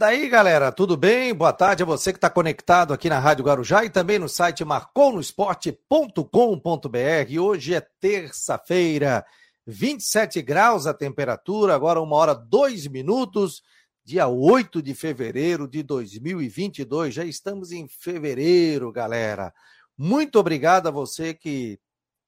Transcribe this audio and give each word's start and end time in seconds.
Daí, 0.00 0.28
galera, 0.28 0.70
tudo 0.70 0.96
bem? 0.96 1.34
Boa 1.34 1.52
tarde 1.52 1.82
a 1.82 1.86
você 1.86 2.12
que 2.12 2.18
está 2.18 2.30
conectado 2.30 2.94
aqui 2.94 3.08
na 3.08 3.18
Rádio 3.18 3.44
Guarujá 3.44 3.84
e 3.84 3.90
também 3.90 4.16
no 4.16 4.28
site 4.28 4.64
marconosport.com.br. 4.64 7.40
Hoje 7.40 7.74
é 7.74 7.80
terça-feira, 7.80 9.26
27 9.66 10.40
graus 10.40 10.86
a 10.86 10.94
temperatura, 10.94 11.74
agora 11.74 12.00
uma 12.00 12.14
hora 12.14 12.32
dois 12.32 12.86
minutos, 12.86 13.60
dia 14.04 14.28
8 14.28 14.80
de 14.80 14.94
fevereiro 14.94 15.66
de 15.66 15.82
2022. 15.82 17.12
Já 17.12 17.24
estamos 17.24 17.72
em 17.72 17.88
fevereiro, 17.88 18.92
galera. 18.92 19.52
Muito 19.96 20.38
obrigado 20.38 20.86
a 20.86 20.92
você 20.92 21.34
que 21.34 21.76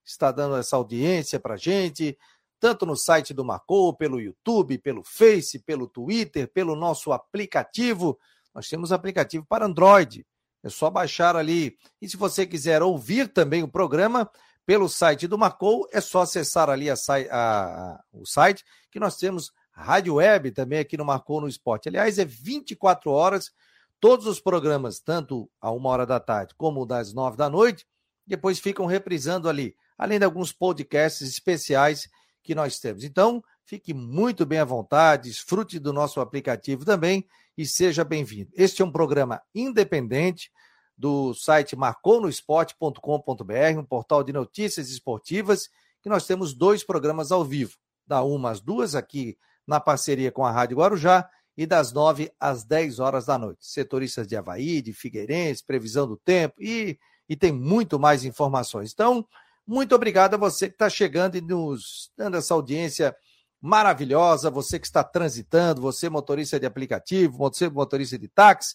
está 0.05 0.33
dando 0.33 0.57
essa 0.57 0.75
audiência 0.75 1.39
para 1.39 1.57
gente 1.57 2.19
tanto 2.61 2.85
no 2.85 2.95
site 2.95 3.33
do 3.33 3.45
Marcou, 3.45 3.95
pelo 3.95 4.21
YouTube, 4.21 4.79
pelo 4.79 5.03
Face, 5.03 5.59
pelo 5.59 5.89
Twitter, 5.89 6.47
pelo 6.53 6.77
nosso 6.77 7.11
aplicativo. 7.11 8.19
Nós 8.55 8.69
temos 8.69 8.93
aplicativo 8.93 9.47
para 9.49 9.65
Android. 9.65 10.27
É 10.63 10.69
só 10.69 10.91
baixar 10.91 11.37
ali. 11.37 11.79
E 12.01 12.09
se 12.09 12.19
você 12.19 12.47
quiser 12.47 12.83
ouvir 12.83 13.29
também 13.29 13.63
o 13.63 13.69
programa 13.69 14.31
pelo 14.67 14.89
site 14.89 15.27
do 15.27 15.39
Marcou, 15.39 15.89
é 15.91 16.01
só 16.01 16.21
acessar 16.21 16.69
ali 16.69 16.91
a, 16.91 16.95
a, 17.31 18.01
o 18.13 18.27
site, 18.27 18.65
que 18.91 19.01
nós 19.01 19.17
temos 19.17 19.51
rádio 19.73 20.17
web 20.17 20.51
também 20.51 20.79
aqui 20.79 20.97
no 20.99 21.05
Marcou 21.05 21.41
no 21.41 21.49
Esporte. 21.49 21.89
Aliás, 21.89 22.19
é 22.19 22.25
24 22.27 23.11
horas, 23.11 23.51
todos 23.99 24.27
os 24.27 24.39
programas, 24.39 25.01
tanto 25.01 25.51
a 25.61 25.71
uma 25.71 25.89
hora 25.89 26.05
da 26.05 26.21
tarde 26.21 26.55
como 26.57 26.85
das 26.85 27.15
nove 27.15 27.39
da 27.39 27.49
noite, 27.49 27.87
depois 28.27 28.61
ficam 28.61 28.85
reprisando 28.85 29.49
ali, 29.49 29.75
além 29.97 30.19
de 30.19 30.25
alguns 30.25 30.53
podcasts 30.53 31.27
especiais 31.27 32.09
que 32.43 32.55
nós 32.55 32.79
temos. 32.79 33.05
Então, 33.05 33.43
fique 33.65 33.95
muito 33.95 34.47
bem 34.47 34.59
à 34.59 34.65
vontade, 34.65 35.29
desfrute 35.29 35.79
do 35.79 35.93
nosso 35.93 36.21
aplicativo 36.21 36.85
também 36.85 37.27
e 37.57 37.67
seja 37.67 38.05
bem-vindo. 38.05 38.51
Este 38.55 38.83
é 38.83 38.85
um 38.85 38.93
programa 38.93 39.43
independente 39.55 40.51
do 40.97 41.35
site 41.35 41.77
marconosport.com.br, 41.77 43.79
um 43.79 43.85
portal 43.85 44.23
de 44.23 44.33
notícias 44.33 44.91
esportivas, 44.91 45.69
que 46.03 46.09
nós 46.09 46.27
temos 46.27 46.55
dois 46.55 46.85
programas 46.85 47.33
ao 47.33 47.45
vivo, 47.45 47.77
da 48.07 48.23
uma 48.23 48.51
às 48.51 48.61
duas 48.61 48.95
aqui 48.95 49.39
na 49.67 49.79
parceria 49.79 50.33
com 50.33 50.45
a 50.45 50.51
Rádio 50.51 50.79
Guarujá 50.79 51.29
e 51.57 51.67
das 51.67 51.93
nove 51.93 52.33
às 52.41 52.65
dez 52.65 52.99
horas 52.99 53.27
da 53.27 53.39
noite. 53.39 53.67
Setoristas 53.67 54.27
de 54.27 54.37
Havaí, 54.37 54.83
de 54.83 54.93
Figueirense, 54.93 55.65
previsão 55.65 56.07
do 56.07 56.17
tempo 56.17 56.55
e, 56.59 56.99
e 57.29 57.37
tem 57.37 57.53
muito 57.53 57.99
mais 57.99 58.25
informações. 58.25 58.93
Então, 58.93 59.27
muito 59.71 59.95
obrigado 59.95 60.35
a 60.35 60.37
você 60.37 60.67
que 60.67 60.75
está 60.75 60.91
chegando 60.91 61.37
e 61.37 61.41
nos 61.41 62.11
dando 62.17 62.37
essa 62.37 62.53
audiência 62.53 63.17
maravilhosa, 63.61 64.51
você 64.51 64.81
que 64.81 64.87
está 64.87 65.05
transitando, 65.05 65.81
você 65.81 66.11
motorista 66.11 66.59
de 66.59 66.67
aplicativo, 66.67 67.39
você 67.39 67.69
motorista 67.69 68.19
de 68.19 68.27
táxi, 68.27 68.75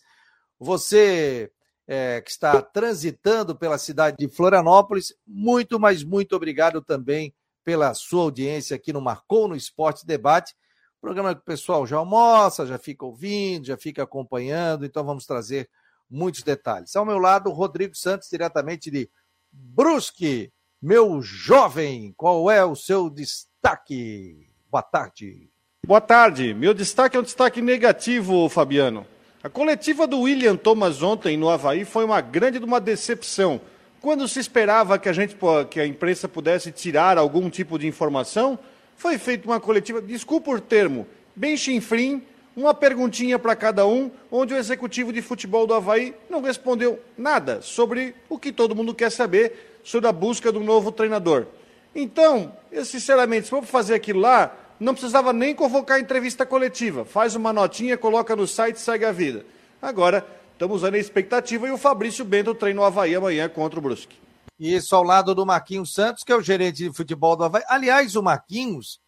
você 0.58 1.52
é, 1.86 2.22
que 2.22 2.32
está 2.32 2.62
transitando 2.62 3.58
pela 3.58 3.78
cidade 3.78 4.16
de 4.18 4.30
Florianópolis, 4.30 5.14
muito, 5.28 5.78
mas 5.78 6.02
muito 6.02 6.34
obrigado 6.34 6.82
também 6.82 7.36
pela 7.62 7.94
sua 7.94 8.24
audiência 8.24 8.78
aqui 8.78 8.94
no 8.94 9.02
Marcou 9.02 9.50
no 9.50 9.56
Esporte 9.58 10.06
Debate, 10.06 10.56
programa 11.02 11.36
que 11.36 11.42
o 11.42 11.44
pessoal 11.46 11.86
já 11.86 11.98
almoça, 11.98 12.66
já 12.66 12.78
fica 12.78 13.04
ouvindo, 13.04 13.66
já 13.66 13.76
fica 13.76 14.04
acompanhando, 14.04 14.86
então 14.86 15.04
vamos 15.04 15.26
trazer 15.26 15.70
muitos 16.10 16.42
detalhes. 16.42 16.96
Ao 16.96 17.06
meu 17.06 17.20
lado, 17.20 17.52
Rodrigo 17.52 17.98
Santos, 17.98 18.30
diretamente 18.30 18.90
de 18.90 19.10
Brusque, 19.52 20.54
meu 20.82 21.22
jovem, 21.22 22.14
qual 22.18 22.50
é 22.52 22.64
o 22.64 22.76
seu 22.76 23.10
destaque? 23.10 24.48
Boa 24.70 24.84
tarde. 24.84 25.50
Boa 25.86 26.02
tarde. 26.02 26.54
Meu 26.54 26.74
destaque 26.74 27.16
é 27.16 27.20
um 27.20 27.24
destaque 27.24 27.62
negativo, 27.62 28.50
Fabiano. 28.50 29.06
A 29.44 29.50
coletiva 29.50 30.08
do 30.08 30.22
William 30.22 30.56
Thomas 30.56 31.02
ontem 31.04 31.38
no 31.38 31.50
Havaí 31.50 31.86
foi 31.86 32.04
uma 32.04 32.20
grande 32.22 32.58
uma 32.58 32.82
decepção. 32.82 33.62
Quando 34.02 34.28
se 34.28 34.40
esperava 34.40 35.00
que 35.00 35.08
a 35.08 35.14
gente 35.14 35.36
que 35.70 35.80
a 35.80 35.86
imprensa 35.86 36.28
pudesse 36.28 36.72
tirar 36.72 37.18
algum 37.18 37.50
tipo 37.50 37.78
de 37.80 37.88
informação, 37.88 38.58
foi 38.96 39.18
feita 39.18 39.48
uma 39.48 39.60
coletiva, 39.60 40.02
desculpa 40.02 40.52
o 40.52 40.60
termo, 40.60 41.08
bem 41.36 41.56
chinfrim, 41.58 42.24
uma 42.56 42.74
perguntinha 42.74 43.38
para 43.38 43.56
cada 43.56 43.86
um, 43.86 44.10
onde 44.32 44.54
o 44.54 44.58
executivo 44.58 45.12
de 45.12 45.22
futebol 45.22 45.68
do 45.68 45.74
Havaí 45.74 46.14
não 46.30 46.42
respondeu 46.42 47.00
nada 47.18 47.62
sobre 47.62 48.16
o 48.30 48.40
que 48.40 48.52
todo 48.52 48.76
mundo 48.76 48.96
quer 48.96 49.12
saber, 49.12 49.75
sobre 49.86 50.10
a 50.10 50.12
busca 50.12 50.52
do 50.52 50.60
novo 50.60 50.92
treinador. 50.92 51.46
Então, 51.94 52.52
eu 52.72 52.84
sinceramente, 52.84 53.44
se 53.44 53.52
for 53.52 53.64
fazer 53.64 53.94
aquilo 53.94 54.20
lá, 54.20 54.54
não 54.80 54.94
precisava 54.94 55.32
nem 55.32 55.56
convocar 55.56 56.00
entrevista 56.00 56.44
coletiva. 56.44 57.06
Faz 57.06 57.36
uma 57.36 57.54
notinha, 57.54 57.96
coloca 57.96 58.36
no 58.36 58.48
site 58.48 58.78
e 58.78 58.80
segue 58.80 59.06
a 59.06 59.12
vida. 59.12 59.46
Agora, 59.80 60.26
estamos 60.52 60.78
usando 60.78 60.96
a 60.96 61.00
expectativa 61.00 61.68
e 61.68 61.72
o 61.72 61.78
Fabrício 61.78 62.26
Bento 62.26 62.56
treina 62.56 62.82
o 62.82 62.84
Havaí 62.84 63.16
amanhã 63.16 63.48
contra 63.48 63.80
o 63.80 63.82
Brusque. 63.82 64.18
Isso 64.60 64.96
ao 64.96 65.04
lado 65.04 65.36
do 65.36 65.46
Marquinhos 65.46 65.94
Santos, 65.94 66.24
que 66.24 66.32
é 66.32 66.36
o 66.36 66.42
gerente 66.42 66.78
de 66.78 66.92
futebol 66.92 67.36
do 67.36 67.44
Havaí. 67.44 67.64
Aliás, 67.68 68.16
o 68.16 68.24
Marquinhos, 68.24 69.00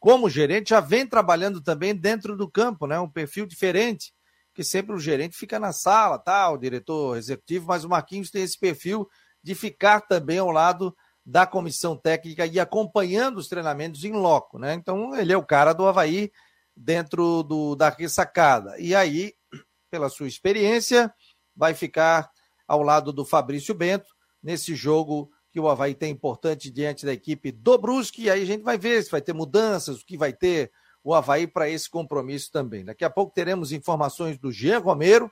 como 0.00 0.30
gerente, 0.30 0.70
já 0.70 0.80
vem 0.80 1.06
trabalhando 1.06 1.60
também 1.60 1.94
dentro 1.94 2.34
do 2.34 2.50
campo, 2.50 2.86
né? 2.86 2.98
Um 2.98 3.10
perfil 3.10 3.44
diferente, 3.44 4.12
que 4.54 4.64
sempre 4.64 4.94
o 4.96 4.98
gerente 4.98 5.36
fica 5.36 5.58
na 5.60 5.72
sala, 5.72 6.18
tá? 6.18 6.48
O 6.50 6.56
diretor 6.56 7.18
executivo, 7.18 7.66
mas 7.68 7.84
o 7.84 7.88
Marquinhos 7.90 8.30
tem 8.30 8.42
esse 8.42 8.58
perfil 8.58 9.06
de 9.42 9.54
ficar 9.54 10.02
também 10.02 10.38
ao 10.38 10.50
lado 10.50 10.94
da 11.24 11.46
comissão 11.46 11.96
técnica 11.96 12.46
e 12.46 12.58
acompanhando 12.58 13.38
os 13.38 13.48
treinamentos 13.48 14.02
em 14.04 14.12
loco, 14.12 14.58
né? 14.58 14.74
Então, 14.74 15.14
ele 15.14 15.32
é 15.32 15.36
o 15.36 15.44
cara 15.44 15.72
do 15.72 15.86
Havaí 15.86 16.32
dentro 16.74 17.42
do, 17.42 17.74
da 17.74 17.90
ressacada. 17.90 18.78
E 18.78 18.94
aí, 18.94 19.34
pela 19.90 20.08
sua 20.08 20.26
experiência, 20.26 21.12
vai 21.54 21.74
ficar 21.74 22.30
ao 22.66 22.82
lado 22.82 23.12
do 23.12 23.24
Fabrício 23.24 23.74
Bento 23.74 24.08
nesse 24.42 24.74
jogo 24.74 25.30
que 25.50 25.58
o 25.58 25.68
Havaí 25.68 25.94
tem 25.94 26.12
importante 26.12 26.70
diante 26.70 27.04
da 27.04 27.12
equipe 27.12 27.50
do 27.50 27.76
Brusque. 27.78 28.22
E 28.22 28.30
aí 28.30 28.42
a 28.42 28.46
gente 28.46 28.62
vai 28.62 28.78
ver 28.78 29.02
se 29.02 29.10
vai 29.10 29.20
ter 29.20 29.32
mudanças, 29.32 30.00
o 30.00 30.06
que 30.06 30.16
vai 30.16 30.32
ter 30.32 30.70
o 31.02 31.14
Havaí 31.14 31.46
para 31.46 31.68
esse 31.68 31.88
compromisso 31.88 32.50
também. 32.52 32.84
Daqui 32.84 33.04
a 33.04 33.10
pouco 33.10 33.32
teremos 33.32 33.72
informações 33.72 34.38
do 34.38 34.52
Jean 34.52 34.78
Romero, 34.78 35.30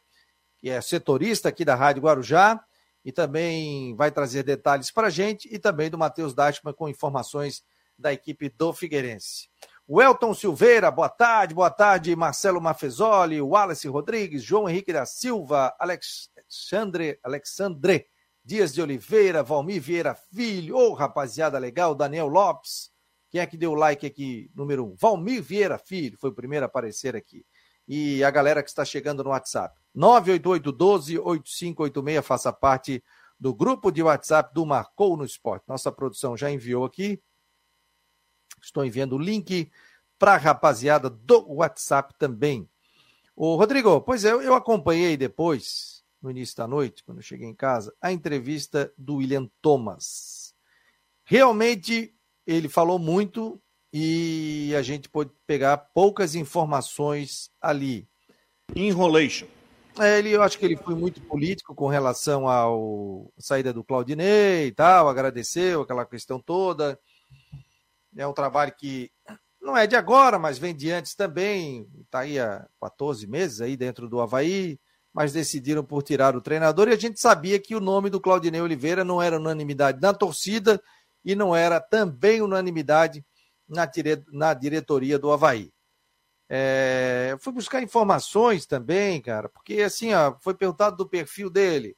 que 0.58 0.70
é 0.70 0.80
setorista 0.80 1.48
aqui 1.48 1.64
da 1.64 1.74
Rádio 1.74 2.02
Guarujá, 2.02 2.64
e 3.06 3.12
também 3.12 3.94
vai 3.94 4.10
trazer 4.10 4.42
detalhes 4.42 4.90
para 4.90 5.06
a 5.06 5.10
gente, 5.10 5.48
e 5.48 5.60
também 5.60 5.88
do 5.88 5.96
Matheus 5.96 6.34
Dashman 6.34 6.74
com 6.74 6.88
informações 6.88 7.62
da 7.96 8.12
equipe 8.12 8.48
do 8.48 8.72
Figueirense. 8.72 9.48
O 9.86 10.02
Elton 10.02 10.34
Silveira, 10.34 10.90
boa 10.90 11.08
tarde, 11.08 11.54
boa 11.54 11.70
tarde, 11.70 12.16
Marcelo 12.16 12.60
Mafezoli, 12.60 13.40
Wallace 13.40 13.86
Rodrigues, 13.86 14.42
João 14.42 14.68
Henrique 14.68 14.92
da 14.92 15.06
Silva, 15.06 15.72
Alexandre, 15.78 17.20
Alexandre 17.22 18.08
Dias 18.44 18.74
de 18.74 18.82
Oliveira, 18.82 19.40
Valmir 19.40 19.80
Vieira 19.80 20.16
Filho, 20.16 20.76
ô 20.76 20.88
oh, 20.88 20.92
rapaziada 20.92 21.60
legal, 21.60 21.94
Daniel 21.94 22.26
Lopes, 22.26 22.90
quem 23.30 23.40
é 23.40 23.46
que 23.46 23.56
deu 23.56 23.72
like 23.74 24.04
aqui, 24.04 24.50
número 24.52 24.84
um? 24.84 24.96
Valmir 24.96 25.40
Vieira 25.40 25.78
Filho, 25.78 26.18
foi 26.18 26.30
o 26.30 26.34
primeiro 26.34 26.64
a 26.64 26.66
aparecer 26.66 27.14
aqui. 27.14 27.46
E 27.88 28.24
a 28.24 28.30
galera 28.30 28.62
que 28.62 28.68
está 28.68 28.84
chegando 28.84 29.22
no 29.22 29.30
WhatsApp. 29.30 29.78
988-12-8586, 29.96 32.22
faça 32.22 32.52
parte 32.52 33.02
do 33.38 33.54
grupo 33.54 33.90
de 33.90 34.02
WhatsApp 34.02 34.52
do 34.54 34.66
Marcou 34.66 35.16
no 35.16 35.24
Esporte. 35.24 35.64
Nossa 35.68 35.92
produção 35.92 36.36
já 36.36 36.50
enviou 36.50 36.84
aqui. 36.84 37.22
Estou 38.60 38.84
enviando 38.84 39.14
o 39.14 39.18
link 39.18 39.70
para 40.18 40.34
a 40.34 40.38
rapaziada 40.38 41.08
do 41.08 41.54
WhatsApp 41.54 42.14
também. 42.18 42.68
Ô, 43.34 43.56
Rodrigo, 43.56 44.00
pois 44.00 44.24
é, 44.24 44.32
eu 44.32 44.54
acompanhei 44.54 45.16
depois, 45.16 46.04
no 46.22 46.30
início 46.30 46.56
da 46.56 46.66
noite, 46.66 47.04
quando 47.04 47.18
eu 47.18 47.22
cheguei 47.22 47.46
em 47.46 47.54
casa, 47.54 47.94
a 48.00 48.10
entrevista 48.10 48.92
do 48.96 49.16
William 49.16 49.48
Thomas. 49.60 50.54
Realmente, 51.22 52.14
ele 52.46 52.68
falou 52.68 52.98
muito 52.98 53.60
e 53.98 54.76
a 54.76 54.82
gente 54.82 55.08
pôde 55.08 55.30
pegar 55.46 55.78
poucas 55.78 56.34
informações 56.34 57.50
ali. 57.58 58.06
Enrolation. 58.74 59.46
É, 59.98 60.18
ele, 60.18 60.32
eu 60.32 60.42
acho 60.42 60.58
que 60.58 60.66
ele 60.66 60.76
foi 60.76 60.94
muito 60.94 61.18
político 61.22 61.74
com 61.74 61.86
relação 61.86 62.46
ao 62.46 63.32
saída 63.38 63.72
do 63.72 63.82
Claudinei 63.82 64.66
e 64.66 64.72
tal, 64.72 65.08
agradeceu 65.08 65.80
aquela 65.80 66.04
questão 66.04 66.38
toda. 66.38 67.00
É 68.14 68.26
um 68.26 68.34
trabalho 68.34 68.74
que 68.76 69.10
não 69.62 69.74
é 69.74 69.86
de 69.86 69.96
agora, 69.96 70.38
mas 70.38 70.58
vem 70.58 70.76
de 70.76 70.90
antes 70.90 71.14
também. 71.14 71.88
Está 72.02 72.18
aí 72.18 72.38
há 72.38 72.68
14 72.78 73.26
meses 73.26 73.62
aí 73.62 73.78
dentro 73.78 74.10
do 74.10 74.20
Havaí, 74.20 74.78
mas 75.10 75.32
decidiram 75.32 75.82
por 75.82 76.02
tirar 76.02 76.36
o 76.36 76.42
treinador 76.42 76.88
e 76.88 76.92
a 76.92 76.98
gente 76.98 77.18
sabia 77.18 77.58
que 77.58 77.74
o 77.74 77.80
nome 77.80 78.10
do 78.10 78.20
Claudinei 78.20 78.60
Oliveira 78.60 79.02
não 79.02 79.22
era 79.22 79.38
unanimidade 79.38 80.02
na 80.02 80.12
torcida 80.12 80.78
e 81.24 81.34
não 81.34 81.56
era 81.56 81.80
também 81.80 82.42
unanimidade 82.42 83.24
na, 83.68 83.86
dire... 83.86 84.24
na 84.32 84.54
diretoria 84.54 85.18
do 85.18 85.30
Havaí. 85.30 85.72
É, 86.48 87.36
fui 87.40 87.52
buscar 87.52 87.82
informações 87.82 88.66
também, 88.66 89.20
cara, 89.20 89.48
porque 89.48 89.82
assim, 89.82 90.14
ó, 90.14 90.36
foi 90.40 90.54
perguntado 90.54 90.96
do 90.96 91.08
perfil 91.08 91.50
dele. 91.50 91.96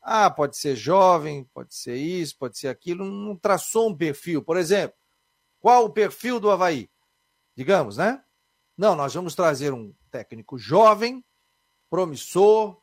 Ah, 0.00 0.30
pode 0.30 0.56
ser 0.56 0.76
jovem, 0.76 1.44
pode 1.52 1.74
ser 1.74 1.96
isso, 1.96 2.38
pode 2.38 2.56
ser 2.56 2.68
aquilo. 2.68 3.04
Não 3.04 3.36
traçou 3.36 3.90
um 3.90 3.96
perfil. 3.96 4.42
Por 4.42 4.56
exemplo, 4.56 4.96
qual 5.60 5.84
o 5.84 5.90
perfil 5.90 6.38
do 6.40 6.50
Havaí? 6.50 6.88
Digamos, 7.56 7.96
né? 7.96 8.22
Não, 8.76 8.94
nós 8.94 9.12
vamos 9.12 9.34
trazer 9.34 9.74
um 9.74 9.92
técnico 10.10 10.56
jovem, 10.56 11.24
promissor 11.90 12.80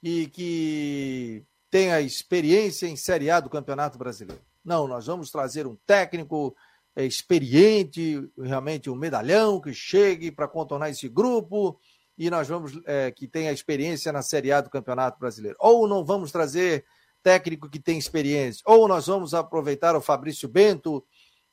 e 0.00 0.28
que 0.28 1.44
tenha 1.68 2.00
experiência 2.00 2.86
em 2.86 2.94
Série 2.94 3.30
A 3.30 3.40
do 3.40 3.50
Campeonato 3.50 3.98
Brasileiro. 3.98 4.40
Não, 4.64 4.86
nós 4.86 5.06
vamos 5.06 5.30
trazer 5.30 5.66
um 5.66 5.76
técnico 5.84 6.56
experiente, 6.96 8.28
realmente 8.38 8.88
um 8.88 8.94
medalhão 8.94 9.60
que 9.60 9.74
chegue 9.74 10.30
para 10.30 10.46
contornar 10.46 10.90
esse 10.90 11.08
grupo 11.08 11.78
e 12.16 12.30
nós 12.30 12.46
vamos 12.46 12.78
é, 12.86 13.10
que 13.10 13.26
tenha 13.26 13.52
experiência 13.52 14.12
na 14.12 14.22
Série 14.22 14.52
A 14.52 14.60
do 14.60 14.70
Campeonato 14.70 15.18
Brasileiro. 15.18 15.56
Ou 15.60 15.88
não 15.88 16.04
vamos 16.04 16.30
trazer 16.30 16.84
técnico 17.22 17.68
que 17.68 17.80
tem 17.80 17.98
experiência, 17.98 18.62
ou 18.66 18.86
nós 18.86 19.06
vamos 19.06 19.32
aproveitar 19.32 19.96
o 19.96 20.00
Fabrício 20.00 20.46
Bento, 20.46 21.04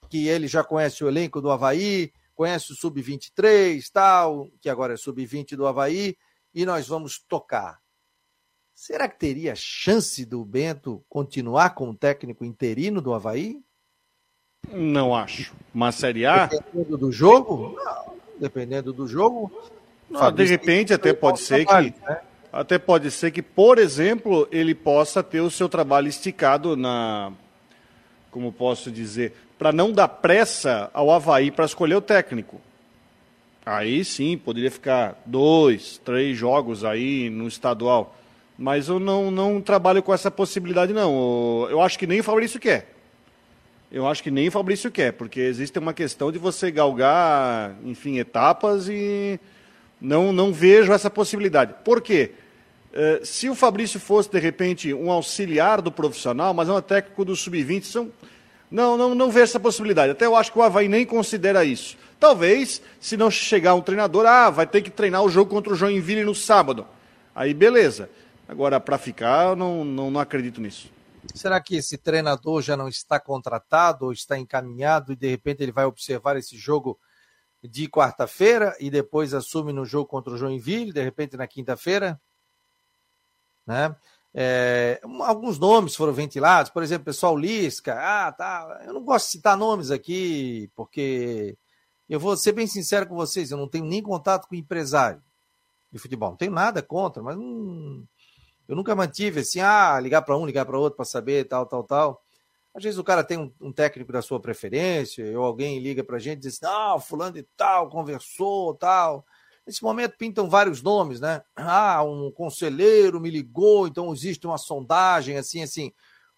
que 0.10 0.28
ele 0.28 0.48
já 0.48 0.64
conhece 0.64 1.04
o 1.04 1.08
elenco 1.08 1.42
do 1.42 1.50
Havaí, 1.50 2.12
conhece 2.36 2.74
o 2.74 2.76
Sub-23, 2.76 3.82
tal, 3.92 4.50
que 4.60 4.70
agora 4.70 4.94
é 4.94 4.98
Sub-20 4.98 5.56
do 5.56 5.66
Havaí, 5.66 6.18
e 6.54 6.66
nós 6.66 6.88
vamos 6.88 7.24
tocar. 7.26 7.80
Será 8.76 9.08
que 9.08 9.18
teria 9.18 9.56
chance 9.56 10.26
do 10.26 10.44
Bento 10.44 11.06
continuar 11.08 11.74
com 11.74 11.90
o 11.90 11.96
técnico 11.96 12.44
interino 12.44 13.02
do 13.02 13.14
Havaí? 13.14 13.64
Não 14.70 15.16
acho. 15.16 15.54
Uma 15.74 15.92
Série 15.92 16.26
A? 16.26 16.46
Dependendo 16.46 16.98
do 16.98 17.12
jogo? 17.12 17.76
Não. 17.84 18.14
Dependendo 18.40 18.94
do 18.94 19.08
jogo. 19.08 19.52
Não, 20.10 20.32
de 20.32 20.44
repente 20.46 20.94
até 20.94 21.14
pode 21.14 21.40
ser 21.40 21.66
trabalho, 21.66 21.94
que. 21.94 22.02
Né? 22.02 22.20
Até 22.52 22.78
pode 22.78 23.10
ser 23.12 23.32
que, 23.32 23.42
por 23.42 23.78
exemplo, 23.78 24.48
ele 24.52 24.76
possa 24.76 25.24
ter 25.24 25.40
o 25.40 25.50
seu 25.50 25.70
trabalho 25.70 26.08
esticado 26.08 26.76
na. 26.76 27.32
Como 28.30 28.52
posso 28.52 28.92
dizer? 28.92 29.34
Para 29.58 29.72
não 29.72 29.92
dar 29.92 30.08
pressa 30.08 30.90
ao 30.94 31.12
Havaí 31.12 31.52
para 31.52 31.66
escolher 31.66 31.96
o 31.96 32.02
técnico. 32.02 32.60
Aí 33.66 34.04
sim, 34.04 34.38
poderia 34.38 34.72
ficar 34.72 35.22
dois, 35.26 36.00
três 36.04 36.36
jogos 36.36 36.84
aí 36.84 37.30
no 37.30 37.48
estadual. 37.48 38.16
Mas 38.58 38.88
eu 38.90 39.00
não, 39.00 39.30
não 39.32 39.62
trabalho 39.62 40.04
com 40.04 40.14
essa 40.14 40.32
possibilidade, 40.32 40.94
não. 40.94 41.68
Eu 41.70 41.82
acho 41.82 41.98
que 41.98 42.08
nem 42.08 42.20
o 42.20 42.24
Fabrício 42.24 42.60
quer. 42.60 43.01
Eu 43.92 44.08
acho 44.08 44.24
que 44.24 44.32
nem 44.32 44.48
o 44.48 44.52
Fabrício 44.52 44.90
quer, 44.90 45.12
porque 45.12 45.42
existe 45.42 45.78
uma 45.78 45.94
questão 45.94 46.32
de 46.32 46.38
você 46.38 46.72
galgar, 46.72 47.76
enfim, 47.84 48.20
etapas 48.20 48.88
e 48.88 49.38
não, 50.00 50.32
não 50.32 50.54
vejo 50.54 50.94
essa 50.94 51.10
possibilidade. 51.10 51.76
Por 51.84 52.02
quê? 52.02 52.32
Eh, 52.94 53.20
se 53.24 53.50
o 53.50 53.56
Fabrício 53.56 54.00
fosse, 54.00 54.32
de 54.32 54.40
repente, 54.40 54.94
um 54.94 55.12
auxiliar 55.12 55.82
do 55.82 55.92
profissional, 55.92 56.54
mas 56.54 56.70
é 56.70 56.72
um 56.72 56.82
técnico 56.82 57.26
do 57.26 57.36
sub-20, 57.36 57.84
são... 57.84 58.10
não, 58.72 58.96
não, 58.96 59.14
não 59.14 59.30
vejo 59.30 59.44
essa 59.44 59.60
possibilidade. 59.60 60.14
Até 60.14 60.26
eu 60.26 60.38
acho 60.38 60.54
que 60.54 60.60
o 60.60 60.64
Havaí 60.64 60.88
nem 60.88 61.06
considera 61.06 61.66
isso. 61.66 61.98
Talvez, 62.18 62.82
se 62.98 63.18
não 63.18 63.30
chegar 63.30 63.76
um 63.76 63.82
treinador, 63.82 64.26
ah, 64.26 64.50
vai 64.50 64.66
ter 64.66 64.82
que 64.82 64.90
treinar 64.90 65.22
o 65.22 65.30
jogo 65.30 65.52
contra 65.52 65.74
o 65.74 65.76
Joinville 65.76 66.24
no 66.24 66.34
sábado. 66.34 66.88
Aí, 67.36 67.54
beleza. 67.54 68.10
Agora, 68.48 68.80
para 68.80 68.98
ficar, 68.98 69.50
eu 69.50 69.56
não, 69.58 69.84
não, 69.84 70.10
não 70.10 70.20
acredito 70.22 70.62
nisso. 70.62 70.90
Será 71.34 71.62
que 71.62 71.76
esse 71.76 71.98
treinador 71.98 72.62
já 72.62 72.76
não 72.76 72.88
está 72.88 73.20
contratado 73.20 74.06
ou 74.06 74.12
está 74.12 74.38
encaminhado 74.38 75.14
e 75.14 75.16
de 75.16 75.30
repente 75.30 75.62
ele 75.64 75.72
vai 75.72 75.86
observar 75.86 76.36
esse 76.38 76.58
jogo 76.58 77.00
de 77.64 77.88
quarta-feira 77.88 78.76
e 78.80 78.90
depois 78.90 79.34
assume 79.34 79.72
no 79.72 79.86
jogo 79.86 80.08
contra 80.08 80.34
o 80.34 80.38
Joinville, 80.38 80.92
de 80.92 81.04
repente 81.04 81.38
na 81.38 81.48
quinta-feira? 81.48 82.20
Né? 83.66 83.96
É, 84.34 85.00
alguns 85.22 85.60
nomes 85.60 85.96
foram 85.96 86.14
ventilados, 86.14 86.72
por 86.72 86.82
exemplo, 86.82 87.06
pessoal 87.06 87.38
Lisca, 87.38 87.96
ah, 88.00 88.32
tá. 88.32 88.82
Eu 88.86 88.94
não 88.94 89.04
gosto 89.04 89.26
de 89.26 89.32
citar 89.34 89.58
nomes 89.58 89.92
aqui, 89.92 90.72
porque 90.76 91.58
eu 92.10 92.20
vou 92.20 92.36
ser 92.38 92.54
bem 92.54 92.66
sincero 92.66 93.08
com 93.08 93.16
vocês, 93.16 93.52
eu 93.52 93.58
não 93.58 93.68
tenho 93.68 93.86
nem 93.86 94.02
contato 94.02 94.48
com 94.48 94.56
empresário 94.56 95.22
de 95.92 96.00
futebol, 96.00 96.32
não 96.32 96.38
tenho 96.38 96.52
nada 96.52 96.82
contra, 96.82 97.22
mas 97.22 97.36
não, 97.36 98.08
eu 98.72 98.76
nunca 98.78 98.96
mantive 98.96 99.42
assim, 99.42 99.60
ah, 99.60 100.00
ligar 100.00 100.22
para 100.22 100.38
um, 100.38 100.46
ligar 100.46 100.66
para 100.66 100.80
outro 100.80 100.96
para 100.96 101.04
saber, 101.04 101.44
tal, 101.44 101.66
tal, 101.66 101.84
tal. 101.84 102.24
Às 102.74 102.82
vezes 102.82 102.98
o 102.98 103.04
cara 103.04 103.22
tem 103.22 103.38
um, 103.38 103.54
um 103.60 103.70
técnico 103.70 104.14
da 104.14 104.22
sua 104.22 104.40
preferência, 104.40 105.38
ou 105.38 105.44
alguém 105.44 105.78
liga 105.80 106.06
para 106.06 106.16
a 106.16 106.20
gente 106.20 106.38
e 106.38 106.42
diz, 106.44 106.62
não, 106.62 106.98
fulano 106.98 107.38
e 107.38 107.44
tal, 107.58 107.90
conversou, 107.90 108.74
tal. 108.76 109.26
Nesse 109.68 109.84
momento 109.84 110.16
pintam 110.18 110.50
vários 110.50 110.82
nomes, 110.82 111.20
né? 111.20 111.42
Ah, 111.54 112.02
um 112.02 112.32
conselheiro 112.32 113.20
me 113.20 113.30
ligou, 113.30 113.90
então 113.90 114.14
existe 114.14 114.48
uma 114.48 114.58
sondagem, 114.58 115.36
assim, 115.36 115.62
assim. 115.62 115.92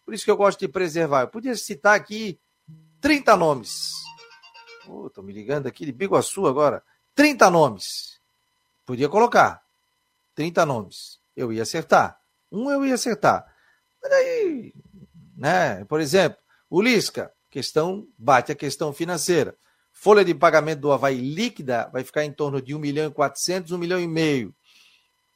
Por 0.03 0.15
isso 0.15 0.25
que 0.25 0.31
eu 0.31 0.37
gosto 0.37 0.57
de 0.59 0.67
preservar. 0.67 1.21
Eu 1.21 1.27
podia 1.27 1.55
citar 1.55 1.93
aqui 1.93 2.39
30 2.99 3.37
nomes. 3.37 3.91
Estou 5.05 5.23
me 5.23 5.31
ligando 5.31 5.67
aqui 5.67 5.85
de 5.85 5.91
Biguaçu 5.91 6.47
agora. 6.47 6.83
30 7.13 7.51
nomes. 7.51 8.19
Podia 8.87 9.07
colocar. 9.07 9.61
30 10.33 10.65
nomes. 10.65 11.19
Eu 11.35 11.53
ia 11.53 11.61
acertar. 11.61 12.22
Um 12.53 12.69
eu 12.69 12.85
ia 12.85 12.93
acertar. 12.93 13.45
Mas 14.01 14.11
aí, 14.11 14.73
né? 15.35 15.83
Por 15.85 15.99
exemplo, 15.99 16.37
o 16.69 16.79
Lisca, 16.81 17.33
questão, 17.49 18.07
bate 18.17 18.51
a 18.51 18.55
questão 18.55 18.93
financeira. 18.93 19.55
Folha 19.91 20.23
de 20.23 20.35
pagamento 20.35 20.81
do 20.81 20.91
Havaí 20.91 21.19
líquida 21.19 21.89
vai 21.91 22.03
ficar 22.03 22.23
em 22.23 22.31
torno 22.31 22.61
de 22.61 22.75
1 22.75 22.79
milhão 22.79 23.07
e 23.09 23.13
400, 23.13 23.71
1 23.71 23.77
milhão 23.77 23.99
e 23.99 24.07
meio. 24.07 24.53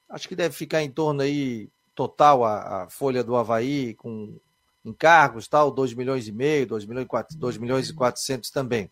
Acho 0.10 0.28
que 0.28 0.36
deve 0.36 0.56
ficar 0.56 0.84
em 0.84 0.92
torno 0.92 1.22
aí, 1.22 1.70
total, 1.96 2.46
a, 2.46 2.84
a 2.84 2.90
folha 2.90 3.24
do 3.24 3.36
Havaí 3.36 3.96
com 3.96 4.38
encargos, 4.86 5.48
tal, 5.48 5.72
2 5.72 5.94
milhões 5.94 6.28
e 6.28 6.32
meio, 6.32 6.68
2 6.68 6.86
milhões 6.86 7.06
e, 7.06 7.08
4, 7.08 7.38
2 7.38 7.58
milhões 7.58 7.90
e 7.90 7.94
400 7.94 8.50
também. 8.52 8.90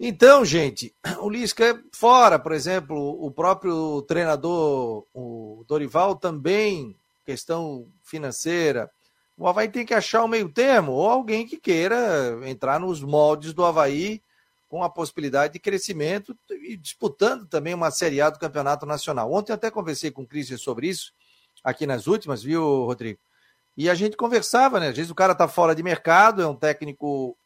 Então, 0.00 0.44
gente, 0.44 0.94
o 1.20 1.28
Lisca 1.28 1.64
é 1.64 1.78
fora, 1.92 2.38
por 2.38 2.52
exemplo, 2.52 2.96
o 2.96 3.30
próprio 3.30 4.02
treinador, 4.02 5.04
o 5.12 5.64
Dorival, 5.66 6.14
também 6.16 6.96
questão 7.28 7.86
financeira. 8.02 8.90
O 9.36 9.46
Havaí 9.46 9.68
tem 9.68 9.84
que 9.84 9.92
achar 9.92 10.24
o 10.24 10.28
meio 10.28 10.48
termo, 10.48 10.92
ou 10.92 11.06
alguém 11.06 11.46
que 11.46 11.58
queira 11.58 12.40
entrar 12.46 12.80
nos 12.80 13.02
moldes 13.02 13.52
do 13.52 13.66
Havaí 13.66 14.22
com 14.66 14.82
a 14.82 14.88
possibilidade 14.88 15.52
de 15.52 15.58
crescimento 15.58 16.34
e 16.50 16.74
disputando 16.74 17.46
também 17.46 17.74
uma 17.74 17.90
Série 17.90 18.22
A 18.22 18.30
do 18.30 18.38
Campeonato 18.38 18.86
Nacional. 18.86 19.30
Ontem 19.30 19.52
até 19.52 19.70
conversei 19.70 20.10
com 20.10 20.22
o 20.22 20.26
Christian 20.26 20.56
sobre 20.56 20.88
isso, 20.88 21.12
aqui 21.62 21.86
nas 21.86 22.06
últimas, 22.06 22.42
viu, 22.42 22.86
Rodrigo? 22.86 23.20
E 23.76 23.90
a 23.90 23.94
gente 23.94 24.16
conversava, 24.16 24.80
né? 24.80 24.88
Às 24.88 24.96
vezes 24.96 25.10
o 25.10 25.14
cara 25.14 25.34
tá 25.34 25.46
fora 25.46 25.74
de 25.74 25.82
mercado, 25.82 26.40
é 26.40 26.46
um 26.46 26.56
técnico 26.56 27.36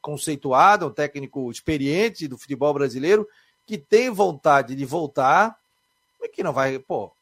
conceituado, 0.00 0.86
é 0.86 0.88
um 0.88 0.92
técnico 0.92 1.50
experiente 1.50 2.26
do 2.26 2.38
futebol 2.38 2.72
brasileiro, 2.72 3.28
que 3.66 3.76
tem 3.76 4.08
vontade 4.08 4.74
de 4.74 4.84
voltar, 4.86 5.58
mas 6.18 6.30
que 6.30 6.42
não 6.42 6.54
vai, 6.54 6.78
pô, 6.78 7.12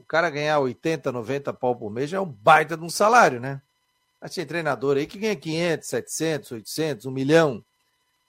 o 0.00 0.04
cara 0.06 0.30
ganhar 0.30 0.58
80, 0.58 1.12
90 1.12 1.52
pau 1.52 1.76
por 1.76 1.90
mês 1.90 2.10
já 2.10 2.16
é 2.16 2.20
um 2.20 2.26
baita 2.26 2.76
de 2.76 2.84
um 2.84 2.90
salário, 2.90 3.38
né? 3.38 3.60
Mas 4.20 4.34
tem 4.34 4.44
treinador 4.44 4.96
aí 4.96 5.06
que 5.06 5.18
ganha 5.18 5.36
500, 5.36 5.88
700, 5.88 6.52
800, 6.52 7.06
1 7.06 7.10
milhão, 7.10 7.64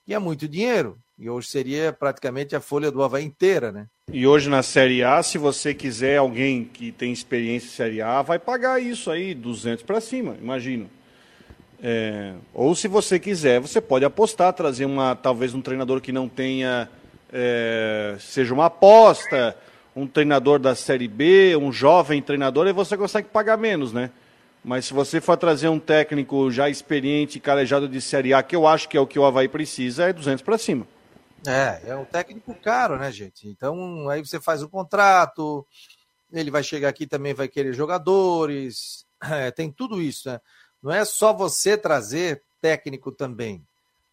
que 0.06 0.14
é 0.14 0.18
muito 0.18 0.48
dinheiro. 0.48 0.98
E 1.18 1.28
hoje 1.28 1.48
seria 1.48 1.92
praticamente 1.92 2.56
a 2.56 2.60
folha 2.60 2.90
do 2.90 3.02
Havaí 3.02 3.24
inteira, 3.24 3.70
né? 3.70 3.86
E 4.10 4.26
hoje 4.26 4.48
na 4.48 4.62
Série 4.62 5.02
A, 5.04 5.22
se 5.22 5.38
você 5.38 5.72
quiser 5.72 6.18
alguém 6.18 6.64
que 6.64 6.90
tem 6.90 7.12
experiência 7.12 7.66
em 7.66 7.70
Série 7.70 8.02
A, 8.02 8.22
vai 8.22 8.38
pagar 8.38 8.80
isso 8.80 9.10
aí, 9.10 9.34
200 9.34 9.84
para 9.84 10.00
cima, 10.00 10.36
imagino. 10.40 10.90
É, 11.82 12.34
ou 12.54 12.74
se 12.74 12.88
você 12.88 13.18
quiser, 13.18 13.60
você 13.60 13.80
pode 13.80 14.04
apostar, 14.04 14.52
trazer 14.52 14.84
uma, 14.84 15.14
talvez 15.14 15.54
um 15.54 15.60
treinador 15.60 16.00
que 16.00 16.12
não 16.12 16.28
tenha, 16.28 16.88
é, 17.32 18.16
seja 18.18 18.54
uma 18.54 18.66
aposta, 18.66 19.56
um 19.94 20.06
treinador 20.06 20.58
da 20.58 20.74
Série 20.74 21.08
B, 21.08 21.56
um 21.56 21.72
jovem 21.72 22.22
treinador, 22.22 22.66
aí 22.66 22.72
você 22.72 22.96
consegue 22.96 23.28
pagar 23.28 23.56
menos, 23.56 23.92
né? 23.92 24.10
Mas 24.64 24.86
se 24.86 24.94
você 24.94 25.20
for 25.20 25.36
trazer 25.36 25.68
um 25.68 25.78
técnico 25.78 26.50
já 26.50 26.68
experiente, 26.68 27.40
calejado 27.40 27.88
de 27.88 28.00
Série 28.00 28.32
A, 28.32 28.42
que 28.42 28.54
eu 28.54 28.66
acho 28.66 28.88
que 28.88 28.96
é 28.96 29.00
o 29.00 29.06
que 29.06 29.18
o 29.18 29.24
Havaí 29.24 29.48
precisa, 29.48 30.04
é 30.04 30.12
200 30.12 30.42
para 30.42 30.56
cima. 30.56 30.86
É, 31.46 31.90
é 31.90 31.96
um 31.96 32.04
técnico 32.04 32.54
caro, 32.54 32.96
né, 32.96 33.10
gente? 33.10 33.48
Então, 33.48 34.08
aí 34.08 34.24
você 34.24 34.40
faz 34.40 34.62
o 34.62 34.68
contrato, 34.68 35.66
ele 36.32 36.50
vai 36.50 36.62
chegar 36.62 36.88
aqui 36.88 37.06
também, 37.06 37.34
vai 37.34 37.48
querer 37.48 37.72
jogadores, 37.72 39.04
é, 39.22 39.50
tem 39.50 39.70
tudo 39.70 40.00
isso, 40.00 40.30
né? 40.30 40.40
Não 40.80 40.92
é 40.92 41.04
só 41.04 41.32
você 41.32 41.76
trazer 41.76 42.42
técnico 42.60 43.10
também. 43.12 43.64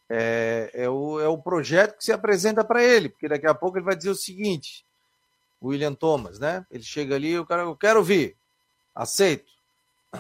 É, 0.09 0.71
é, 0.73 0.89
o, 0.89 1.19
é 1.19 1.27
o 1.27 1.37
projeto 1.37 1.97
que 1.97 2.03
se 2.03 2.11
apresenta 2.11 2.63
para 2.63 2.83
ele, 2.83 3.09
porque 3.09 3.27
daqui 3.27 3.45
a 3.45 3.53
pouco 3.53 3.77
ele 3.77 3.85
vai 3.85 3.95
dizer 3.95 4.09
o 4.09 4.15
seguinte: 4.15 4.83
William 5.61 5.93
Thomas, 5.93 6.39
né? 6.39 6.65
Ele 6.71 6.83
chega 6.83 7.15
ali, 7.15 7.37
o 7.37 7.45
cara, 7.45 7.63
eu 7.63 7.75
quero 7.75 8.03
vir, 8.03 8.37
aceito. 8.95 9.51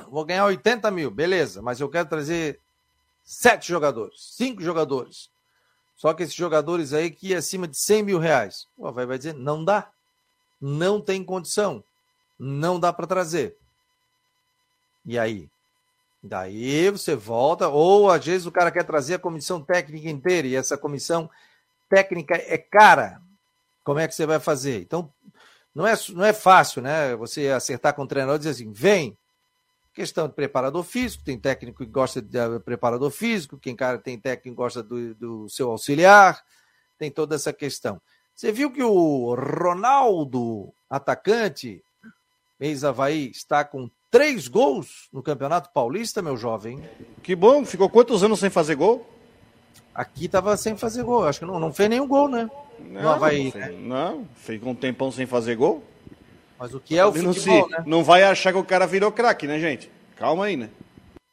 Vou 0.09 0.25
ganhar 0.25 0.45
80 0.45 0.91
mil, 0.91 1.09
beleza, 1.09 1.61
mas 1.61 1.79
eu 1.79 1.89
quero 1.89 2.07
trazer 2.07 2.59
sete 3.23 3.67
jogadores, 3.67 4.33
cinco 4.35 4.61
jogadores. 4.61 5.29
Só 5.95 6.13
que 6.13 6.23
esses 6.23 6.35
jogadores 6.35 6.93
aí 6.93 7.11
que 7.11 7.33
é 7.33 7.37
acima 7.37 7.67
de 7.67 7.77
100 7.77 8.03
mil 8.03 8.19
reais. 8.19 8.65
O 8.77 8.87
Havaí 8.87 9.05
vai 9.05 9.17
dizer, 9.17 9.33
não 9.33 9.65
dá. 9.65 9.91
Não 10.61 11.01
tem 11.01 11.23
condição. 11.23 11.83
Não 12.37 12.79
dá 12.79 12.93
para 12.93 13.05
trazer. 13.05 13.57
E 15.05 15.19
aí? 15.19 15.49
Daí 16.23 16.89
você 16.89 17.15
volta, 17.15 17.67
ou 17.67 18.09
às 18.09 18.25
vezes 18.25 18.45
o 18.45 18.51
cara 18.51 18.71
quer 18.71 18.83
trazer 18.83 19.15
a 19.15 19.19
comissão 19.19 19.61
técnica 19.61 20.09
inteira, 20.09 20.47
e 20.47 20.55
essa 20.55 20.77
comissão 20.77 21.29
técnica 21.89 22.35
é 22.35 22.57
cara. 22.57 23.21
Como 23.83 23.99
é 23.99 24.07
que 24.07 24.15
você 24.15 24.25
vai 24.25 24.39
fazer? 24.39 24.81
Então, 24.81 25.11
não 25.79 25.87
é, 25.87 25.93
não 26.09 26.25
é 26.25 26.33
fácil, 26.33 26.81
né? 26.81 27.15
Você 27.15 27.47
acertar 27.47 27.95
com 27.95 28.01
o 28.01 28.07
treinador 28.07 28.35
e 28.35 28.39
dizer 28.39 28.49
assim, 28.49 28.69
vem. 28.69 29.17
Questão 29.93 30.27
de 30.27 30.33
preparador 30.33 30.83
físico, 30.83 31.23
tem 31.23 31.39
técnico 31.39 31.85
que 31.85 31.89
gosta 31.89 32.21
de 32.21 32.37
preparador 32.65 33.09
físico, 33.09 33.57
quem 33.57 33.75
cara 33.75 33.97
tem 33.97 34.19
técnico 34.19 34.55
que 34.55 34.61
gosta 34.61 34.83
do, 34.83 35.15
do 35.15 35.49
seu 35.49 35.71
auxiliar, 35.71 36.43
tem 36.97 37.09
toda 37.09 37.35
essa 37.35 37.53
questão. 37.53 37.99
Você 38.35 38.51
viu 38.51 38.71
que 38.71 38.83
o 38.83 39.33
Ronaldo, 39.33 40.73
atacante, 40.89 41.81
ex-Havaí, 42.59 43.31
está 43.31 43.63
com 43.63 43.89
três 44.11 44.47
gols 44.47 45.07
no 45.11 45.23
Campeonato 45.23 45.71
Paulista, 45.73 46.21
meu 46.21 46.35
jovem. 46.35 46.81
Que 47.23 47.35
bom, 47.35 47.65
ficou 47.65 47.89
quantos 47.89 48.21
anos 48.21 48.39
sem 48.39 48.49
fazer 48.49 48.75
gol? 48.75 49.09
Aqui 49.93 50.25
estava 50.25 50.55
sem 50.55 50.77
fazer 50.77 51.03
gol, 51.03 51.25
acho 51.25 51.39
que 51.39 51.45
não, 51.45 51.59
não 51.59 51.73
fez 51.73 51.89
nenhum 51.89 52.07
gol, 52.07 52.27
né? 52.27 52.49
Não, 52.79 53.11
Havaí, 53.11 53.51
não, 53.53 53.59
né? 53.59 53.71
não, 53.71 54.27
ficou 54.35 54.71
um 54.71 54.75
tempão 54.75 55.11
sem 55.11 55.25
fazer 55.25 55.55
gol. 55.55 55.83
Mas 56.57 56.73
o 56.73 56.79
que 56.79 56.97
é 56.97 57.05
o 57.05 57.13
futebol, 57.13 57.65
se, 57.65 57.71
né? 57.71 57.83
Não 57.85 58.03
vai 58.03 58.23
achar 58.23 58.51
que 58.51 58.59
o 58.59 58.65
cara 58.65 58.85
virou 58.85 59.11
craque, 59.11 59.47
né, 59.47 59.59
gente? 59.59 59.89
Calma 60.15 60.45
aí, 60.45 60.57
né? 60.57 60.69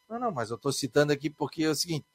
Não, 0.09 0.21
não, 0.21 0.31
mas 0.31 0.50
eu 0.50 0.59
tô 0.59 0.71
citando 0.71 1.12
aqui 1.12 1.29
porque 1.29 1.65
é 1.65 1.69
o 1.69 1.75
seguinte, 1.75 2.07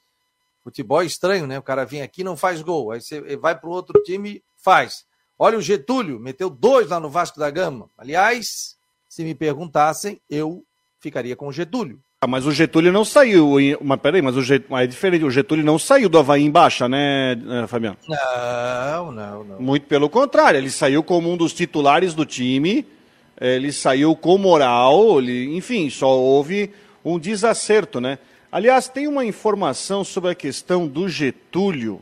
futebol 0.63 1.01
é 1.01 1.05
estranho, 1.05 1.45
né? 1.45 1.59
O 1.59 1.63
cara 1.63 1.85
vem 1.85 2.01
aqui 2.01 2.23
não 2.23 2.37
faz 2.37 2.61
gol, 2.61 2.91
aí 2.91 3.01
você 3.01 3.35
vai 3.35 3.57
para 3.57 3.69
o 3.69 3.73
outro 3.73 4.01
time 4.03 4.41
faz. 4.55 5.05
Olha 5.37 5.57
o 5.57 5.61
Getúlio, 5.61 6.19
meteu 6.19 6.49
dois 6.49 6.89
lá 6.89 6.99
no 6.99 7.09
Vasco 7.09 7.39
da 7.39 7.49
Gama. 7.49 7.89
Aliás, 7.97 8.77
se 9.09 9.23
me 9.23 9.35
perguntassem, 9.35 10.21
eu 10.29 10.63
ficaria 10.99 11.35
com 11.35 11.47
o 11.47 11.51
Getúlio. 11.51 12.01
Ah, 12.23 12.27
mas 12.27 12.45
o 12.45 12.51
Getúlio 12.51 12.93
não 12.93 13.03
saiu. 13.03 13.55
Mas 13.81 13.99
peraí, 13.99 14.21
mas 14.21 14.37
o 14.37 14.43
Getúlio, 14.43 14.77
é 14.77 14.85
diferente. 14.85 15.25
O 15.25 15.31
Getúlio 15.31 15.65
não 15.65 15.79
saiu 15.79 16.07
do 16.07 16.19
Havaí 16.19 16.43
em 16.43 16.51
baixa, 16.51 16.87
né, 16.87 17.31
eh, 17.33 17.65
Fabiano? 17.65 17.97
Não, 18.07 19.11
não, 19.11 19.43
não. 19.43 19.59
Muito 19.59 19.87
pelo 19.87 20.07
contrário. 20.07 20.59
Ele 20.59 20.69
saiu 20.69 21.01
como 21.01 21.31
um 21.31 21.35
dos 21.35 21.51
titulares 21.51 22.13
do 22.13 22.23
time. 22.23 22.85
Ele 23.39 23.71
saiu 23.71 24.15
com 24.15 24.37
moral. 24.37 25.17
Ele, 25.17 25.57
enfim, 25.57 25.89
só 25.89 26.15
houve 26.15 26.69
um 27.03 27.17
desacerto, 27.17 27.99
né? 27.99 28.19
Aliás, 28.51 28.87
tem 28.87 29.07
uma 29.07 29.25
informação 29.25 30.03
sobre 30.03 30.29
a 30.29 30.35
questão 30.35 30.87
do 30.87 31.09
Getúlio 31.09 32.01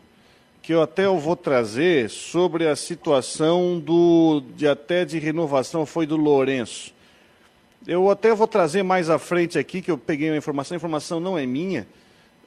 que 0.62 0.74
eu 0.74 0.82
até 0.82 1.06
eu 1.06 1.18
vou 1.18 1.38
trazer 1.38 2.10
sobre 2.10 2.68
a 2.68 2.76
situação 2.76 3.80
do 3.80 4.44
de 4.54 4.68
até 4.68 5.06
de 5.06 5.18
renovação 5.18 5.86
foi 5.86 6.06
do 6.06 6.18
Lourenço. 6.18 6.94
Eu 7.88 8.10
até 8.10 8.34
vou 8.34 8.48
trazer 8.48 8.84
mais 8.84 9.10
à 9.10 9.18
frente 9.18 9.58
aqui, 9.58 9.82
que 9.82 9.90
eu 9.90 9.98
peguei 9.98 10.30
uma 10.30 10.38
informação, 10.38 10.76
a 10.76 10.78
informação 10.78 11.20
não 11.20 11.38
é 11.38 11.46
minha. 11.46 11.88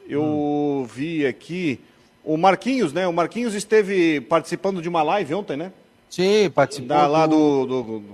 Eu 0.08 0.22
hum. 0.22 0.84
vi 0.84 1.26
aqui 1.26 1.80
o 2.24 2.36
Marquinhos, 2.36 2.92
né? 2.92 3.06
O 3.06 3.12
Marquinhos 3.12 3.54
esteve 3.54 4.20
participando 4.20 4.82
de 4.82 4.88
uma 4.88 5.02
live 5.02 5.34
ontem, 5.34 5.56
né? 5.56 5.72
Sim, 6.10 6.50
participou. 6.50 6.88
Da, 6.88 7.06
lá 7.06 7.26
do, 7.26 7.66
do, 7.66 7.82
do, 7.82 8.04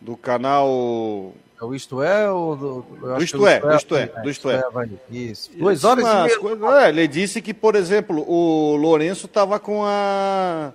do 0.00 0.16
canal. 0.16 1.32
É 1.60 1.64
o 1.64 1.74
Isto 1.74 2.02
É 2.02 2.28
ou 2.28 2.56
do, 2.56 2.82
do 2.82 3.22
Isto, 3.22 3.46
é, 3.46 3.60
do 3.60 3.76
Isto 3.76 3.96
É, 3.96 4.06
do 4.06 4.30
Isto 4.30 4.50
É. 4.50 4.62
Isso. 5.08 5.50
Duas 5.56 5.84
horas 5.84 6.04
e 6.04 6.42
meia. 6.42 6.84
É, 6.84 6.88
ele 6.88 7.06
disse 7.06 7.40
que, 7.40 7.54
por 7.54 7.76
exemplo, 7.76 8.28
o 8.28 8.74
Lourenço 8.74 9.26
estava 9.26 9.60
com 9.60 9.84
a 9.84 10.72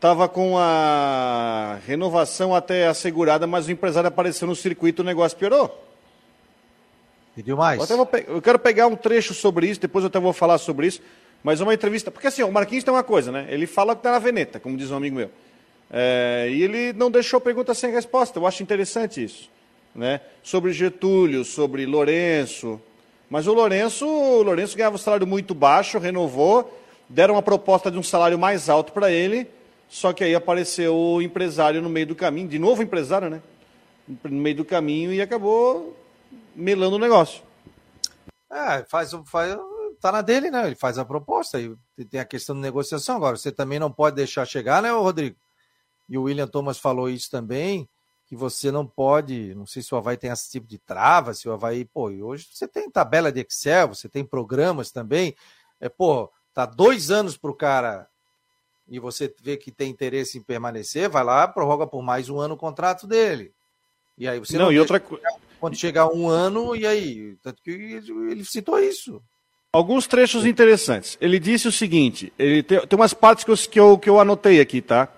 estava 0.00 0.26
com 0.26 0.56
a 0.56 1.78
renovação 1.86 2.54
até 2.54 2.86
assegurada, 2.86 3.46
mas 3.46 3.66
o 3.66 3.70
empresário 3.70 4.08
apareceu 4.08 4.48
no 4.48 4.56
circuito, 4.56 5.02
o 5.02 5.04
negócio 5.04 5.36
piorou. 5.36 5.86
Pediu 7.36 7.54
mais. 7.54 7.88
Eu, 7.90 8.08
eu, 8.26 8.40
quero 8.40 8.58
pegar 8.58 8.86
um 8.86 8.96
trecho 8.96 9.34
sobre 9.34 9.66
isso, 9.68 9.78
depois 9.78 10.02
eu 10.02 10.08
até 10.08 10.18
vou 10.18 10.32
falar 10.32 10.56
sobre 10.56 10.86
isso, 10.86 11.02
mas 11.44 11.60
uma 11.60 11.74
entrevista, 11.74 12.10
porque 12.10 12.28
assim, 12.28 12.42
o 12.42 12.50
Marquinhos 12.50 12.82
tem 12.82 12.94
uma 12.94 13.02
coisa, 13.02 13.30
né? 13.30 13.46
Ele 13.50 13.66
fala 13.66 13.94
que 13.94 13.98
está 13.98 14.12
na 14.12 14.18
veneta, 14.18 14.58
como 14.58 14.74
diz 14.74 14.90
um 14.90 14.96
amigo 14.96 15.16
meu. 15.16 15.30
É, 15.90 16.48
e 16.50 16.62
ele 16.62 16.94
não 16.94 17.10
deixou 17.10 17.38
pergunta 17.38 17.74
sem 17.74 17.92
resposta, 17.92 18.38
eu 18.38 18.46
acho 18.46 18.62
interessante 18.62 19.22
isso. 19.22 19.50
Né? 19.94 20.22
Sobre 20.42 20.72
Getúlio, 20.72 21.44
sobre 21.44 21.84
Lourenço. 21.84 22.80
Mas 23.28 23.46
o 23.46 23.52
Lourenço, 23.52 24.06
o 24.06 24.42
Lourenço 24.42 24.78
ganhava 24.78 24.94
um 24.94 24.98
salário 24.98 25.26
muito 25.26 25.54
baixo, 25.54 25.98
renovou, 25.98 26.80
deram 27.06 27.34
uma 27.34 27.42
proposta 27.42 27.90
de 27.90 27.98
um 27.98 28.02
salário 28.02 28.38
mais 28.38 28.70
alto 28.70 28.92
para 28.92 29.10
ele, 29.10 29.46
só 29.90 30.12
que 30.12 30.22
aí 30.22 30.36
apareceu 30.36 30.96
o 30.96 31.20
empresário 31.20 31.82
no 31.82 31.90
meio 31.90 32.06
do 32.06 32.14
caminho, 32.14 32.46
de 32.46 32.60
novo 32.60 32.80
empresário, 32.80 33.28
né? 33.28 33.42
No 34.06 34.30
meio 34.30 34.58
do 34.58 34.64
caminho 34.64 35.12
e 35.12 35.20
acabou 35.20 35.96
melando 36.54 36.94
o 36.94 36.98
negócio. 36.98 37.42
É, 38.48 38.84
faz, 38.84 39.10
faz, 39.26 39.58
tá 40.00 40.12
na 40.12 40.22
dele, 40.22 40.48
né? 40.48 40.68
Ele 40.68 40.76
faz 40.76 40.96
a 40.96 41.04
proposta 41.04 41.60
e 41.60 42.04
tem 42.04 42.20
a 42.20 42.24
questão 42.24 42.54
de 42.54 42.62
negociação. 42.62 43.16
Agora, 43.16 43.36
você 43.36 43.50
também 43.50 43.80
não 43.80 43.90
pode 43.90 44.14
deixar 44.14 44.46
chegar, 44.46 44.80
né, 44.80 44.92
Rodrigo? 44.92 45.36
E 46.08 46.16
o 46.16 46.22
William 46.22 46.46
Thomas 46.46 46.78
falou 46.78 47.10
isso 47.10 47.28
também, 47.28 47.88
que 48.26 48.36
você 48.36 48.70
não 48.70 48.86
pode, 48.86 49.56
não 49.56 49.66
sei 49.66 49.82
se 49.82 49.92
o 49.92 49.98
Havaí 49.98 50.16
tem 50.16 50.30
esse 50.30 50.48
tipo 50.48 50.68
de 50.68 50.78
trava, 50.78 51.34
se 51.34 51.48
o 51.48 51.52
Havaí, 51.52 51.84
pô, 51.84 52.10
hoje 52.10 52.46
você 52.52 52.68
tem 52.68 52.88
tabela 52.88 53.32
de 53.32 53.40
Excel, 53.40 53.88
você 53.88 54.08
tem 54.08 54.24
programas 54.24 54.92
também, 54.92 55.34
é, 55.80 55.88
pô, 55.88 56.30
tá 56.54 56.64
dois 56.64 57.10
anos 57.10 57.36
para 57.36 57.50
o 57.50 57.54
cara 57.54 58.08
e 58.90 58.98
você 58.98 59.32
vê 59.40 59.56
que 59.56 59.70
tem 59.70 59.88
interesse 59.88 60.36
em 60.36 60.42
permanecer, 60.42 61.08
vai 61.08 61.22
lá, 61.22 61.46
prorroga 61.46 61.86
por 61.86 62.02
mais 62.02 62.28
um 62.28 62.40
ano 62.40 62.54
o 62.54 62.58
contrato 62.58 63.06
dele. 63.06 63.52
E 64.18 64.26
aí 64.26 64.40
você 64.40 64.58
não, 64.58 64.66
não 64.66 64.72
e 64.72 64.80
outra 64.80 65.00
quando 65.60 65.76
chegar 65.76 66.08
um 66.12 66.28
ano, 66.28 66.74
e 66.74 66.86
aí? 66.86 67.36
Tanto 67.42 67.62
que 67.62 67.70
ele 67.70 68.44
citou 68.44 68.78
isso. 68.80 69.22
Alguns 69.72 70.08
trechos 70.08 70.44
interessantes. 70.44 71.16
Ele 71.20 71.38
disse 71.38 71.68
o 71.68 71.72
seguinte: 71.72 72.32
ele 72.36 72.62
tem, 72.62 72.84
tem 72.84 72.98
umas 72.98 73.14
partes 73.14 73.44
que 73.44 73.50
eu, 73.50 73.56
que, 73.56 73.80
eu, 73.80 73.98
que 73.98 74.10
eu 74.10 74.18
anotei 74.18 74.60
aqui, 74.60 74.82
tá? 74.82 75.08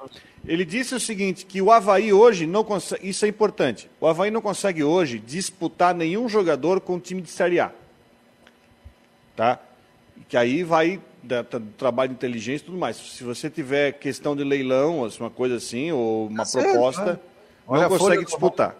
Ele 0.47 0.64
disse 0.64 0.95
o 0.95 1.00
seguinte: 1.00 1.47
que 1.47 1.62
o 1.62 1.73
Havaí 1.73 2.12
hoje 2.12 2.47
não 2.47 2.62
consegue. 2.62 3.09
Isso 3.09 3.25
é 3.25 3.29
importante. 3.29 3.88
O 3.99 4.07
Havaí 4.07 4.31
não 4.31 4.43
consegue 4.43 4.85
hoje 4.85 5.19
disputar 5.19 5.95
nenhum 5.95 6.29
jogador 6.29 6.81
com 6.81 6.97
o 6.97 7.00
time 7.00 7.23
de 7.23 7.31
Série 7.31 7.61
A. 7.61 7.73
Tá? 9.35 9.59
Que 10.29 10.37
aí 10.37 10.62
vai 10.62 11.00
da, 11.23 11.43
do 11.43 11.73
trabalho 11.79 12.11
de 12.11 12.14
inteligência 12.14 12.64
e 12.64 12.67
tudo 12.67 12.79
mais. 12.79 12.97
Se 12.97 13.23
você 13.23 13.49
tiver 13.49 13.93
questão 13.93 14.35
de 14.35 14.43
leilão, 14.43 15.09
uma 15.21 15.31
coisa 15.31 15.57
assim, 15.57 15.93
ou 15.93 16.26
uma 16.26 16.45
tá 16.45 16.50
proposta, 16.50 17.05
certo, 17.05 17.21
não 17.69 17.88
consegue 17.88 18.25
disputar. 18.25 18.76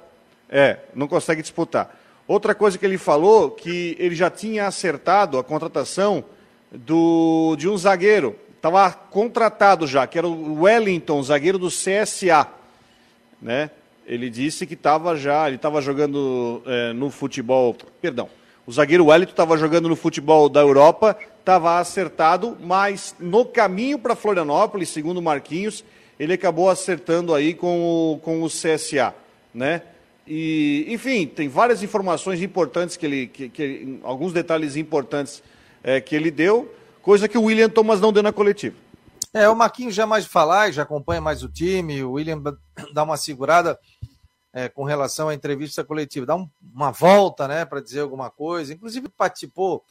É, 0.49 0.79
não 0.95 1.09
consegue 1.09 1.43
disputar. 1.43 1.99
Outra 2.27 2.55
coisa 2.55 2.79
que 2.79 2.85
ele 2.85 2.99
falou, 2.99 3.51
que 3.51 3.97
ele 3.99 4.15
já 4.15 4.31
tinha 4.31 4.67
acertado 4.67 5.39
a 5.39 5.45
contratação 5.45 6.25
do, 6.71 7.57
de 7.57 7.69
um 7.69 7.77
zagueiro. 7.77 8.37
Estava 8.57 8.93
contratado 8.93 9.87
já, 9.87 10.07
que 10.07 10.17
era 10.17 10.27
o 10.27 10.63
Wellington, 10.63 11.23
zagueiro 11.23 11.59
do 11.59 11.69
CSA. 11.69 12.47
Né? 13.41 13.71
Ele 14.07 14.31
disse 14.31 14.67
que 14.67 14.75
estava 14.75 15.17
já, 15.17 15.47
ele 15.47 15.57
estava 15.57 15.81
jogando 15.81 16.63
é, 16.65 16.93
no 16.93 17.11
futebol, 17.11 17.77
perdão, 18.01 18.29
o 18.67 18.73
zagueiro 18.73 19.07
Wellington 19.07 19.33
estava 19.33 19.57
jogando 19.57 19.89
no 19.89 19.97
futebol 19.97 20.49
da 20.49 20.61
Europa, 20.61 21.17
estava 21.39 21.79
acertado, 21.79 22.57
mas 22.61 23.15
no 23.19 23.45
caminho 23.45 23.99
para 23.99 24.15
Florianópolis, 24.15 24.89
segundo 24.89 25.21
Marquinhos, 25.21 25.85
ele 26.19 26.35
acabou 26.35 26.71
acertando 26.71 27.35
aí 27.35 27.55
com 27.55 28.13
o, 28.13 28.19
com 28.19 28.43
o 28.43 28.49
CSA, 28.49 29.15
né? 29.53 29.83
E, 30.27 30.87
enfim, 30.89 31.27
tem 31.27 31.49
várias 31.49 31.83
informações 31.83 32.41
importantes 32.41 32.97
que 32.97 33.05
ele, 33.05 33.27
que, 33.27 33.49
que 33.49 33.99
alguns 34.05 34.33
detalhes 34.33 34.77
importantes 34.77 35.43
é, 35.83 36.01
que 36.01 36.15
ele 36.15 36.31
deu, 36.31 36.73
coisa 37.03 37.27
que 37.27 37.37
o 37.37 37.43
William 37.43 37.69
Thomas 37.69 38.01
não 38.01 38.13
deu 38.13 38.23
na 38.23 38.33
coletiva. 38.33 38.77
É, 39.35 39.49
o 39.49 39.57
Marquinhos 39.57 39.95
já 39.95 40.07
mais 40.07 40.27
falar, 40.27 40.71
já 40.71 40.83
acompanha 40.83 41.21
mais 41.21 41.43
o 41.43 41.49
time, 41.49 42.03
o 42.05 42.13
William 42.13 42.41
dá 42.93 43.03
uma 43.03 43.17
segurada 43.17 43.79
é, 44.53 44.69
com 44.69 44.85
relação 44.85 45.29
à 45.29 45.35
entrevista 45.35 45.83
coletiva, 45.83 46.27
dá 46.27 46.37
um, 46.37 46.49
uma 46.75 46.91
volta, 46.91 47.49
né, 47.49 47.65
para 47.65 47.81
dizer 47.81 48.01
alguma 48.01 48.31
coisa, 48.31 48.73
inclusive 48.73 49.09
participou 49.09 49.85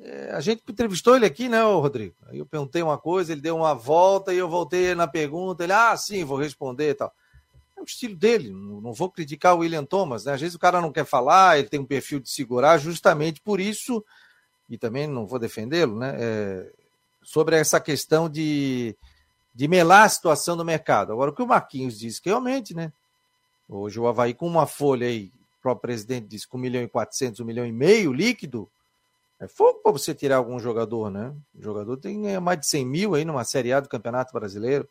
é, 0.00 0.30
a 0.32 0.40
gente 0.40 0.62
entrevistou 0.68 1.16
ele 1.16 1.26
aqui, 1.26 1.48
né, 1.48 1.60
Rodrigo? 1.62 2.14
Aí 2.28 2.38
eu 2.38 2.46
perguntei 2.46 2.82
uma 2.82 2.96
coisa, 2.96 3.32
ele 3.32 3.40
deu 3.40 3.56
uma 3.56 3.74
volta 3.74 4.32
e 4.32 4.38
eu 4.38 4.48
voltei 4.48 4.94
na 4.94 5.08
pergunta. 5.08 5.64
Ele, 5.64 5.72
ah, 5.72 5.96
sim, 5.96 6.24
vou 6.24 6.38
responder 6.38 6.90
e 6.90 6.94
tal. 6.94 7.12
É 7.76 7.80
o 7.80 7.84
estilo 7.84 8.14
dele, 8.14 8.50
não 8.50 8.92
vou 8.92 9.10
criticar 9.10 9.54
o 9.54 9.58
William 9.58 9.84
Thomas, 9.84 10.24
né? 10.24 10.32
Às 10.32 10.40
vezes 10.40 10.54
o 10.54 10.58
cara 10.58 10.80
não 10.80 10.92
quer 10.92 11.04
falar, 11.04 11.58
ele 11.58 11.68
tem 11.68 11.80
um 11.80 11.84
perfil 11.84 12.20
de 12.20 12.28
segurar, 12.28 12.78
justamente 12.78 13.40
por 13.40 13.60
isso, 13.60 14.04
e 14.68 14.76
também 14.76 15.06
não 15.06 15.26
vou 15.26 15.38
defendê-lo, 15.38 15.96
né? 15.96 16.16
É, 16.18 16.72
sobre 17.22 17.56
essa 17.56 17.80
questão 17.80 18.28
de, 18.28 18.96
de 19.54 19.68
melar 19.68 20.04
a 20.04 20.08
situação 20.08 20.56
do 20.56 20.64
mercado. 20.64 21.12
Agora, 21.12 21.30
o 21.30 21.34
que 21.34 21.42
o 21.42 21.46
Marquinhos 21.46 21.98
disse, 21.98 22.22
que 22.22 22.28
realmente, 22.28 22.74
né? 22.74 22.92
Hoje 23.68 24.00
o 24.00 24.06
Havaí 24.06 24.32
com 24.32 24.46
uma 24.46 24.66
folha 24.66 25.06
aí, 25.06 25.30
o 25.58 25.62
próprio 25.62 25.82
presidente 25.82 26.26
disse 26.26 26.48
com 26.48 26.56
1 26.56 26.60
milhão 26.60 26.82
e 26.82 26.88
400, 26.88 27.40
1 27.40 27.44
milhão 27.44 27.66
e 27.66 27.72
meio 27.72 28.12
líquido, 28.12 28.70
é 29.38 29.46
fogo 29.46 29.80
para 29.80 29.92
você 29.92 30.14
tirar 30.14 30.36
algum 30.36 30.58
jogador, 30.58 31.10
né? 31.10 31.32
O 31.54 31.62
jogador 31.62 31.96
tem 31.98 32.40
mais 32.40 32.60
de 32.60 32.66
100 32.66 32.86
mil 32.86 33.14
aí 33.14 33.24
numa 33.24 33.44
Série 33.44 33.72
A 33.72 33.80
do 33.80 33.88
Campeonato 33.88 34.32
Brasileiro. 34.32 34.88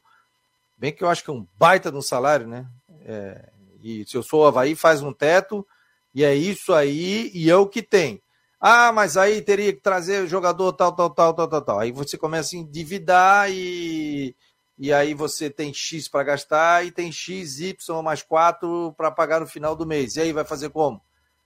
Bem 0.77 0.93
que 0.93 1.03
eu 1.03 1.09
acho 1.09 1.23
que 1.23 1.29
é 1.29 1.33
um 1.33 1.45
baita 1.57 1.91
de 1.91 1.97
um 1.97 2.01
salário, 2.01 2.47
né? 2.47 2.67
É, 3.01 3.49
e 3.81 4.05
se 4.05 4.15
eu 4.15 4.23
sou 4.23 4.43
o 4.43 4.45
Havaí, 4.45 4.75
faz 4.75 5.01
um 5.01 5.11
teto, 5.11 5.67
e 6.13 6.23
é 6.23 6.35
isso 6.35 6.73
aí, 6.73 7.31
e 7.33 7.49
é 7.49 7.55
o 7.55 7.67
que 7.67 7.81
tem. 7.81 8.21
Ah, 8.59 8.91
mas 8.91 9.17
aí 9.17 9.41
teria 9.41 9.73
que 9.73 9.81
trazer 9.81 10.27
jogador 10.27 10.73
tal, 10.73 10.91
tal, 10.93 11.09
tal, 11.09 11.33
tal, 11.33 11.47
tal, 11.47 11.61
tal. 11.61 11.79
Aí 11.79 11.91
você 11.91 12.17
começa 12.17 12.55
a 12.55 12.59
endividar 12.59 13.51
e, 13.51 14.35
e 14.77 14.93
aí 14.93 15.13
você 15.13 15.49
tem 15.49 15.73
X 15.73 16.07
para 16.07 16.23
gastar 16.23 16.85
e 16.85 16.91
tem 16.91 17.11
X, 17.11 17.59
Y 17.59 18.01
mais 18.03 18.21
4 18.21 18.93
para 18.95 19.09
pagar 19.09 19.39
no 19.39 19.47
final 19.47 19.75
do 19.75 19.85
mês. 19.85 20.15
E 20.15 20.21
aí 20.21 20.31
vai 20.31 20.45
fazer 20.45 20.69
como? 20.69 21.01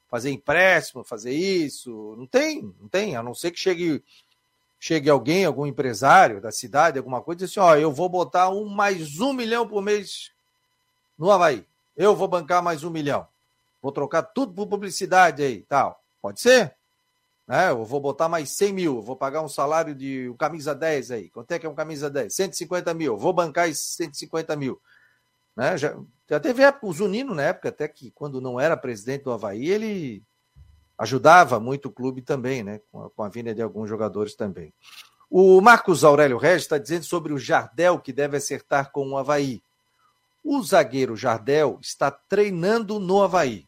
Fazer 0.09 0.31
empréstimo, 0.31 1.03
fazer 1.03 1.31
isso? 1.31 2.15
Não 2.17 2.27
tem, 2.27 2.73
não 2.79 2.89
tem, 2.89 3.15
a 3.15 3.23
não 3.23 3.33
ser 3.33 3.51
que 3.51 3.59
chegue 3.59 4.03
chegue 4.79 5.11
alguém, 5.11 5.45
algum 5.45 5.67
empresário 5.67 6.41
da 6.41 6.51
cidade, 6.51 6.97
alguma 6.97 7.21
coisa, 7.21 7.43
e 7.43 7.45
assim, 7.45 7.59
ó, 7.59 7.75
eu 7.75 7.91
vou 7.91 8.09
botar 8.09 8.49
um 8.49 8.67
mais 8.67 9.19
um 9.19 9.31
milhão 9.31 9.67
por 9.67 9.79
mês 9.79 10.31
no 11.17 11.29
Havaí. 11.29 11.63
Eu 11.95 12.15
vou 12.15 12.27
bancar 12.27 12.63
mais 12.63 12.83
um 12.83 12.89
milhão. 12.89 13.27
Vou 13.79 13.91
trocar 13.91 14.23
tudo 14.23 14.53
por 14.53 14.65
publicidade 14.65 15.43
aí, 15.43 15.61
tal. 15.61 16.01
Pode 16.19 16.41
ser? 16.41 16.75
Né? 17.47 17.69
Eu 17.69 17.83
vou 17.83 17.99
botar 17.99 18.29
mais 18.29 18.49
100 18.51 18.73
mil, 18.73 19.01
vou 19.01 19.15
pagar 19.15 19.41
um 19.41 19.49
salário 19.49 19.93
de 19.93 20.29
um 20.29 20.37
camisa 20.37 20.73
10 20.73 21.11
aí. 21.11 21.29
Quanto 21.29 21.51
é 21.51 21.59
que 21.59 21.65
é 21.65 21.69
um 21.69 21.75
camisa 21.75 22.09
10? 22.09 22.33
150 22.33 22.93
mil. 22.93 23.17
Vou 23.17 23.33
bancar 23.33 23.69
esses 23.69 23.95
150 23.95 24.55
mil. 24.55 24.81
Né? 25.55 25.77
Já, 25.77 25.97
já 26.29 26.39
teve 26.39 26.63
época, 26.63 26.87
o 26.87 26.93
Zunino, 26.93 27.35
na 27.35 27.43
época, 27.43 27.69
até 27.69 27.87
que 27.87 28.11
quando 28.11 28.39
não 28.39 28.59
era 28.59 28.77
presidente 28.77 29.23
do 29.23 29.31
Havaí, 29.31 29.69
ele 29.69 30.23
ajudava 30.97 31.59
muito 31.59 31.87
o 31.87 31.91
clube 31.91 32.21
também, 32.21 32.63
né? 32.63 32.79
Com 32.91 33.03
a, 33.03 33.09
com 33.09 33.23
a 33.23 33.29
vinda 33.29 33.53
de 33.53 33.61
alguns 33.61 33.89
jogadores 33.89 34.35
também. 34.35 34.73
O 35.29 35.59
Marcos 35.61 36.03
Aurélio 36.03 36.37
Regis 36.37 36.63
está 36.63 36.77
dizendo 36.77 37.05
sobre 37.05 37.33
o 37.33 37.39
Jardel 37.39 37.99
que 37.99 38.13
deve 38.13 38.37
acertar 38.37 38.91
com 38.91 39.09
o 39.09 39.17
Havaí. 39.17 39.61
O 40.43 40.61
zagueiro 40.61 41.15
Jardel 41.15 41.79
está 41.81 42.11
treinando 42.11 42.99
no 42.99 43.23
Havaí. 43.23 43.65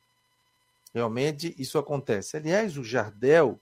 Realmente 0.94 1.56
isso 1.58 1.78
acontece. 1.78 2.38
Aliás, 2.38 2.78
o 2.78 2.84
Jardel 2.84 3.60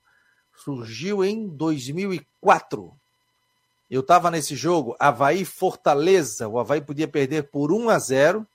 surgiu 0.55 1.23
em 1.23 1.47
2004. 1.47 2.93
Eu 3.89 4.01
estava 4.01 4.29
nesse 4.29 4.55
jogo, 4.55 4.95
Havaí 5.00 5.45
Fortaleza. 5.45 6.47
O 6.47 6.59
Havaí 6.59 6.81
podia 6.81 7.07
perder 7.07 7.50
por 7.50 7.71
1 7.71 7.89
a 7.89 8.00
0 8.00 8.47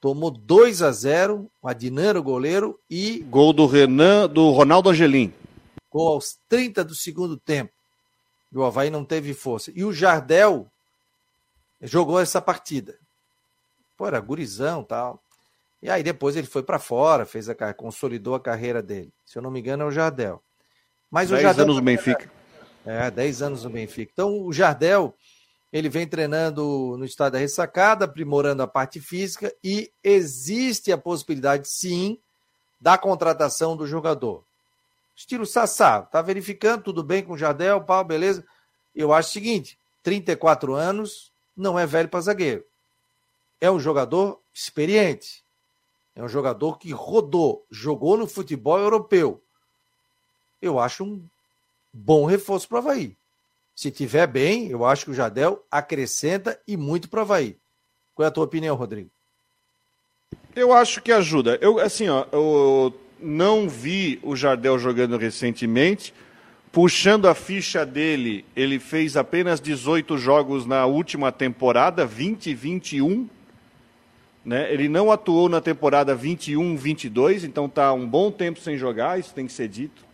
tomou 0.00 0.30
2 0.30 0.82
a 0.82 0.90
0 0.90 1.50
o 1.60 1.68
Adinano 1.68 2.22
goleiro 2.22 2.80
e 2.88 3.20
gol 3.28 3.52
do 3.52 3.66
Renan, 3.66 4.26
do 4.26 4.50
Ronaldo 4.50 4.88
Angelim. 4.88 5.32
Gol 5.90 6.14
aos 6.14 6.38
30 6.48 6.82
do 6.84 6.94
segundo 6.94 7.36
tempo. 7.36 7.72
E 8.50 8.56
o 8.56 8.64
Havaí 8.64 8.90
não 8.90 9.04
teve 9.04 9.34
força. 9.34 9.70
E 9.74 9.84
o 9.84 9.92
Jardel 9.92 10.66
jogou 11.82 12.18
essa 12.18 12.40
partida. 12.40 12.98
Pô, 13.96 14.06
era 14.06 14.18
gurizão 14.18 14.82
tal. 14.82 15.22
E 15.82 15.88
aí 15.88 16.02
depois 16.02 16.36
ele 16.36 16.46
foi 16.46 16.62
para 16.62 16.78
fora, 16.78 17.24
fez 17.24 17.48
a 17.48 17.74
consolidou 17.74 18.34
a 18.34 18.40
carreira 18.40 18.82
dele. 18.82 19.12
Se 19.24 19.38
eu 19.38 19.42
não 19.42 19.50
me 19.50 19.60
engano 19.60 19.84
é 19.84 19.86
o 19.86 19.90
Jardel. 19.90 20.42
Mas 21.10 21.30
10 21.30 21.40
o 21.40 21.42
Jardel 21.42 21.64
anos 21.64 21.76
no 21.76 21.82
Benfica. 21.82 22.30
É, 22.84 23.10
10 23.10 23.42
anos 23.42 23.64
no 23.64 23.70
Benfica. 23.70 24.10
Então 24.12 24.44
o 24.44 24.52
Jardel 24.52 25.14
ele 25.72 25.88
vem 25.88 26.06
treinando 26.06 26.96
no 26.98 27.04
estado 27.04 27.34
da 27.34 27.38
ressacada, 27.38 28.04
aprimorando 28.04 28.62
a 28.62 28.66
parte 28.66 29.00
física 29.00 29.54
e 29.62 29.90
existe 30.02 30.90
a 30.90 30.98
possibilidade, 30.98 31.68
sim, 31.68 32.18
da 32.80 32.98
contratação 32.98 33.76
do 33.76 33.86
jogador. 33.86 34.44
Estilo 35.14 35.46
Sassá, 35.46 36.02
tá 36.02 36.20
verificando, 36.22 36.82
tudo 36.82 37.04
bem 37.04 37.22
com 37.22 37.34
o 37.34 37.38
Jardel, 37.38 37.82
pau, 37.82 38.02
beleza? 38.02 38.44
Eu 38.94 39.12
acho 39.12 39.28
o 39.28 39.32
seguinte: 39.32 39.78
34 40.02 40.74
anos 40.74 41.30
não 41.56 41.78
é 41.78 41.86
velho 41.86 42.08
para 42.08 42.20
zagueiro. 42.20 42.64
É 43.60 43.70
um 43.70 43.78
jogador 43.78 44.40
experiente. 44.52 45.44
É 46.14 46.22
um 46.22 46.28
jogador 46.28 46.78
que 46.78 46.92
rodou, 46.92 47.64
jogou 47.70 48.16
no 48.16 48.26
futebol 48.26 48.78
europeu. 48.78 49.42
Eu 50.60 50.78
acho 50.78 51.04
um 51.04 51.24
bom 51.92 52.26
reforço 52.26 52.68
para 52.68 52.76
o 52.76 52.78
Havaí. 52.78 53.16
Se 53.74 53.90
tiver 53.90 54.26
bem, 54.26 54.68
eu 54.68 54.84
acho 54.84 55.06
que 55.06 55.10
o 55.10 55.14
Jadel 55.14 55.64
acrescenta 55.70 56.60
e 56.66 56.76
muito 56.76 57.08
para 57.08 57.20
o 57.20 57.22
Havaí. 57.22 57.56
Qual 58.14 58.24
é 58.24 58.28
a 58.28 58.32
tua 58.32 58.44
opinião, 58.44 58.76
Rodrigo? 58.76 59.10
Eu 60.54 60.72
acho 60.72 61.00
que 61.00 61.12
ajuda. 61.12 61.58
Eu, 61.60 61.78
assim, 61.78 62.08
ó, 62.08 62.26
eu 62.32 62.92
não 63.18 63.68
vi 63.68 64.18
o 64.22 64.34
Jardel 64.34 64.78
jogando 64.78 65.16
recentemente. 65.16 66.12
Puxando 66.72 67.26
a 67.26 67.34
ficha 67.34 67.84
dele, 67.84 68.44
ele 68.54 68.78
fez 68.78 69.16
apenas 69.16 69.60
18 69.60 70.16
jogos 70.18 70.66
na 70.66 70.86
última 70.86 71.32
temporada, 71.32 72.06
20 72.06 72.54
21. 72.54 73.28
Né? 74.44 74.72
Ele 74.72 74.88
não 74.88 75.12
atuou 75.12 75.48
na 75.48 75.60
temporada 75.60 76.14
21, 76.14 76.76
22, 76.76 77.44
então 77.44 77.66
está 77.66 77.92
um 77.92 78.06
bom 78.06 78.30
tempo 78.30 78.58
sem 78.60 78.76
jogar, 78.76 79.18
isso 79.18 79.34
tem 79.34 79.46
que 79.46 79.52
ser 79.52 79.68
dito. 79.68 80.04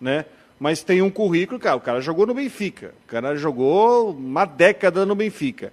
Né? 0.00 0.24
mas 0.60 0.82
tem 0.82 1.00
um 1.00 1.10
currículo, 1.10 1.58
cara, 1.58 1.76
o 1.76 1.80
cara 1.80 2.02
jogou 2.02 2.26
no 2.26 2.34
Benfica, 2.34 2.92
o 3.04 3.06
cara 3.06 3.34
jogou 3.34 4.10
uma 4.10 4.44
década 4.44 5.06
no 5.06 5.14
Benfica. 5.14 5.72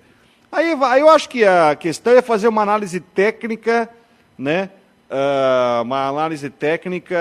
Aí, 0.50 0.74
aí 0.82 1.02
eu 1.02 1.10
acho 1.10 1.28
que 1.28 1.44
a 1.44 1.76
questão 1.76 2.14
é 2.14 2.22
fazer 2.22 2.48
uma 2.48 2.62
análise 2.62 3.02
técnica, 3.02 3.90
né? 4.38 4.70
Uh, 5.10 5.84
uma 5.84 6.08
análise 6.08 6.50
técnica 6.50 7.18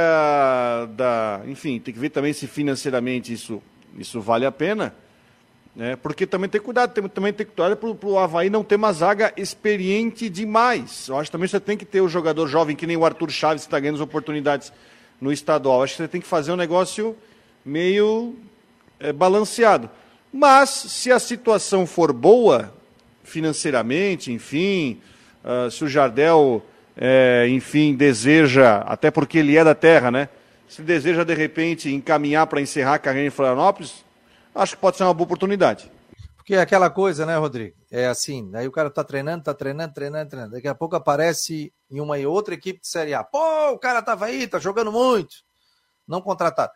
da, 0.96 1.40
enfim, 1.46 1.80
tem 1.80 1.92
que 1.92 1.98
ver 1.98 2.10
também 2.10 2.32
se 2.32 2.46
financeiramente 2.46 3.32
isso, 3.32 3.60
isso 3.98 4.20
vale 4.20 4.46
a 4.46 4.52
pena, 4.52 4.94
né? 5.76 5.94
Porque 5.94 6.26
também 6.26 6.48
tem 6.48 6.60
cuidado, 6.60 6.94
tem, 6.94 7.06
também 7.06 7.32
tem 7.34 7.44
que 7.44 7.52
cuidar 7.52 7.76
para 7.76 8.08
o 8.08 8.18
Havaí 8.18 8.48
não 8.48 8.64
ter 8.64 8.76
uma 8.76 8.92
zaga 8.94 9.30
experiente 9.36 10.30
demais. 10.30 11.06
Eu 11.08 11.18
acho 11.18 11.28
que 11.28 11.32
também 11.32 11.46
você 11.46 11.60
tem 11.60 11.76
que 11.76 11.84
ter 11.84 12.00
o 12.00 12.08
jogador 12.08 12.48
jovem, 12.48 12.74
que 12.74 12.86
nem 12.86 12.96
o 12.96 13.04
Arthur 13.04 13.30
Chaves 13.30 13.62
está 13.62 13.78
ganhando 13.78 13.96
as 13.96 14.00
oportunidades 14.00 14.72
no 15.20 15.30
estadual. 15.30 15.82
Acho 15.82 15.92
que 15.92 16.02
você 16.02 16.08
tem 16.08 16.20
que 16.20 16.26
fazer 16.26 16.50
um 16.50 16.56
negócio 16.56 17.14
meio 17.62 18.34
é, 18.98 19.12
balanceado. 19.12 19.90
Mas, 20.32 20.70
se 20.70 21.12
a 21.12 21.18
situação 21.18 21.86
for 21.86 22.10
boa, 22.10 22.72
financeiramente, 23.22 24.32
enfim, 24.32 24.98
uh, 25.44 25.70
se 25.70 25.84
o 25.84 25.88
Jardel, 25.88 26.64
é, 26.96 27.46
enfim, 27.50 27.94
deseja, 27.94 28.78
até 28.78 29.10
porque 29.10 29.38
ele 29.38 29.56
é 29.56 29.64
da 29.64 29.74
terra, 29.74 30.10
né? 30.10 30.28
Se 30.68 30.80
deseja, 30.80 31.22
de 31.22 31.34
repente, 31.34 31.92
encaminhar 31.92 32.46
para 32.46 32.60
encerrar 32.60 32.94
a 32.94 32.98
carreira 32.98 33.28
em 33.28 33.30
Florianópolis, 33.30 34.05
acho 34.56 34.74
que 34.74 34.80
pode 34.80 34.96
ser 34.96 35.04
uma 35.04 35.14
boa 35.14 35.24
oportunidade. 35.24 35.90
Porque 36.36 36.54
é 36.54 36.60
aquela 36.60 36.88
coisa, 36.88 37.26
né, 37.26 37.36
Rodrigo? 37.36 37.76
É 37.90 38.06
assim, 38.06 38.50
aí 38.54 38.68
o 38.68 38.72
cara 38.72 38.88
tá 38.88 39.02
treinando, 39.02 39.42
tá 39.42 39.52
treinando, 39.52 39.92
treinando, 39.92 40.30
treinando. 40.30 40.52
Daqui 40.52 40.68
a 40.68 40.74
pouco 40.74 40.94
aparece 40.94 41.72
em 41.90 42.00
uma 42.00 42.18
e 42.18 42.26
outra 42.26 42.54
equipe 42.54 42.80
de 42.80 42.86
Série 42.86 43.14
A. 43.14 43.24
Pô, 43.24 43.72
o 43.72 43.78
cara 43.78 44.00
tava 44.00 44.26
aí, 44.26 44.46
tá 44.46 44.58
jogando 44.58 44.92
muito. 44.92 45.44
Não 46.06 46.22
contratado. 46.22 46.72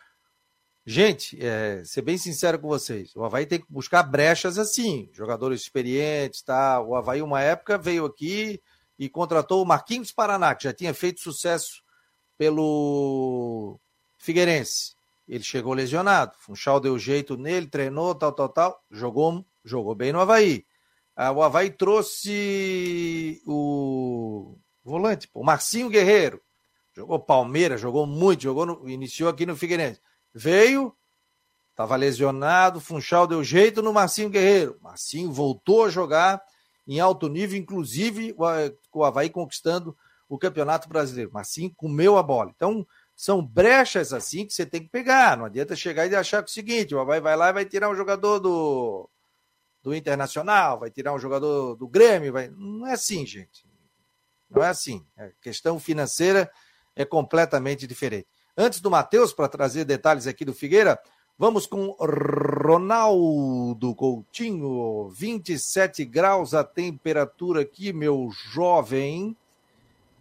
Gente, 0.85 1.39
é, 1.41 1.83
ser 1.85 2.03
bem 2.03 2.19
sincero 2.19 2.59
com 2.59 2.67
vocês, 2.67 3.15
o 3.15 3.23
Havaí 3.23 3.47
tem 3.47 3.61
que 3.61 3.67
buscar 3.69 4.03
brechas 4.03 4.59
assim, 4.59 5.09
jogadores 5.13 5.61
experientes, 5.61 6.43
tá? 6.43 6.81
O 6.81 6.97
Havaí, 6.97 7.23
uma 7.23 7.41
época, 7.41 7.79
veio 7.79 8.07
aqui 8.07 8.61
e 8.99 9.09
contratou 9.09 9.63
o 9.63 9.67
Marquinhos 9.67 10.11
Paraná, 10.11 10.53
que 10.55 10.65
já 10.65 10.73
tinha 10.73 10.93
feito 10.93 11.21
sucesso 11.21 11.83
pelo 12.37 13.79
Figueirense. 14.19 14.95
Ele 15.31 15.45
chegou 15.45 15.73
lesionado, 15.73 16.35
Funchal 16.39 16.81
deu 16.81 16.99
jeito 16.99 17.37
nele, 17.37 17.67
treinou, 17.67 18.15
tal, 18.15 18.33
tal, 18.33 18.49
tal, 18.49 18.85
jogou, 18.91 19.45
jogou 19.65 19.95
bem 19.95 20.13
no 20.13 20.21
Havaí. 20.21 20.67
Ah, 21.17 21.33
o 21.33 21.43
Havaí 21.43 21.71
trouxe 21.71 23.41
o 23.47 24.59
volante, 24.85 25.29
o 25.33 25.45
Marcinho 25.45 25.89
Guerreiro, 25.89 26.43
jogou 26.93 27.19
Palmeiras, 27.19 27.81
jogou 27.81 28.07
muito, 28.07 28.43
jogou 28.43 28.67
no, 28.67 28.89
iniciou 28.89 29.31
aqui 29.31 29.47
no 29.47 29.57
Figueirense 29.57 30.01
veio, 30.35 30.95
estava 31.71 31.97
lesionado, 31.97 32.81
Funchal 32.81 33.27
deu 33.27 33.43
jeito 33.43 33.83
no 33.83 33.93
Marcinho 33.93 34.31
Guerreiro. 34.31 34.79
Marcinho 34.81 35.33
voltou 35.33 35.85
a 35.85 35.91
jogar 35.91 36.43
em 36.87 37.01
alto 37.01 37.29
nível, 37.29 37.59
inclusive 37.59 38.35
o 38.93 39.05
Havaí 39.05 39.31
conquistando 39.31 39.97
o 40.29 40.39
Campeonato 40.39 40.89
Brasileiro. 40.89 41.33
Marcinho 41.33 41.73
comeu 41.75 42.17
a 42.17 42.23
bola. 42.23 42.53
Então, 42.55 42.87
são 43.21 43.45
brechas 43.45 44.15
assim 44.15 44.47
que 44.47 44.55
você 44.55 44.65
tem 44.65 44.81
que 44.81 44.89
pegar. 44.89 45.37
Não 45.37 45.45
adianta 45.45 45.77
chegar 45.77 46.07
e 46.07 46.17
achar 46.17 46.43
que 46.43 46.49
é 46.49 46.53
o 46.53 46.55
seguinte: 46.55 46.95
Havaí 46.97 47.21
vai 47.21 47.37
lá 47.37 47.51
e 47.51 47.53
vai 47.53 47.67
tirar 47.67 47.91
um 47.91 47.95
jogador 47.95 48.39
do, 48.39 49.11
do 49.83 49.95
Internacional, 49.95 50.81
vai 50.81 50.91
tirar 50.91 51.13
um 51.13 51.19
jogador 51.19 51.77
do 51.77 51.87
Grêmio. 51.87 52.33
Vai... 52.33 52.49
Não 52.49 52.87
é 52.87 52.95
assim, 52.95 53.27
gente. 53.27 53.67
Não 54.49 54.65
é 54.65 54.69
assim. 54.69 55.05
A 55.19 55.29
questão 55.43 55.79
financeira 55.79 56.51
é 56.97 57.05
completamente 57.05 57.87
diferente. 57.87 58.27
Antes 58.57 58.81
do 58.81 58.91
Matheus, 58.91 59.35
para 59.35 59.49
trazer 59.49 59.85
detalhes 59.85 60.27
aqui 60.27 60.43
do 60.43 60.55
Figueira, 60.55 60.99
vamos 61.37 61.67
com 61.67 61.95
Ronaldo 62.01 63.95
Coutinho, 63.95 65.11
27 65.11 66.07
graus 66.07 66.55
a 66.55 66.65
temperatura 66.65 67.61
aqui, 67.61 67.93
meu 67.93 68.31
jovem. 68.51 69.37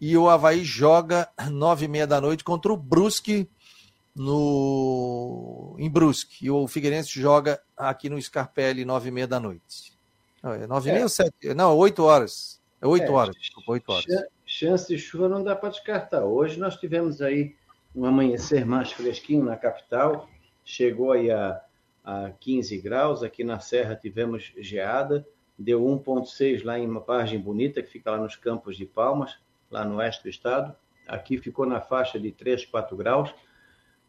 e 0.00 0.16
o 0.16 0.28
Havaí 0.28 0.64
joga 0.64 1.28
nove 1.50 1.86
e 1.86 1.88
meia 1.88 2.06
da 2.06 2.20
noite 2.20 2.44
contra 2.44 2.72
o 2.72 2.76
Brusque 2.76 3.48
no 4.14 5.76
em 5.78 5.88
Brusque. 5.88 6.46
E 6.46 6.50
o 6.50 6.66
Figueirense 6.66 7.20
joga 7.20 7.60
aqui 7.76 8.08
no 8.08 8.20
Scarpelli 8.20 8.84
nove 8.84 9.08
e 9.08 9.12
meia 9.12 9.26
da 9.26 9.40
noite. 9.40 9.92
Não, 10.42 10.52
é 10.52 10.66
nove 10.66 10.90
e 10.90 10.92
meia 10.92 11.02
é. 11.02 11.04
ou 11.04 11.08
sete? 11.08 11.54
Não, 11.54 11.76
oito 11.76 12.04
horas. 12.04 12.60
É 12.80 12.86
oito 12.86 13.06
é, 13.06 13.10
horas. 13.10 13.36
Oito 13.66 13.90
horas. 13.90 14.06
Chance 14.46 14.88
de 14.88 14.98
chuva 14.98 15.28
não 15.28 15.42
dá 15.42 15.54
para 15.54 15.70
descartar. 15.70 16.24
Hoje 16.24 16.58
nós 16.58 16.76
tivemos 16.76 17.20
aí 17.20 17.54
um 17.94 18.04
amanhecer 18.04 18.64
mais 18.64 18.92
fresquinho 18.92 19.44
na 19.44 19.56
capital. 19.56 20.28
Chegou 20.64 21.12
aí 21.12 21.30
a, 21.30 21.60
a 22.04 22.30
15 22.38 22.78
graus. 22.78 23.22
Aqui 23.22 23.42
na 23.42 23.58
Serra 23.58 23.96
tivemos 23.96 24.52
geada. 24.58 25.26
Deu 25.58 25.82
1,6 25.82 26.64
lá 26.64 26.78
em 26.78 26.86
uma 26.86 27.04
Margem 27.06 27.40
Bonita, 27.40 27.82
que 27.82 27.90
fica 27.90 28.12
lá 28.12 28.18
nos 28.18 28.36
Campos 28.36 28.76
de 28.76 28.86
Palmas, 28.86 29.36
lá 29.70 29.84
no 29.84 29.96
oeste 29.96 30.22
do 30.22 30.28
estado. 30.28 30.74
Aqui 31.06 31.38
ficou 31.38 31.66
na 31.66 31.80
faixa 31.80 32.18
de 32.18 32.32
3, 32.32 32.66
4 32.66 32.96
graus 32.96 33.34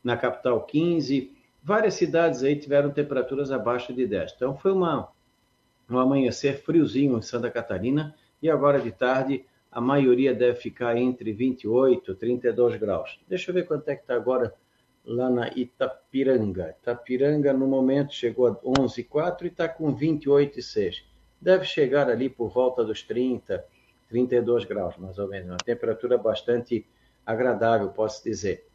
na 0.04 0.16
capital 0.16 0.66
15, 0.66 1.32
várias 1.62 1.96
cidades 1.96 2.44
aí 2.44 2.56
tiveram 2.56 2.90
temperaturas 2.92 3.52
abaixo 3.52 3.94
de 3.94 4.06
10. 4.06 4.34
Então 4.36 4.56
foi 4.56 4.72
uma, 4.72 5.10
um 5.90 6.00
amanhecer 6.00 6.62
friozinho 6.62 7.18
em 7.18 7.22
Santa 7.22 7.52
Catarina 7.52 8.16
e 8.42 8.50
agora 8.50 8.80
de 8.80 8.92
tarde 8.92 9.46
a 9.72 9.80
maioria 9.80 10.34
deve 10.34 10.60
ficar 10.60 10.98
entre 10.98 11.32
28 11.32 12.12
e 12.12 12.16
32 12.16 12.78
graus. 12.78 13.20
Deixa 13.28 13.52
eu 13.52 13.56
ver 13.56 13.68
quanto 13.68 13.88
é 13.90 13.96
que 13.96 14.02
está 14.02 14.16
agora 14.16 14.54
lá 15.06 15.30
na 15.30 15.50
Itapiranga. 15.50 16.76
Itapiranga 16.82 17.54
no 17.54 17.68
momento 17.68 18.14
chegou 18.14 18.48
a 18.48 18.56
11,4 18.56 19.44
e 19.44 19.48
está 19.48 19.68
com 19.70 19.96
28,6. 19.96 21.04
Deve 21.40 21.66
chegar 21.66 22.10
ali 22.10 22.30
por 22.30 22.50
volta 22.50 22.84
dos 22.84 23.04
30, 23.04 23.64
32 24.10 24.66
graus, 24.66 24.98
mais 24.98 25.18
ou 25.18 25.28
menos. 25.28 25.50
Uma 25.50 25.58
temperatura 25.58 26.18
bastante 26.18 26.86
agradável, 27.26 27.90
posso 27.90 28.24
dizer. 28.24 28.68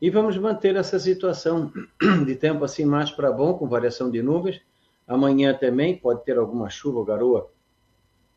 E 0.00 0.08
vamos 0.08 0.36
manter 0.38 0.74
essa 0.76 0.98
situação 0.98 1.70
de 2.26 2.34
tempo 2.34 2.64
assim 2.64 2.84
mais 2.84 3.10
para 3.10 3.30
bom, 3.30 3.54
com 3.54 3.68
variação 3.68 4.10
de 4.10 4.22
nuvens. 4.22 4.60
Amanhã 5.06 5.52
também 5.52 5.96
pode 5.96 6.24
ter 6.24 6.38
alguma 6.38 6.70
chuva 6.70 6.98
ou 6.98 7.04
garoa 7.04 7.50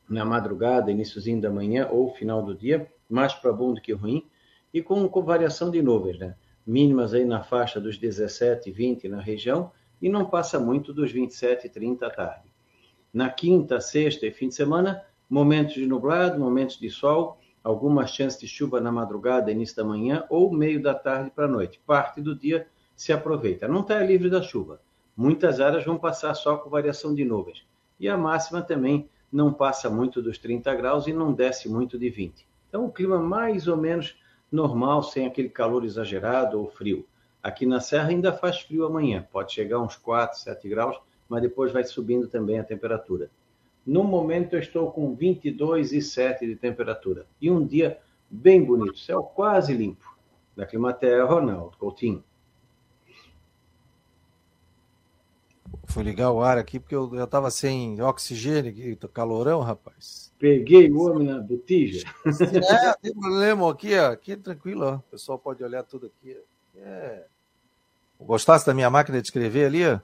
na 0.09 0.25
madrugada, 0.25 0.91
iníciozinho 0.91 1.41
da 1.41 1.49
manhã 1.49 1.87
ou 1.89 2.13
final 2.13 2.43
do 2.43 2.53
dia, 2.53 2.91
mais 3.09 3.33
para 3.33 3.53
bom 3.53 3.73
do 3.73 3.81
que 3.81 3.93
ruim, 3.93 4.27
e 4.73 4.81
com, 4.81 5.07
com 5.07 5.23
variação 5.23 5.71
de 5.71 5.81
nuvens, 5.81 6.19
né? 6.19 6.35
Mínimas 6.65 7.13
aí 7.13 7.23
na 7.25 7.43
faixa 7.43 7.79
dos 7.79 7.97
17 7.97 8.69
e 8.69 8.73
20 8.73 9.07
na 9.07 9.21
região, 9.21 9.71
e 10.01 10.09
não 10.09 10.25
passa 10.25 10.59
muito 10.59 10.91
dos 10.93 11.11
27 11.11 11.67
e 11.67 11.69
30 11.69 12.07
à 12.07 12.09
tarde. 12.09 12.51
Na 13.13 13.29
quinta, 13.29 13.79
sexta 13.79 14.25
e 14.25 14.31
fim 14.31 14.49
de 14.49 14.55
semana, 14.55 15.01
momentos 15.29 15.73
de 15.75 15.85
nublado, 15.85 16.39
momentos 16.39 16.77
de 16.77 16.89
sol, 16.89 17.37
algumas 17.63 18.11
chances 18.11 18.39
de 18.39 18.47
chuva 18.47 18.81
na 18.81 18.91
madrugada, 18.91 19.51
início 19.51 19.75
da 19.75 19.83
manhã 19.83 20.25
ou 20.29 20.51
meio 20.51 20.81
da 20.81 20.93
tarde 20.93 21.31
para 21.31 21.45
a 21.45 21.47
noite. 21.47 21.81
Parte 21.85 22.21
do 22.21 22.35
dia 22.35 22.67
se 22.95 23.13
aproveita. 23.13 23.67
Não 23.67 23.81
está 23.81 23.99
livre 23.99 24.29
da 24.29 24.41
chuva. 24.41 24.81
Muitas 25.15 25.59
áreas 25.59 25.85
vão 25.85 25.97
passar 25.97 26.33
só 26.33 26.57
com 26.57 26.69
variação 26.69 27.13
de 27.13 27.23
nuvens. 27.23 27.65
E 27.99 28.09
a 28.09 28.17
máxima 28.17 28.61
também 28.61 29.09
não 29.31 29.53
passa 29.53 29.89
muito 29.89 30.21
dos 30.21 30.37
30 30.37 30.73
graus 30.75 31.07
e 31.07 31.13
não 31.13 31.33
desce 31.33 31.69
muito 31.69 31.97
de 31.97 32.09
20. 32.09 32.47
Então, 32.67 32.85
o 32.85 32.91
clima 32.91 33.19
mais 33.19 33.67
ou 33.67 33.77
menos 33.77 34.15
normal, 34.51 35.01
sem 35.01 35.25
aquele 35.25 35.49
calor 35.49 35.83
exagerado 35.83 36.59
ou 36.59 36.67
frio. 36.67 37.07
Aqui 37.41 37.65
na 37.65 37.79
Serra 37.79 38.09
ainda 38.09 38.31
faz 38.31 38.59
frio 38.61 38.85
amanhã, 38.85 39.27
pode 39.31 39.51
chegar 39.51 39.79
uns 39.79 39.95
4, 39.95 40.39
7 40.39 40.69
graus, 40.69 40.97
mas 41.27 41.41
depois 41.41 41.71
vai 41.71 41.83
subindo 41.83 42.27
também 42.27 42.59
a 42.59 42.63
temperatura. 42.63 43.29
No 43.85 44.03
momento 44.03 44.53
eu 44.53 44.59
estou 44.59 44.91
com 44.91 45.15
22,7 45.15 46.39
de 46.39 46.55
temperatura. 46.55 47.25
E 47.41 47.51
um 47.51 47.65
dia 47.65 47.99
bem 48.29 48.63
bonito, 48.63 48.97
céu 48.97 49.23
quase 49.23 49.73
limpo. 49.73 50.13
Da 50.55 50.65
Climaterra, 50.65 51.25
Ronaldo 51.25 51.77
Coutinho. 51.77 52.23
Fui 55.85 56.03
ligar 56.03 56.31
o 56.31 56.41
ar 56.41 56.57
aqui 56.57 56.79
porque 56.79 56.95
eu, 56.95 57.13
eu 57.13 57.27
tava 57.27 57.51
sem 57.51 58.01
oxigênio 58.01 58.97
calorão, 59.11 59.61
rapaz. 59.61 60.31
Peguei 60.39 60.89
o 60.89 61.01
homem 61.01 61.27
na 61.27 61.39
botija. 61.39 62.03
É, 62.25 62.93
tem 63.01 63.13
problema 63.13 63.69
aqui, 63.69 63.97
ó. 63.97 64.11
Aqui 64.11 64.31
é 64.31 64.35
tranquilo, 64.37 64.85
ó. 64.85 64.95
O 64.95 65.03
pessoal 65.11 65.37
pode 65.37 65.63
olhar 65.63 65.83
tudo 65.83 66.07
aqui. 66.07 66.37
É. 66.77 67.25
Gostasse 68.19 68.65
da 68.65 68.73
minha 68.73 68.89
máquina 68.89 69.21
de 69.21 69.27
escrever 69.27 69.65
ali, 69.65 69.85
ó? 69.85 69.99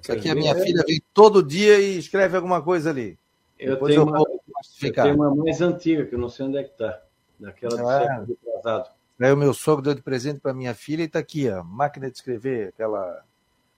Isso 0.00 0.12
aqui 0.12 0.30
a 0.30 0.34
minha 0.34 0.52
é... 0.52 0.64
filha 0.64 0.84
vem 0.86 1.02
todo 1.12 1.42
dia 1.42 1.78
e 1.78 1.98
escreve 1.98 2.36
alguma 2.36 2.62
coisa 2.62 2.90
ali. 2.90 3.18
Eu 3.58 3.76
tenho, 3.78 4.00
eu, 4.00 4.04
uma, 4.04 4.18
eu 4.18 4.92
tenho 4.92 5.14
uma 5.14 5.34
mais 5.34 5.60
antiga, 5.60 6.04
que 6.04 6.14
eu 6.14 6.18
não 6.18 6.28
sei 6.28 6.46
onde 6.46 6.58
é 6.58 6.64
que 6.64 6.72
está. 6.72 7.00
Daquela 7.38 7.76
do 7.76 7.90
é. 7.90 8.06
século 8.06 8.38
atrasado. 8.48 8.90
Aí 9.20 9.32
o 9.32 9.36
meu 9.36 9.54
sogro 9.54 9.82
deu 9.82 9.94
de 9.94 10.02
presente 10.02 10.40
para 10.40 10.52
minha 10.52 10.74
filha 10.74 11.02
e 11.02 11.06
está 11.06 11.20
aqui, 11.20 11.48
ó, 11.48 11.62
máquina 11.62 12.10
de 12.10 12.16
escrever, 12.16 12.68
aquela 12.68 13.22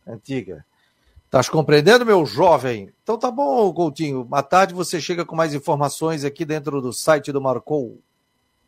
antiga. 0.06 0.64
Estás 1.26 1.48
compreendendo, 1.48 2.06
meu 2.06 2.24
jovem? 2.24 2.92
Então 3.02 3.18
tá 3.18 3.30
bom, 3.30 3.72
Coutinho. 3.72 4.26
À 4.32 4.42
tarde 4.42 4.72
você 4.72 5.00
chega 5.00 5.24
com 5.24 5.36
mais 5.36 5.52
informações 5.52 6.24
aqui 6.24 6.44
dentro 6.44 6.80
do 6.80 6.92
site 6.92 7.32
do 7.32 7.40
Marcou. 7.40 8.00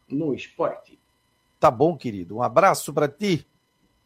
No 0.09 0.35
esporte. 0.35 0.99
Tá 1.59 1.71
bom, 1.71 1.97
querido. 1.97 2.37
Um 2.37 2.43
abraço 2.43 2.93
para 2.93 3.09
ti. 3.09 3.47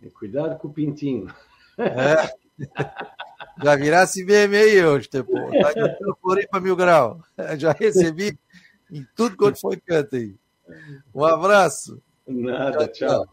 E 0.01 0.11
cuidado 0.11 0.59
com 0.59 0.69
o 0.69 0.73
pintinho. 0.73 1.33
É. 1.79 2.33
Já 3.61 3.77
virasse 3.77 4.25
meme 4.25 4.57
aí 4.57 4.85
hoje, 4.85 5.09
pô. 5.09 5.51
Tá 5.51 5.73
de 5.73 5.97
para 6.49 6.61
mil 6.61 6.77
grau. 6.77 7.21
Já 7.59 7.73
recebi 7.73 8.39
em 8.91 9.07
tudo 9.15 9.37
quanto 9.37 9.61
foi 9.61 9.77
canto 9.79 10.17
aí. 10.17 10.35
Um 11.15 11.25
abraço. 11.25 12.03
Nada, 12.27 12.89
tchau. 12.89 13.27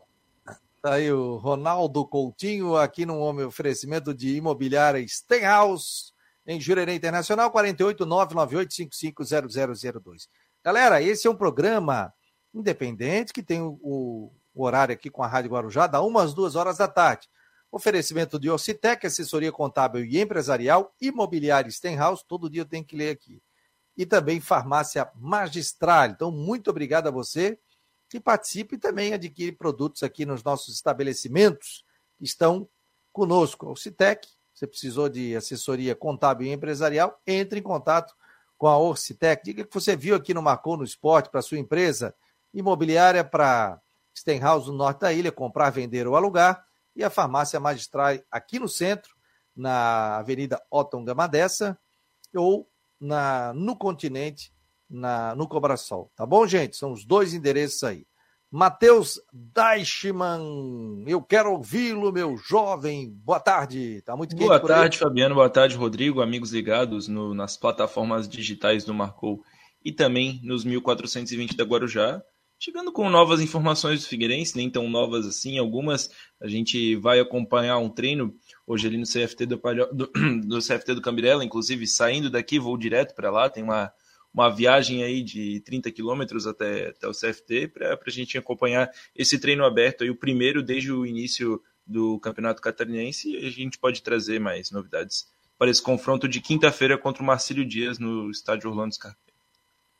Tá 0.81 0.93
aí 0.93 1.11
o 1.11 1.35
Ronaldo 1.35 2.07
Coutinho, 2.07 2.77
aqui 2.77 3.05
no 3.05 3.19
homem 3.19 3.45
oferecimento 3.45 4.13
de 4.13 4.37
imobiliária 4.37 5.05
Stenhouse, 5.05 6.13
em 6.47 6.57
Jurerê 6.59 6.95
Internacional, 6.95 7.51
48998550002. 7.51 10.29
Galera, 10.63 11.01
esse 11.01 11.27
é 11.27 11.29
um 11.29 11.35
programa 11.35 12.13
independente 12.53 13.33
que 13.33 13.43
tem 13.43 13.61
o, 13.61 14.31
o 14.53 14.63
horário 14.63 14.93
aqui 14.93 15.09
com 15.09 15.21
a 15.21 15.27
Rádio 15.27 15.51
Guarujá, 15.51 15.85
da 15.85 16.01
umas 16.01 16.33
duas 16.33 16.55
horas 16.55 16.77
da 16.77 16.87
tarde. 16.87 17.27
Oferecimento 17.71 18.39
de 18.39 18.49
Ocitec, 18.49 19.05
assessoria 19.05 19.51
contábil 19.51 20.03
e 20.03 20.19
empresarial, 20.19 20.95
imobiliária 20.99 21.69
Stenhouse, 21.69 22.25
todo 22.27 22.49
dia 22.49 22.61
eu 22.61 22.65
tenho 22.65 22.83
que 22.83 22.95
ler 22.95 23.11
aqui. 23.11 23.41
E 23.95 24.07
também 24.07 24.39
farmácia 24.39 25.07
magistral. 25.15 26.07
Então, 26.07 26.31
muito 26.31 26.71
obrigado 26.71 27.07
a 27.07 27.11
você 27.11 27.59
que 28.09 28.19
participe 28.19 28.75
e 28.75 28.79
também 28.79 29.13
adquire 29.13 29.51
produtos 29.51 30.01
aqui 30.01 30.25
nos 30.25 30.43
nossos 30.43 30.73
estabelecimentos 30.73 31.85
que 32.17 32.25
estão 32.25 32.67
conosco. 33.13 33.69
Ocitec, 33.69 34.27
você 34.51 34.65
precisou 34.65 35.07
de 35.07 35.35
assessoria 35.35 35.95
contábil 35.95 36.47
e 36.47 36.51
empresarial, 36.51 37.21
entre 37.27 37.59
em 37.59 37.63
contato 37.63 38.15
com 38.57 38.67
a 38.67 38.77
Orcitec. 38.77 39.43
Diga 39.43 39.63
que 39.63 39.73
você 39.73 39.95
viu 39.95 40.15
aqui 40.15 40.33
no 40.33 40.41
Marcou 40.41 40.75
no 40.75 40.83
Esporte 40.83 41.29
para 41.29 41.43
sua 41.43 41.59
empresa 41.59 42.15
imobiliária 42.51 43.23
para 43.23 43.79
Stenhouse 44.17 44.67
no 44.67 44.73
norte 44.73 45.01
da 45.01 45.13
ilha, 45.13 45.31
comprar, 45.31 45.69
vender 45.69 46.07
ou 46.07 46.15
alugar 46.15 46.67
e 46.95 47.03
a 47.03 47.09
farmácia 47.09 47.59
magistral 47.59 48.19
aqui 48.31 48.59
no 48.59 48.67
centro, 48.67 49.15
na 49.55 50.17
Avenida 50.17 50.61
Otton 50.71 51.03
Gamadessa, 51.03 51.77
ou 52.33 52.69
na, 52.99 53.53
no 53.53 53.75
continente, 53.75 54.53
na, 54.89 55.35
no 55.35 55.47
Cobrasol. 55.47 56.11
Tá 56.15 56.25
bom, 56.25 56.45
gente? 56.47 56.75
São 56.77 56.91
os 56.91 57.05
dois 57.05 57.33
endereços 57.33 57.83
aí. 57.83 58.05
Matheus 58.51 59.21
Deichmann, 59.31 61.03
eu 61.05 61.21
quero 61.21 61.51
ouvi-lo, 61.51 62.11
meu 62.11 62.35
jovem. 62.35 63.11
Boa 63.23 63.39
tarde. 63.39 64.01
Tá 64.01 64.17
muito 64.17 64.35
quente 64.35 64.47
Boa 64.47 64.59
tarde, 64.59 64.97
Fabiano. 64.97 65.35
Boa 65.35 65.49
tarde, 65.49 65.75
Rodrigo. 65.75 66.19
Amigos 66.19 66.51
ligados 66.51 67.07
no, 67.07 67.35
nas 67.35 67.55
plataformas 67.55 68.27
digitais 68.27 68.83
do 68.83 68.93
Marcou 68.93 69.43
e 69.85 69.91
também 69.91 70.41
nos 70.43 70.65
1420 70.65 71.55
da 71.55 71.63
Guarujá. 71.63 72.23
Chegando 72.61 72.91
com 72.91 73.09
novas 73.09 73.39
informações 73.39 74.01
do 74.01 74.09
Figueirense, 74.09 74.57
nem 74.57 74.69
tão 74.69 74.89
novas 74.89 75.25
assim, 75.25 75.57
algumas 75.57 76.11
a 76.41 76.47
gente 76.47 76.93
vai 76.97 77.17
acompanhar 77.17 77.77
um 77.77 77.89
treino 77.89 78.35
hoje 78.67 78.85
ali 78.85 78.97
no 78.97 79.05
CFT 79.05 79.45
do, 79.45 79.61
do, 79.93 80.11
do 80.45 80.59
CFT 80.59 80.93
do 80.93 81.01
Cambirela, 81.01 81.45
inclusive 81.45 81.87
saindo 81.87 82.29
daqui 82.29 82.59
vou 82.59 82.77
direto 82.77 83.15
para 83.15 83.31
lá, 83.31 83.49
tem 83.49 83.63
uma, 83.63 83.93
uma 84.33 84.49
viagem 84.49 85.01
aí 85.03 85.23
de 85.23 85.61
30 85.61 85.89
quilômetros 85.89 86.45
até, 86.45 86.89
até 86.89 87.07
o 87.07 87.13
CFT 87.13 87.69
para 87.69 87.97
a 88.05 88.11
gente 88.11 88.37
acompanhar 88.37 88.91
esse 89.15 89.39
treino 89.39 89.63
aberto 89.63 90.03
aí, 90.03 90.09
o 90.09 90.15
primeiro 90.15 90.61
desde 90.61 90.91
o 90.91 91.05
início 91.05 91.63
do 91.87 92.19
Campeonato 92.19 92.61
Catarinense 92.61 93.37
e 93.37 93.47
a 93.47 93.49
gente 93.49 93.79
pode 93.79 94.03
trazer 94.03 94.37
mais 94.37 94.69
novidades 94.69 95.29
para 95.57 95.71
esse 95.71 95.81
confronto 95.81 96.27
de 96.27 96.41
quinta-feira 96.41 96.97
contra 96.97 97.23
o 97.23 97.25
Marcílio 97.25 97.65
Dias 97.65 97.97
no 97.97 98.29
estádio 98.29 98.69
Orlando 98.69 98.93
Scarpa. 98.93 99.28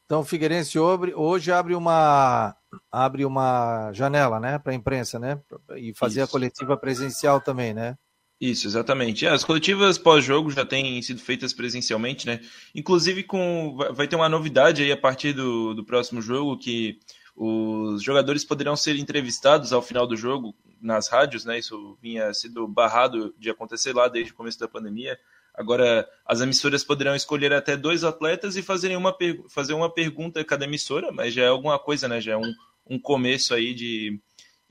Então, 0.10 0.22
o 0.22 0.26
Figueirense 0.26 0.80
hoje 0.80 1.52
abre 1.52 1.76
uma, 1.76 2.56
abre 2.92 3.24
uma 3.26 3.94
janela, 3.94 4.40
né, 4.40 4.58
para 4.58 4.72
a 4.72 4.76
imprensa, 4.76 5.20
né, 5.20 5.40
e 5.78 5.94
fazer 5.94 6.22
Isso. 6.22 6.30
a 6.30 6.32
coletiva 6.32 6.76
presencial 6.76 7.40
também, 7.40 7.76
né? 7.76 7.96
Isso, 8.42 8.66
exatamente. 8.66 9.28
As 9.28 9.44
coletivas 9.44 10.00
pós-jogo 10.00 10.50
já 10.50 10.66
têm 10.66 11.00
sido 11.04 11.22
feitas 11.22 11.54
presencialmente, 11.54 12.26
né? 12.26 12.40
Inclusive 12.74 13.22
com 13.22 13.78
vai 13.94 14.08
ter 14.08 14.16
uma 14.16 14.30
novidade 14.30 14.82
aí 14.82 14.92
a 14.92 14.98
partir 14.98 15.34
do, 15.34 15.76
do 15.76 15.86
próximo 15.86 16.24
jogo 16.24 16.58
que 16.58 16.98
os 17.36 18.02
jogadores 18.02 18.44
poderão 18.44 18.76
ser 18.76 18.96
entrevistados 18.96 19.72
ao 19.72 19.82
final 19.82 20.08
do 20.08 20.16
jogo 20.16 20.56
nas 20.82 21.08
rádios, 21.08 21.46
né? 21.46 21.60
Isso 21.60 21.98
vinha 22.02 22.34
sido 22.34 22.68
barrado 22.68 23.36
de 23.38 23.52
acontecer 23.52 23.94
lá 23.94 24.08
desde 24.08 24.32
o 24.32 24.36
começo 24.36 24.58
da 24.58 24.68
pandemia. 24.68 25.20
Agora, 25.60 26.08
as 26.26 26.40
emissoras 26.40 26.86
poderão 26.86 27.14
escolher 27.14 27.52
até 27.52 27.76
dois 27.76 28.06
atletas 28.06 28.56
e 28.56 28.62
fazerem 28.62 28.96
uma, 28.96 29.14
fazer 29.50 29.74
uma 29.74 29.94
pergunta 29.94 30.40
a 30.40 30.46
cada 30.46 30.64
emissora, 30.64 31.12
mas 31.12 31.34
já 31.34 31.44
é 31.44 31.48
alguma 31.50 31.78
coisa, 31.78 32.08
né? 32.08 32.22
Já 32.22 32.32
é 32.32 32.38
um, 32.38 32.54
um 32.90 32.98
começo 32.98 33.54
aí 33.54 33.74
de, 33.74 34.22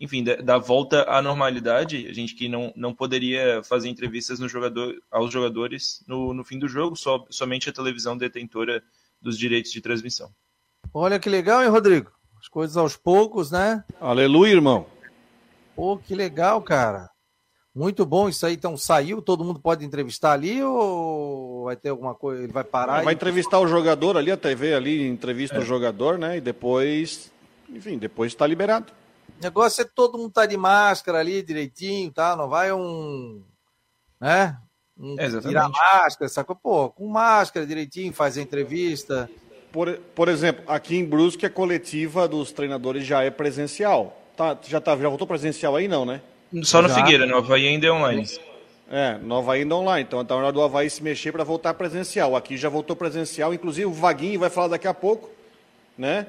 enfim, 0.00 0.24
da, 0.24 0.36
da, 0.36 0.56
volta 0.56 1.02
à 1.02 1.20
normalidade. 1.20 2.06
A 2.08 2.12
gente 2.14 2.34
que 2.34 2.48
não, 2.48 2.72
não 2.74 2.94
poderia 2.94 3.62
fazer 3.62 3.90
entrevistas 3.90 4.40
no 4.40 4.48
jogador, 4.48 4.98
aos 5.10 5.30
jogadores 5.30 6.02
no, 6.08 6.32
no 6.32 6.42
fim 6.42 6.58
do 6.58 6.66
jogo, 6.66 6.96
só, 6.96 7.22
somente 7.28 7.68
a 7.68 7.72
televisão 7.72 8.16
detentora 8.16 8.82
dos 9.20 9.38
direitos 9.38 9.70
de 9.70 9.82
transmissão. 9.82 10.32
Olha 10.94 11.18
que 11.18 11.28
legal, 11.28 11.62
hein, 11.62 11.68
Rodrigo? 11.68 12.10
As 12.40 12.48
coisas 12.48 12.78
aos 12.78 12.96
poucos, 12.96 13.50
né? 13.50 13.84
Aleluia, 14.00 14.52
irmão. 14.52 14.86
Pô, 15.76 15.98
que 15.98 16.14
legal, 16.14 16.62
cara. 16.62 17.10
Muito 17.78 18.04
bom 18.04 18.28
isso 18.28 18.44
aí. 18.44 18.54
Então 18.54 18.76
saiu, 18.76 19.22
todo 19.22 19.44
mundo 19.44 19.60
pode 19.60 19.84
entrevistar 19.84 20.32
ali 20.32 20.60
ou 20.60 21.66
vai 21.66 21.76
ter 21.76 21.90
alguma 21.90 22.12
coisa? 22.12 22.42
Ele 22.42 22.52
vai 22.52 22.64
parar? 22.64 23.04
Vai 23.04 23.14
e... 23.14 23.16
entrevistar 23.16 23.60
o 23.60 23.68
jogador 23.68 24.16
ali, 24.16 24.32
a 24.32 24.36
TV 24.36 24.74
ali 24.74 25.06
entrevista 25.06 25.54
é. 25.54 25.60
o 25.60 25.64
jogador, 25.64 26.18
né? 26.18 26.38
E 26.38 26.40
depois, 26.40 27.30
enfim, 27.70 27.96
depois 27.96 28.32
está 28.32 28.44
liberado. 28.48 28.92
O 29.38 29.44
negócio 29.44 29.82
é 29.82 29.84
todo 29.84 30.18
mundo 30.18 30.32
tá 30.32 30.44
de 30.44 30.56
máscara 30.56 31.20
ali 31.20 31.40
direitinho, 31.40 32.10
tá? 32.10 32.34
Não 32.34 32.48
vai 32.48 32.72
um. 32.72 33.44
Né? 34.20 34.58
Um 34.98 35.14
é, 35.16 35.40
tirar 35.40 35.68
máscara, 35.68 36.28
sacou? 36.28 36.56
Pô, 36.56 36.90
com 36.90 37.06
máscara 37.06 37.64
direitinho, 37.64 38.12
faz 38.12 38.36
a 38.36 38.42
entrevista. 38.42 39.30
Por, 39.70 39.96
por 40.16 40.28
exemplo, 40.28 40.64
aqui 40.66 40.96
em 40.96 41.04
Brusque 41.04 41.46
a 41.46 41.50
coletiva 41.50 42.26
dos 42.26 42.50
treinadores 42.50 43.06
já 43.06 43.22
é 43.22 43.30
presencial. 43.30 44.20
Tá, 44.36 44.58
já, 44.66 44.80
tá, 44.80 44.96
já 44.96 45.08
voltou 45.08 45.28
presencial 45.28 45.76
aí, 45.76 45.86
não, 45.86 46.04
né? 46.04 46.20
Só 46.62 46.82
no 46.82 46.88
já. 46.88 46.94
Figueira, 46.94 47.26
no 47.26 47.36
Havaí 47.36 47.66
ainda 47.66 47.86
é 47.86 47.92
online. 47.92 48.26
É, 48.90 49.18
no 49.18 49.36
Havaí 49.36 49.60
ainda 49.60 49.74
é 49.74 49.78
online. 49.78 50.04
Então 50.06 50.24
tá 50.24 50.34
na 50.34 50.42
hora 50.42 50.52
do 50.52 50.62
Havaí 50.62 50.88
se 50.88 51.02
mexer 51.02 51.32
para 51.32 51.44
voltar 51.44 51.74
presencial. 51.74 52.34
Aqui 52.34 52.56
já 52.56 52.68
voltou 52.68 52.96
presencial, 52.96 53.52
inclusive 53.52 53.86
o 53.86 53.92
Vaguinho 53.92 54.40
vai 54.40 54.50
falar 54.50 54.68
daqui 54.68 54.88
a 54.88 54.94
pouco, 54.94 55.30
né? 55.96 56.26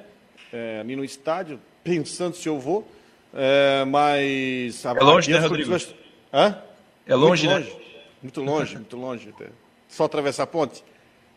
É, 0.51 0.79
ali 0.82 0.95
no 0.95 1.03
estádio, 1.03 1.60
pensando 1.84 2.36
se 2.36 2.49
eu 2.49 2.60
vou. 2.60 2.88
É, 3.34 3.86
mas. 3.86 4.84
É 4.86 4.93
longe, 4.93 5.32
né, 5.32 5.39
Rodrigo? 5.39 5.75
Hã? 6.34 6.58
É 7.08 7.15
longe, 7.15 7.47
muito 7.47 7.53
longe, 7.55 7.69
né? 7.69 7.75
Muito 8.21 8.41
longe, 8.41 8.75
muito 8.75 8.97
longe. 8.97 9.34
Só 9.88 10.03
atravessar 10.03 10.43
a 10.43 10.47
ponte. 10.47 10.84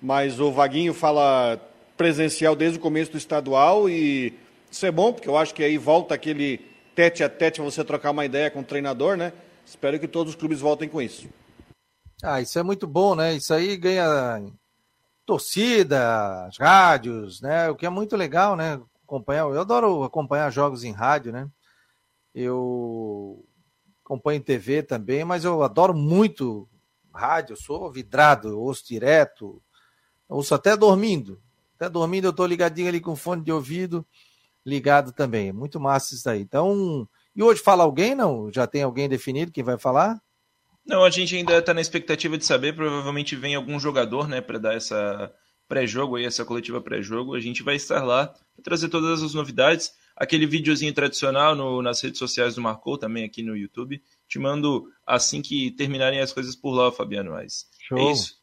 Mas 0.01 0.41
o 0.41 0.51
Vaguinho 0.51 0.93
fala 0.93 1.61
presencial 1.97 2.57
desde 2.57 2.79
o 2.79 2.81
começo 2.81 3.13
do 3.13 3.19
estadual 3.19 3.89
e 3.89 4.35
isso 4.71 4.85
é 4.85 4.91
bom, 4.91 5.13
porque 5.13 5.29
eu 5.29 5.37
acho 5.37 5.55
que 5.55 5.63
aí 5.63 5.79
volta 5.79 6.15
aquele 6.15 6.61
tete 6.95 7.25
a 7.25 7.29
tete 7.29 7.61
você 7.61 7.85
trocar 7.85 8.11
uma 8.11 8.25
ideia 8.25 8.51
com 8.51 8.61
o 8.61 8.65
treinador, 8.65 9.17
né? 9.17 9.33
Espero 9.65 9.99
que 9.99 10.09
todos 10.09 10.35
os 10.35 10.39
clubes 10.39 10.61
voltem 10.61 10.89
com 10.89 11.01
isso. 11.01 11.29
Ah, 12.23 12.41
isso 12.41 12.59
é 12.59 12.63
muito 12.63 12.87
bom, 12.87 13.15
né? 13.15 13.35
Isso 13.35 13.53
aí 13.53 13.77
ganha 13.77 14.43
torcida, 15.27 16.49
rádios, 16.59 17.41
né? 17.41 17.71
O 17.71 17.77
que 17.77 17.87
é 17.87 17.91
muito 17.91 18.17
legal, 18.17 18.57
né? 18.57 18.81
acompanhar. 19.13 19.43
Eu 19.43 19.61
adoro 19.61 20.05
acompanhar 20.05 20.51
jogos 20.51 20.85
em 20.85 20.93
rádio, 20.93 21.33
né? 21.33 21.49
Eu 22.35 23.45
acompanho 24.05 24.43
TV 24.43 24.83
também, 24.83 25.25
mas 25.25 25.45
eu 25.45 25.63
adoro 25.63 25.95
muito 25.95 26.69
rádio, 27.13 27.53
eu 27.53 27.57
sou 27.57 27.93
vidrado, 27.93 28.49
eu 28.49 28.61
ouço 28.61 28.87
direto, 28.87 29.63
ouço 30.29 30.55
até 30.55 30.77
dormindo. 30.77 31.43
Até 31.77 31.91
dormindo 31.91 32.27
eu 32.27 32.33
tô 32.33 32.47
ligadinho 32.47 32.89
ali 32.89 33.01
com 33.01 33.15
fone 33.15 33.43
de 33.43 33.53
ouvido 33.53 34.07
ligado 34.65 35.13
também. 35.13 35.53
Muito 35.53 35.81
massa 35.81 36.15
isso 36.15 36.29
aí. 36.29 36.41
Então, 36.41 37.09
e 37.35 37.43
hoje 37.43 37.63
fala 37.63 37.85
alguém, 37.85 38.15
não? 38.15 38.51
Já 38.53 38.67
tem 38.67 38.83
alguém 38.83 39.09
definido 39.09 39.53
que 39.53 39.63
vai 39.63 39.79
falar? 39.79 40.21
Não, 40.85 41.05
a 41.05 41.11
gente 41.11 41.37
ainda 41.37 41.59
está 41.59 41.73
na 41.73 41.81
expectativa 41.81 42.37
de 42.37 42.45
saber. 42.45 42.75
Provavelmente 42.75 43.37
vem 43.37 43.55
algum 43.55 43.79
jogador, 43.79 44.29
né, 44.29 44.41
para 44.41 44.59
dar 44.59 44.75
essa 44.75 45.33
pré-jogo 45.69 46.17
aí, 46.17 46.25
essa 46.25 46.45
coletiva 46.45 46.81
pré-jogo. 46.81 47.35
A 47.35 47.41
gente 47.41 47.63
vai 47.63 47.77
estar 47.77 48.03
lá 48.03 48.27
para 48.27 48.63
trazer 48.63 48.89
todas 48.89 49.23
as 49.23 49.35
novidades. 49.35 49.93
Aquele 50.17 50.47
videozinho 50.47 50.93
tradicional 50.93 51.55
no, 51.55 51.81
nas 51.81 52.01
redes 52.03 52.19
sociais 52.19 52.55
do 52.55 52.61
Marcou, 52.61 52.99
também 52.99 53.25
aqui 53.25 53.43
no 53.43 53.57
YouTube. 53.57 54.03
Te 54.29 54.39
mando 54.39 54.87
assim 55.07 55.41
que 55.41 55.71
terminarem 55.71 56.21
as 56.21 56.33
coisas 56.33 56.55
por 56.55 56.73
lá, 56.73 56.93
Fabiano. 56.93 57.31
Mas 57.31 57.67
Show. 57.89 57.99
é 57.99 58.13
isso. 58.13 58.43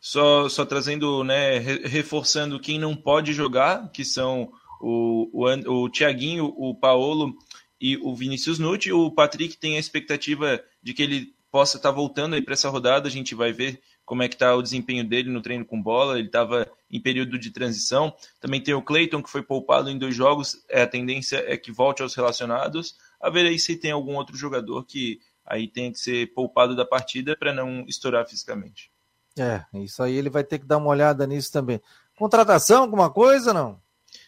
Só, 0.00 0.48
só 0.48 0.64
trazendo, 0.64 1.24
né, 1.24 1.58
reforçando 1.58 2.60
quem 2.60 2.78
não 2.78 2.94
pode 2.94 3.32
jogar, 3.32 3.90
que 3.90 4.04
são 4.04 4.52
o, 4.80 5.28
o, 5.32 5.84
o 5.84 5.90
Thiaguinho, 5.90 6.52
o 6.56 6.74
Paolo 6.74 7.36
e 7.80 7.96
o 7.98 8.14
Vinícius 8.14 8.58
Nutti. 8.58 8.92
O 8.92 9.10
Patrick 9.10 9.56
tem 9.56 9.76
a 9.76 9.80
expectativa 9.80 10.62
de 10.82 10.94
que 10.94 11.02
ele 11.02 11.34
possa 11.50 11.76
estar 11.76 11.90
tá 11.90 11.94
voltando 11.94 12.34
aí 12.34 12.42
para 12.42 12.54
essa 12.54 12.68
rodada. 12.68 13.08
A 13.08 13.10
gente 13.10 13.34
vai 13.34 13.52
ver 13.52 13.80
como 14.04 14.22
é 14.22 14.28
que 14.28 14.34
está 14.34 14.54
o 14.54 14.62
desempenho 14.62 15.06
dele 15.06 15.30
no 15.30 15.42
treino 15.42 15.64
com 15.64 15.80
bola. 15.80 16.18
Ele 16.18 16.26
estava 16.26 16.70
em 16.90 17.00
período 17.00 17.38
de 17.38 17.50
transição. 17.50 18.14
Também 18.40 18.60
tem 18.60 18.74
o 18.74 18.82
Cleiton, 18.82 19.22
que 19.22 19.30
foi 19.30 19.42
poupado 19.42 19.90
em 19.90 19.98
dois 19.98 20.14
jogos. 20.14 20.64
É, 20.68 20.82
a 20.82 20.86
tendência 20.86 21.44
é 21.46 21.56
que 21.56 21.70
volte 21.70 22.02
aos 22.02 22.14
relacionados. 22.14 22.96
A 23.20 23.30
ver 23.30 23.46
aí 23.46 23.58
se 23.58 23.76
tem 23.76 23.90
algum 23.90 24.16
outro 24.16 24.36
jogador 24.36 24.84
que 24.84 25.20
aí 25.44 25.68
tem 25.68 25.92
que 25.92 25.98
ser 25.98 26.32
poupado 26.32 26.76
da 26.76 26.84
partida 26.84 27.36
para 27.36 27.52
não 27.52 27.84
estourar 27.86 28.26
fisicamente. 28.26 28.90
É, 29.38 29.64
isso 29.74 30.02
aí 30.02 30.16
ele 30.16 30.28
vai 30.28 30.44
ter 30.44 30.58
que 30.58 30.66
dar 30.66 30.78
uma 30.78 30.88
olhada 30.88 31.26
nisso 31.26 31.52
também. 31.52 31.80
Contratação, 32.16 32.82
alguma 32.82 33.10
coisa, 33.10 33.54
não? 33.54 33.80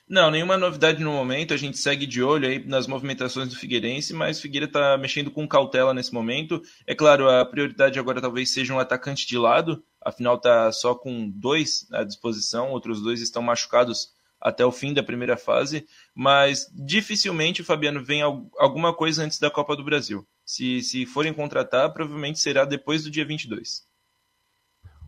Não, 0.08 0.30
nenhuma 0.30 0.58
novidade 0.58 1.02
no 1.02 1.12
momento. 1.12 1.54
A 1.54 1.56
gente 1.56 1.78
segue 1.78 2.06
de 2.06 2.22
olho 2.22 2.48
aí 2.48 2.64
nas 2.66 2.86
movimentações 2.86 3.48
do 3.48 3.56
Figueirense, 3.56 4.12
mas 4.12 4.40
Figueira 4.40 4.66
está 4.66 4.98
mexendo 4.98 5.30
com 5.30 5.48
cautela 5.48 5.94
nesse 5.94 6.12
momento. 6.12 6.60
É 6.86 6.94
claro, 6.94 7.30
a 7.30 7.44
prioridade 7.44 7.98
agora 7.98 8.20
talvez 8.20 8.52
seja 8.52 8.74
um 8.74 8.78
atacante 8.78 9.26
de 9.26 9.38
lado, 9.38 9.82
afinal 10.00 10.36
está 10.36 10.70
só 10.72 10.94
com 10.94 11.30
dois 11.30 11.86
à 11.92 12.04
disposição, 12.04 12.70
outros 12.70 13.00
dois 13.00 13.20
estão 13.20 13.42
machucados 13.42 14.12
até 14.42 14.66
o 14.66 14.72
fim 14.72 14.92
da 14.92 15.04
primeira 15.04 15.36
fase, 15.36 15.86
mas 16.12 16.68
dificilmente 16.74 17.62
o 17.62 17.64
Fabiano 17.64 18.04
vem 18.04 18.22
alguma 18.22 18.92
coisa 18.92 19.22
antes 19.22 19.38
da 19.38 19.50
Copa 19.50 19.76
do 19.76 19.84
Brasil. 19.84 20.26
Se, 20.44 20.82
se 20.82 21.06
forem 21.06 21.32
contratar, 21.32 21.92
provavelmente 21.92 22.40
será 22.40 22.64
depois 22.64 23.04
do 23.04 23.10
dia 23.10 23.24
22. 23.24 23.86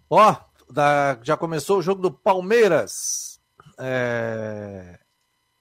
Ó, 0.08 0.32
oh, 0.32 0.74
já 1.22 1.36
começou 1.36 1.78
o 1.78 1.82
jogo 1.82 2.00
do 2.00 2.12
Palmeiras. 2.12 3.33
É... 3.78 4.98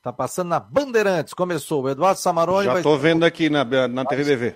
Tá 0.02 0.12
passando 0.12 0.50
na 0.50 0.60
Bandeirantes, 0.60 1.34
começou. 1.34 1.84
O 1.84 1.90
Eduardo 1.90 2.20
Samaroni. 2.20 2.66
Já 2.66 2.74
vai... 2.74 2.84
tô 2.84 2.98
vendo 2.98 3.24
aqui 3.24 3.50
na, 3.50 3.64
na 3.88 4.04
TVBV. 4.04 4.56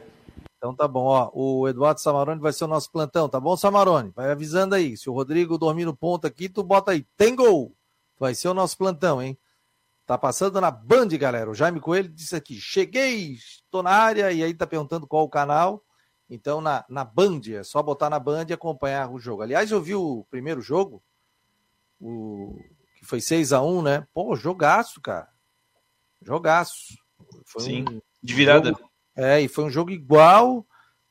Então 0.58 0.76
tá 0.76 0.88
bom, 0.88 1.06
ó. 1.06 1.32
O 1.34 1.68
Eduardo 1.68 2.02
Samaroni 2.02 2.42
vai 2.42 2.52
ser 2.52 2.66
o 2.66 2.68
nosso 2.68 2.92
plantão, 2.92 3.30
tá 3.30 3.40
bom, 3.40 3.56
Samaroni? 3.56 4.12
Vai 4.16 4.32
avisando 4.32 4.76
aí. 4.76 4.98
Se 4.98 5.10
o 5.10 5.14
Rodrigo 5.14 5.58
dormir 5.58 5.86
no 5.86 5.96
ponto 5.96 6.28
aqui, 6.28 6.50
tu 6.50 6.64
bota 6.64 6.92
aí. 6.92 7.06
Tem 7.16 7.36
gol! 7.36 7.74
Vai 8.20 8.34
ser 8.36 8.50
o 8.50 8.54
nosso 8.54 8.78
plantão, 8.78 9.22
hein? 9.22 9.38
Tá 10.06 10.18
passando 10.18 10.60
na 10.60 10.72
Band, 10.72 11.10
galera. 11.10 11.50
O 11.50 11.54
Jaime 11.54 11.80
Coelho 11.80 12.10
disse 12.10 12.36
aqui: 12.36 12.60
cheguei, 12.60 13.34
estou 13.34 13.84
na 13.84 13.92
área, 13.92 14.32
e 14.32 14.44
aí 14.44 14.54
tá 14.54 14.66
perguntando 14.66 15.06
qual 15.06 15.24
o 15.24 15.30
canal. 15.30 15.84
Então, 16.30 16.60
na, 16.60 16.84
na 16.90 17.06
Band, 17.06 17.42
é 17.54 17.64
só 17.64 17.82
botar 17.84 18.10
na 18.10 18.20
Band 18.20 18.48
e 18.50 18.54
acompanhar 18.54 19.12
o 19.12 19.20
jogo. 19.20 19.44
Aliás, 19.44 19.72
eu 19.72 19.82
vi 19.82 19.96
o 19.96 20.26
primeiro 20.30 20.62
jogo, 20.62 21.02
o 22.02 22.60
foi 23.08 23.22
6 23.22 23.54
a 23.54 23.62
1 23.62 23.82
né? 23.82 24.08
Pô, 24.14 24.36
jogaço, 24.36 25.02
cara. 25.02 25.30
Jogaço. 26.22 26.98
Foi 27.46 27.64
Sim, 27.64 27.86
um 27.90 28.02
de 28.22 28.34
virada. 28.34 28.70
Jogo, 28.70 28.90
é, 29.16 29.42
e 29.42 29.48
foi 29.48 29.64
um 29.64 29.70
jogo 29.70 29.92
igual. 29.92 30.66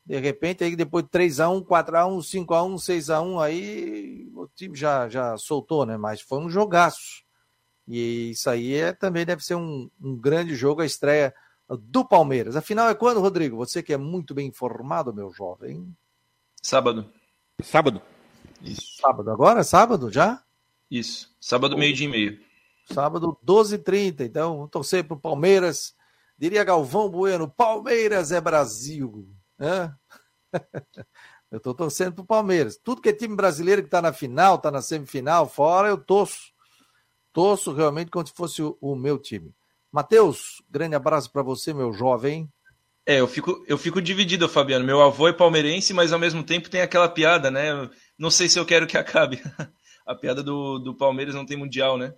De 0.04 0.18
repente, 0.20 0.62
aí 0.62 0.76
depois 0.76 1.04
de 1.04 1.10
3x1, 1.10 1.64
4x1, 1.64 2.46
5x1, 2.46 2.74
6x1, 2.76 3.42
aí 3.42 4.30
o 4.34 4.46
time 4.54 4.76
já, 4.76 5.08
já 5.08 5.36
soltou, 5.36 5.84
né? 5.84 5.96
Mas 5.96 6.20
foi 6.20 6.38
um 6.38 6.48
jogaço. 6.48 7.24
E 7.88 8.30
isso 8.30 8.48
aí 8.50 8.74
é, 8.74 8.92
também 8.92 9.24
deve 9.24 9.42
ser 9.42 9.54
um, 9.54 9.90
um 10.00 10.16
grande 10.16 10.54
jogo, 10.54 10.82
a 10.82 10.86
estreia 10.86 11.34
do 11.68 12.04
Palmeiras. 12.04 12.54
Afinal, 12.54 12.88
é 12.88 12.94
quando, 12.94 13.20
Rodrigo? 13.20 13.56
Você 13.56 13.82
que 13.82 13.92
é 13.92 13.96
muito 13.96 14.34
bem 14.34 14.48
informado, 14.48 15.12
meu 15.12 15.30
jovem. 15.32 15.92
Sábado. 16.62 17.10
Sábado. 17.62 18.02
Isso. 18.62 18.98
Sábado 19.00 19.30
agora? 19.30 19.64
Sábado 19.64 20.12
já? 20.12 20.42
Isso. 20.90 21.34
Sábado, 21.40 21.76
meio 21.76 21.94
dia 21.94 22.06
e 22.06 22.10
meio. 22.10 22.40
Sábado, 22.92 23.38
12h30. 23.44 24.20
Então, 24.20 24.68
torcer 24.68 25.04
para 25.04 25.16
o 25.16 25.20
Palmeiras. 25.20 25.94
Diria 26.38 26.64
Galvão 26.64 27.08
Bueno: 27.08 27.48
Palmeiras 27.48 28.32
é 28.32 28.40
Brasil. 28.40 29.28
eu 31.50 31.56
estou 31.56 31.74
torcendo 31.74 32.14
para 32.14 32.22
o 32.22 32.26
Palmeiras. 32.26 32.78
Tudo 32.82 33.00
que 33.00 33.08
é 33.08 33.12
time 33.12 33.34
brasileiro 33.34 33.82
que 33.82 33.88
está 33.88 34.00
na 34.00 34.12
final, 34.12 34.56
está 34.56 34.70
na 34.70 34.82
semifinal, 34.82 35.48
fora, 35.48 35.88
eu 35.88 35.98
torço. 35.98 36.52
Torço 37.32 37.72
realmente 37.72 38.10
como 38.10 38.26
se 38.26 38.32
fosse 38.32 38.62
o, 38.62 38.78
o 38.80 38.94
meu 38.94 39.18
time. 39.18 39.54
Matheus, 39.92 40.62
grande 40.70 40.94
abraço 40.94 41.30
para 41.30 41.42
você, 41.42 41.72
meu 41.74 41.92
jovem. 41.92 42.50
É, 43.04 43.20
eu 43.20 43.28
fico, 43.28 43.64
eu 43.68 43.78
fico 43.78 44.02
dividido, 44.02 44.48
Fabiano. 44.48 44.84
Meu 44.84 45.00
avô 45.00 45.28
é 45.28 45.32
palmeirense, 45.32 45.94
mas 45.94 46.12
ao 46.12 46.18
mesmo 46.18 46.42
tempo 46.42 46.68
tem 46.68 46.80
aquela 46.80 47.08
piada, 47.08 47.50
né? 47.50 47.88
Não 48.18 48.30
sei 48.30 48.48
se 48.48 48.58
eu 48.58 48.66
quero 48.66 48.86
que 48.86 48.98
acabe. 48.98 49.40
A 50.06 50.14
piada 50.14 50.42
do, 50.42 50.78
do 50.78 50.94
Palmeiras 50.94 51.34
não 51.34 51.44
tem 51.44 51.56
mundial, 51.56 51.98
né? 51.98 52.14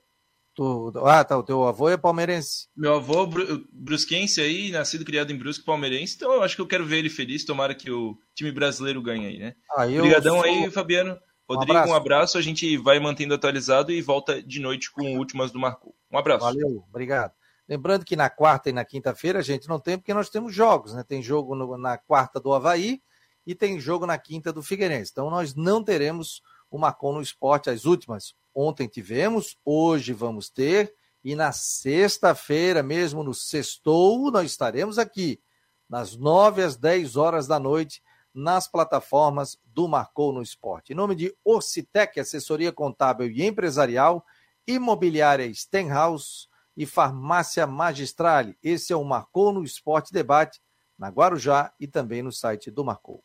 Tu, 0.58 0.92
ah, 1.04 1.24
tá. 1.24 1.38
O 1.38 1.42
teu 1.44 1.64
avô 1.64 1.88
é 1.88 1.96
palmeirense. 1.96 2.66
Meu 2.76 2.96
avô 2.96 3.28
brusquense 3.72 4.40
aí, 4.40 4.72
nascido 4.72 5.04
criado 5.04 5.32
em 5.32 5.38
Brusque, 5.38 5.64
palmeirense. 5.64 6.16
Então 6.16 6.32
eu 6.32 6.42
acho 6.42 6.56
que 6.56 6.60
eu 6.60 6.66
quero 6.66 6.84
ver 6.84 6.98
ele 6.98 7.08
feliz. 7.08 7.44
Tomara 7.44 7.76
que 7.76 7.90
o 7.92 8.18
time 8.34 8.50
brasileiro 8.50 9.00
ganhe 9.00 9.26
aí, 9.26 9.38
né? 9.38 9.54
Ah, 9.70 9.84
Obrigadão 9.84 10.34
sou... 10.34 10.44
aí, 10.44 10.68
Fabiano. 10.70 11.16
Rodrigo, 11.48 11.72
um 11.72 11.76
abraço. 11.76 11.92
um 11.92 11.94
abraço. 11.94 12.38
A 12.38 12.42
gente 12.42 12.76
vai 12.76 12.98
mantendo 12.98 13.34
atualizado 13.34 13.92
e 13.92 14.02
volta 14.02 14.42
de 14.42 14.60
noite 14.60 14.90
com 14.90 15.16
últimas 15.16 15.52
do 15.52 15.60
Marco. 15.60 15.94
Um 16.10 16.18
abraço. 16.18 16.44
Valeu, 16.44 16.84
obrigado. 16.88 17.32
Lembrando 17.68 18.04
que 18.04 18.16
na 18.16 18.28
quarta 18.28 18.68
e 18.68 18.72
na 18.72 18.84
quinta-feira 18.84 19.38
a 19.38 19.42
gente 19.42 19.68
não 19.68 19.78
tem, 19.78 19.96
porque 19.96 20.12
nós 20.12 20.28
temos 20.28 20.52
jogos, 20.52 20.92
né? 20.92 21.04
Tem 21.06 21.22
jogo 21.22 21.54
no, 21.54 21.78
na 21.78 21.96
quarta 21.96 22.40
do 22.40 22.52
Havaí 22.52 23.00
e 23.46 23.54
tem 23.54 23.78
jogo 23.78 24.06
na 24.06 24.18
quinta 24.18 24.52
do 24.52 24.60
Figueirense. 24.62 25.12
Então 25.12 25.30
nós 25.30 25.54
não 25.54 25.84
teremos 25.84 26.42
o 26.70 26.78
Marcon 26.78 27.14
no 27.14 27.22
Esporte, 27.22 27.70
as 27.70 27.84
últimas. 27.84 28.34
Ontem 28.54 28.86
tivemos, 28.88 29.56
hoje 29.64 30.12
vamos 30.12 30.50
ter, 30.50 30.92
e 31.24 31.34
na 31.34 31.52
sexta-feira, 31.52 32.82
mesmo 32.82 33.22
no 33.22 33.34
sextou, 33.34 34.30
nós 34.30 34.50
estaremos 34.50 34.98
aqui, 34.98 35.40
nas 35.88 36.16
nove 36.16 36.62
às 36.62 36.76
dez 36.76 37.16
horas 37.16 37.46
da 37.46 37.58
noite, 37.58 38.02
nas 38.34 38.68
plataformas 38.68 39.58
do 39.64 39.88
Marcou 39.88 40.32
no 40.32 40.42
Esporte. 40.42 40.92
Em 40.92 40.96
nome 40.96 41.14
de 41.14 41.34
Orcitec, 41.44 42.20
assessoria 42.20 42.72
contábil 42.72 43.28
e 43.30 43.44
empresarial, 43.44 44.24
imobiliária 44.66 45.52
Stenhouse, 45.52 46.48
e 46.78 46.86
Farmácia 46.86 47.66
Magistrale. 47.66 48.56
Esse 48.62 48.92
é 48.92 48.96
o 48.96 49.02
Marcou 49.02 49.52
no 49.52 49.64
Esporte 49.64 50.12
Debate, 50.12 50.60
na 50.96 51.08
Guarujá 51.08 51.72
e 51.80 51.88
também 51.88 52.22
no 52.22 52.30
site 52.30 52.70
do 52.70 52.84
Marcou. 52.84 53.24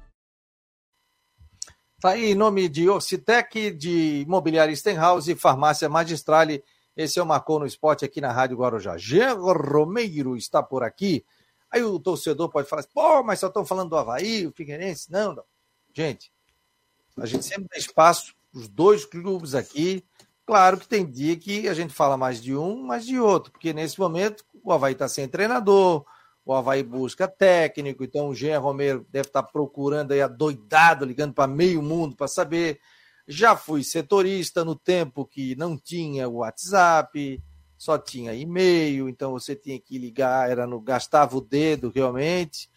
Tá 2.01 2.13
aí 2.13 2.31
em 2.31 2.35
nome 2.35 2.67
de 2.67 2.89
Orcitec, 2.89 3.69
de 3.69 4.21
Imobiliária 4.21 4.75
Stenhouse 4.75 5.31
e 5.31 5.35
Farmácia 5.35 5.87
Magistrale. 5.87 6.63
Esse 6.97 7.19
é 7.19 7.21
o 7.21 7.25
Marcou 7.27 7.59
no 7.59 7.65
Esporte 7.67 8.03
aqui 8.03 8.19
na 8.19 8.31
Rádio 8.31 8.57
Guarujá. 8.57 8.97
Jean 8.97 9.35
Romeiro 9.35 10.35
está 10.35 10.63
por 10.63 10.81
aqui. 10.81 11.23
Aí 11.69 11.83
o 11.83 11.99
torcedor 11.99 12.49
pode 12.49 12.67
falar 12.67 12.79
assim, 12.79 12.89
pô, 12.91 13.21
mas 13.21 13.37
só 13.39 13.49
estão 13.49 13.63
falando 13.63 13.91
do 13.91 13.97
Havaí, 13.97 14.47
o 14.47 14.51
Figueirense. 14.51 15.11
Não, 15.11 15.35
não. 15.35 15.43
Gente, 15.93 16.33
a 17.19 17.27
gente 17.27 17.45
sempre 17.45 17.67
dá 17.71 17.77
espaço 17.77 18.33
os 18.51 18.67
dois 18.67 19.05
clubes 19.05 19.53
aqui. 19.53 20.03
Claro 20.43 20.79
que 20.79 20.87
tem 20.87 21.05
dia 21.05 21.37
que 21.37 21.69
a 21.69 21.73
gente 21.75 21.93
fala 21.93 22.17
mais 22.17 22.41
de 22.41 22.55
um, 22.55 22.81
mais 22.81 23.05
de 23.05 23.19
outro, 23.19 23.51
porque 23.51 23.73
nesse 23.73 23.99
momento 23.99 24.43
o 24.63 24.73
Havaí 24.73 24.93
está 24.93 25.07
sem 25.07 25.27
treinador, 25.27 26.03
o 26.45 26.53
Havaí 26.53 26.83
busca 26.83 27.27
técnico, 27.27 28.03
então 28.03 28.29
o 28.29 28.35
Jean 28.35 28.59
Romero 28.59 29.05
deve 29.09 29.27
estar 29.27 29.43
procurando 29.43 30.11
aí 30.11 30.21
adoidado, 30.21 31.05
ligando 31.05 31.33
para 31.33 31.47
meio 31.47 31.81
mundo 31.81 32.15
para 32.15 32.27
saber. 32.27 32.79
Já 33.27 33.55
fui 33.55 33.83
setorista 33.83 34.65
no 34.65 34.75
tempo 34.75 35.25
que 35.25 35.55
não 35.55 35.77
tinha 35.77 36.27
WhatsApp, 36.27 37.41
só 37.77 37.97
tinha 37.97 38.33
e-mail, 38.33 39.07
então 39.07 39.31
você 39.31 39.55
tinha 39.55 39.79
que 39.79 39.97
ligar, 39.97 40.49
era 40.49 40.67
no 40.67 40.79
gastava 40.79 41.37
o 41.37 41.41
dedo 41.41 41.91
realmente, 41.93 42.69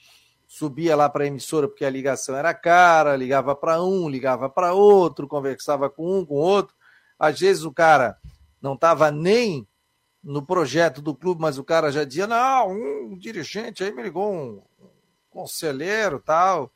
subia 0.47 0.95
lá 0.95 1.09
para 1.09 1.25
a 1.25 1.27
emissora 1.27 1.67
porque 1.67 1.85
a 1.85 1.91
ligação 1.91 2.37
era 2.37 2.55
cara, 2.55 3.17
ligava 3.17 3.57
para 3.57 3.83
um, 3.83 4.09
ligava 4.09 4.49
para 4.49 4.73
outro, 4.75 5.27
conversava 5.27 5.91
com 5.91 6.21
um, 6.21 6.25
com 6.25 6.35
outro. 6.35 6.75
Às 7.19 7.41
vezes 7.41 7.65
o 7.65 7.73
cara 7.73 8.17
não 8.61 8.75
estava 8.75 9.11
nem 9.11 9.67
no 10.25 10.45
projeto 10.45 11.03
do 11.03 11.15
clube, 11.15 11.41
mas 11.41 11.59
o 11.59 11.65
cara 11.65 11.93
já 11.93 12.03
dizia: 12.03 12.27
não, 12.27 12.71
um 12.71 13.19
dirigente 13.19 13.85
aí 13.85 13.93
me 13.93 14.03
ligou, 14.03 14.33
um 14.33 14.63
conselheiro 15.31 16.19
tal. 16.19 16.73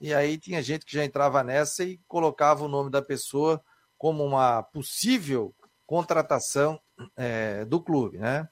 E 0.00 0.14
aí 0.14 0.38
tinha 0.38 0.62
gente 0.62 0.86
que 0.86 0.92
já 0.92 1.04
entrava 1.04 1.42
nessa 1.42 1.84
e 1.84 2.00
colocava 2.08 2.64
o 2.64 2.68
nome 2.68 2.90
da 2.90 3.02
pessoa 3.02 3.62
como 3.98 4.24
uma 4.24 4.62
possível 4.62 5.54
contratação 5.86 6.80
é, 7.16 7.64
do 7.64 7.80
clube, 7.80 8.18
né? 8.18 8.48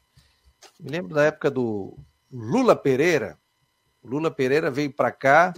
Me 0.78 0.90
lembro 0.90 1.14
da 1.14 1.24
época 1.24 1.50
do 1.50 1.96
Lula 2.30 2.76
Pereira. 2.76 3.38
O 4.02 4.08
Lula 4.08 4.30
Pereira 4.30 4.70
veio 4.70 4.92
para 4.92 5.10
cá 5.10 5.52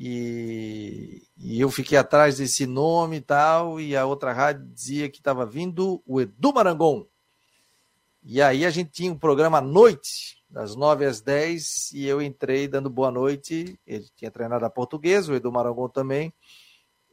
e, 0.00 1.22
e, 1.36 1.60
eu 1.60 1.70
fiquei 1.70 1.98
atrás 1.98 2.38
desse 2.38 2.66
nome 2.66 3.16
e 3.16 3.20
tal, 3.20 3.80
e 3.80 3.96
a 3.96 4.06
outra 4.06 4.32
rádio 4.32 4.64
dizia 4.72 5.10
que 5.10 5.18
estava 5.18 5.44
vindo 5.44 6.00
o 6.06 6.20
Edu 6.20 6.52
Marangon. 6.52 7.04
E 8.22 8.42
aí 8.42 8.66
a 8.66 8.70
gente 8.70 8.90
tinha 8.90 9.12
um 9.12 9.18
programa 9.18 9.58
à 9.58 9.60
noite, 9.60 10.42
das 10.50 10.74
9 10.74 11.04
às 11.04 11.20
10, 11.20 11.92
e 11.92 12.06
eu 12.06 12.20
entrei 12.20 12.66
dando 12.66 12.90
boa 12.90 13.10
noite. 13.10 13.78
Ele 13.86 14.06
tinha 14.16 14.30
treinado 14.30 14.64
a 14.64 14.70
portuguesa, 14.70 15.32
o 15.32 15.36
Edu 15.36 15.52
Marangon 15.52 15.88
também, 15.88 16.32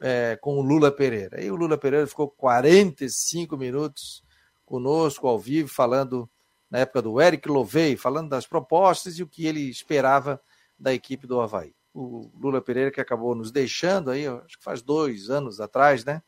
é, 0.01 0.37
com 0.41 0.57
o 0.57 0.61
Lula 0.61 0.91
Pereira. 0.91 1.41
E 1.43 1.51
o 1.51 1.55
Lula 1.55 1.77
Pereira 1.77 2.07
ficou 2.07 2.29
45 2.29 3.55
minutos 3.57 4.23
conosco 4.65 5.27
ao 5.27 5.39
vivo, 5.39 5.69
falando 5.69 6.29
na 6.69 6.79
época 6.79 7.01
do 7.01 7.21
Eric 7.21 7.47
Lovei, 7.47 7.95
falando 7.95 8.29
das 8.29 8.47
propostas 8.47 9.17
e 9.19 9.23
o 9.23 9.27
que 9.27 9.45
ele 9.45 9.69
esperava 9.69 10.41
da 10.77 10.93
equipe 10.93 11.27
do 11.27 11.39
Havaí. 11.39 11.73
O 11.93 12.29
Lula 12.37 12.61
Pereira 12.61 12.91
que 12.91 12.99
acabou 12.99 13.35
nos 13.35 13.51
deixando 13.51 14.11
aí, 14.11 14.27
acho 14.27 14.57
que 14.57 14.63
faz 14.63 14.81
dois 14.81 15.29
anos 15.29 15.61
atrás, 15.61 16.03
né? 16.03 16.21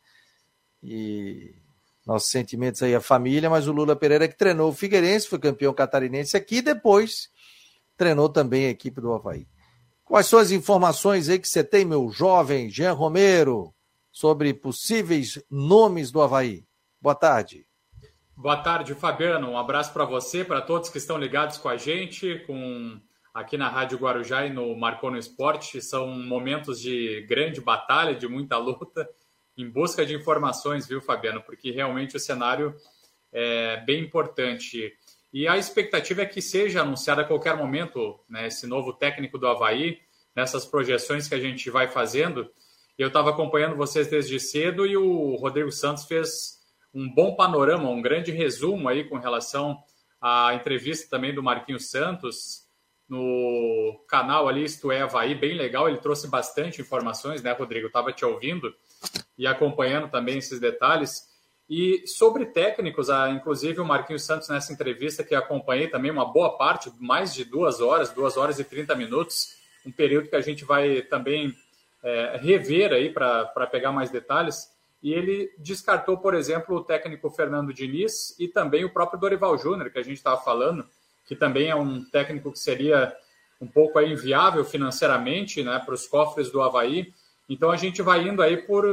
E 0.81 1.55
nossos 2.07 2.31
sentimentos 2.31 2.81
aí 2.81 2.95
à 2.95 3.01
família, 3.01 3.49
mas 3.49 3.67
o 3.67 3.73
Lula 3.73 3.93
Pereira 3.93 4.29
que 4.29 4.37
treinou 4.37 4.69
o 4.69 4.73
Figueirense, 4.73 5.27
foi 5.27 5.37
campeão 5.37 5.73
catarinense 5.73 6.37
aqui, 6.37 6.61
depois 6.61 7.29
treinou 7.97 8.29
também 8.29 8.65
a 8.65 8.69
equipe 8.69 9.01
do 9.01 9.11
Havaí. 9.11 9.45
Quais 10.05 10.25
são 10.25 10.39
as 10.39 10.51
informações 10.51 11.27
aí 11.27 11.37
que 11.37 11.49
você 11.49 11.65
tem, 11.65 11.83
meu 11.83 12.09
jovem 12.09 12.69
Jean 12.69 12.93
Romero, 12.93 13.73
sobre 14.09 14.53
possíveis 14.53 15.43
nomes 15.51 16.09
do 16.09 16.21
Havaí? 16.21 16.63
Boa 17.01 17.15
tarde. 17.15 17.67
Boa 18.33 18.55
tarde, 18.55 18.95
Fabiano. 18.95 19.49
Um 19.49 19.57
abraço 19.57 19.91
para 19.91 20.05
você, 20.05 20.45
para 20.45 20.61
todos 20.61 20.89
que 20.89 20.99
estão 20.99 21.17
ligados 21.17 21.57
com 21.57 21.67
a 21.67 21.75
gente, 21.75 22.41
com 22.47 23.01
aqui 23.33 23.57
na 23.57 23.67
Rádio 23.67 23.97
Guarujá 23.97 24.45
e 24.45 24.53
no 24.53 24.77
Marcou 24.77 25.11
no 25.11 25.17
Esporte. 25.17 25.81
São 25.81 26.07
momentos 26.07 26.79
de 26.79 27.25
grande 27.27 27.59
batalha, 27.59 28.15
de 28.15 28.29
muita 28.29 28.57
luta 28.57 29.09
em 29.57 29.69
busca 29.69 30.05
de 30.05 30.13
informações, 30.13 30.87
viu, 30.87 31.01
Fabiano? 31.01 31.41
Porque 31.41 31.71
realmente 31.71 32.15
o 32.15 32.19
cenário 32.19 32.75
é 33.33 33.77
bem 33.85 34.03
importante. 34.03 34.93
E 35.33 35.47
a 35.47 35.57
expectativa 35.57 36.21
é 36.21 36.25
que 36.25 36.41
seja 36.41 36.81
anunciado 36.81 37.21
a 37.21 37.25
qualquer 37.25 37.57
momento 37.57 38.19
né, 38.29 38.47
esse 38.47 38.67
novo 38.67 38.93
técnico 38.93 39.37
do 39.37 39.47
Havaí, 39.47 39.99
nessas 40.35 40.65
projeções 40.65 41.27
que 41.27 41.35
a 41.35 41.39
gente 41.39 41.69
vai 41.69 41.87
fazendo. 41.87 42.49
Eu 42.97 43.07
estava 43.07 43.31
acompanhando 43.31 43.75
vocês 43.75 44.07
desde 44.07 44.39
cedo 44.39 44.85
e 44.85 44.95
o 44.95 45.35
Rodrigo 45.35 45.71
Santos 45.71 46.05
fez 46.05 46.59
um 46.93 47.11
bom 47.11 47.35
panorama, 47.35 47.89
um 47.89 48.01
grande 48.01 48.31
resumo 48.31 48.87
aí 48.87 49.03
com 49.03 49.17
relação 49.17 49.77
à 50.21 50.53
entrevista 50.53 51.07
também 51.09 51.33
do 51.33 51.43
Marquinhos 51.43 51.89
Santos 51.89 52.67
no 53.09 54.03
canal 54.07 54.47
ali, 54.47 54.63
Isto 54.63 54.91
é 54.91 55.01
Havaí, 55.01 55.33
bem 55.33 55.55
legal. 55.55 55.87
Ele 55.87 55.97
trouxe 55.97 56.27
bastante 56.27 56.81
informações, 56.81 57.41
né, 57.41 57.51
Rodrigo? 57.53 57.87
Estava 57.87 58.11
te 58.11 58.25
ouvindo 58.25 58.73
e 59.37 59.45
acompanhando 59.45 60.09
também 60.09 60.37
esses 60.37 60.59
detalhes. 60.59 61.27
E 61.69 62.07
sobre 62.07 62.45
técnicos, 62.45 63.09
inclusive 63.33 63.81
o 63.81 63.85
Marquinhos 63.85 64.23
Santos, 64.23 64.47
nessa 64.47 64.71
entrevista 64.71 65.23
que 65.23 65.35
acompanhei 65.35 65.87
também 65.87 66.09
uma 66.09 66.25
boa 66.25 66.57
parte, 66.57 66.91
mais 66.99 67.33
de 67.33 67.43
duas 67.43 67.81
horas, 67.81 68.09
duas 68.09 68.37
horas 68.37 68.57
e 68.57 68.63
30 68.63 68.95
minutos, 68.95 69.55
um 69.85 69.91
período 69.91 70.29
que 70.29 70.35
a 70.35 70.41
gente 70.41 70.63
vai 70.63 71.01
também 71.01 71.53
é, 72.03 72.37
rever 72.41 72.93
aí 72.93 73.11
para 73.11 73.67
pegar 73.69 73.91
mais 73.91 74.09
detalhes. 74.09 74.69
E 75.03 75.13
ele 75.13 75.51
descartou, 75.57 76.17
por 76.17 76.33
exemplo, 76.33 76.77
o 76.77 76.83
técnico 76.83 77.29
Fernando 77.29 77.73
Diniz 77.73 78.35
e 78.39 78.47
também 78.47 78.83
o 78.83 78.89
próprio 78.89 79.19
Dorival 79.19 79.57
Júnior, 79.57 79.91
que 79.91 79.99
a 79.99 80.03
gente 80.03 80.17
estava 80.17 80.41
falando, 80.41 80.87
que 81.27 81.35
também 81.35 81.69
é 81.69 81.75
um 81.75 82.03
técnico 82.03 82.51
que 82.51 82.59
seria 82.59 83.15
um 83.59 83.67
pouco 83.67 83.99
inviável 83.99 84.63
financeiramente 84.63 85.63
né, 85.63 85.81
para 85.83 85.93
os 85.93 86.07
cofres 86.07 86.51
do 86.51 86.61
Havaí. 86.61 87.13
Então 87.49 87.71
a 87.71 87.77
gente 87.77 88.01
vai 88.01 88.27
indo 88.27 88.41
aí 88.41 88.57
por 88.57 88.85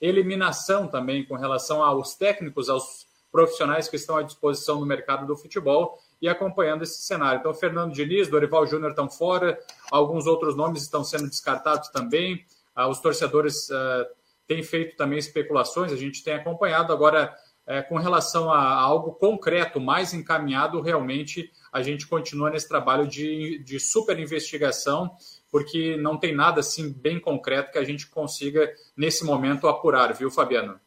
eliminação 0.00 0.86
também 0.86 1.24
com 1.24 1.34
relação 1.34 1.82
aos 1.82 2.14
técnicos, 2.14 2.68
aos 2.68 3.06
profissionais 3.30 3.88
que 3.88 3.96
estão 3.96 4.16
à 4.16 4.22
disposição 4.22 4.80
no 4.80 4.86
mercado 4.86 5.26
do 5.26 5.36
futebol 5.36 5.98
e 6.22 6.28
acompanhando 6.28 6.82
esse 6.82 7.02
cenário. 7.02 7.40
Então, 7.40 7.52
Fernando 7.52 7.92
Diniz, 7.92 8.28
Dorival 8.28 8.66
Júnior 8.66 8.90
estão 8.90 9.10
fora, 9.10 9.58
alguns 9.90 10.26
outros 10.26 10.56
nomes 10.56 10.82
estão 10.82 11.04
sendo 11.04 11.28
descartados 11.28 11.88
também. 11.88 12.44
Ah, 12.74 12.88
os 12.88 13.00
torcedores 13.00 13.70
ah, 13.70 14.06
têm 14.46 14.62
feito 14.62 14.96
também 14.96 15.18
especulações, 15.18 15.92
a 15.92 15.96
gente 15.96 16.24
tem 16.24 16.34
acompanhado. 16.34 16.92
Agora, 16.92 17.34
é, 17.66 17.82
com 17.82 17.96
relação 17.96 18.50
a, 18.50 18.58
a, 18.58 18.80
algo 18.80 19.12
concreto, 19.12 19.80
mais 19.80 20.14
encaminhado, 20.14 20.80
realmente 20.80 21.50
a 21.72 21.82
gente 21.82 22.06
continua 22.06 22.48
nesse 22.48 22.68
trabalho 22.68 23.06
de, 23.08 23.58
de 23.64 23.80
super 23.80 24.18
investigação, 24.18 25.16
porque 25.50 25.96
não 25.96 26.16
tem 26.16 26.34
nada 26.34 26.60
assim 26.60 26.92
bem 26.92 27.20
concreto 27.20 27.72
que 27.72 27.78
a 27.78 27.84
gente 27.84 28.06
consiga, 28.08 28.70
nesse 28.96 29.24
momento, 29.24 29.68
apurar, 29.68 30.12
viu, 30.12 30.30
Fabiano? 30.30 30.78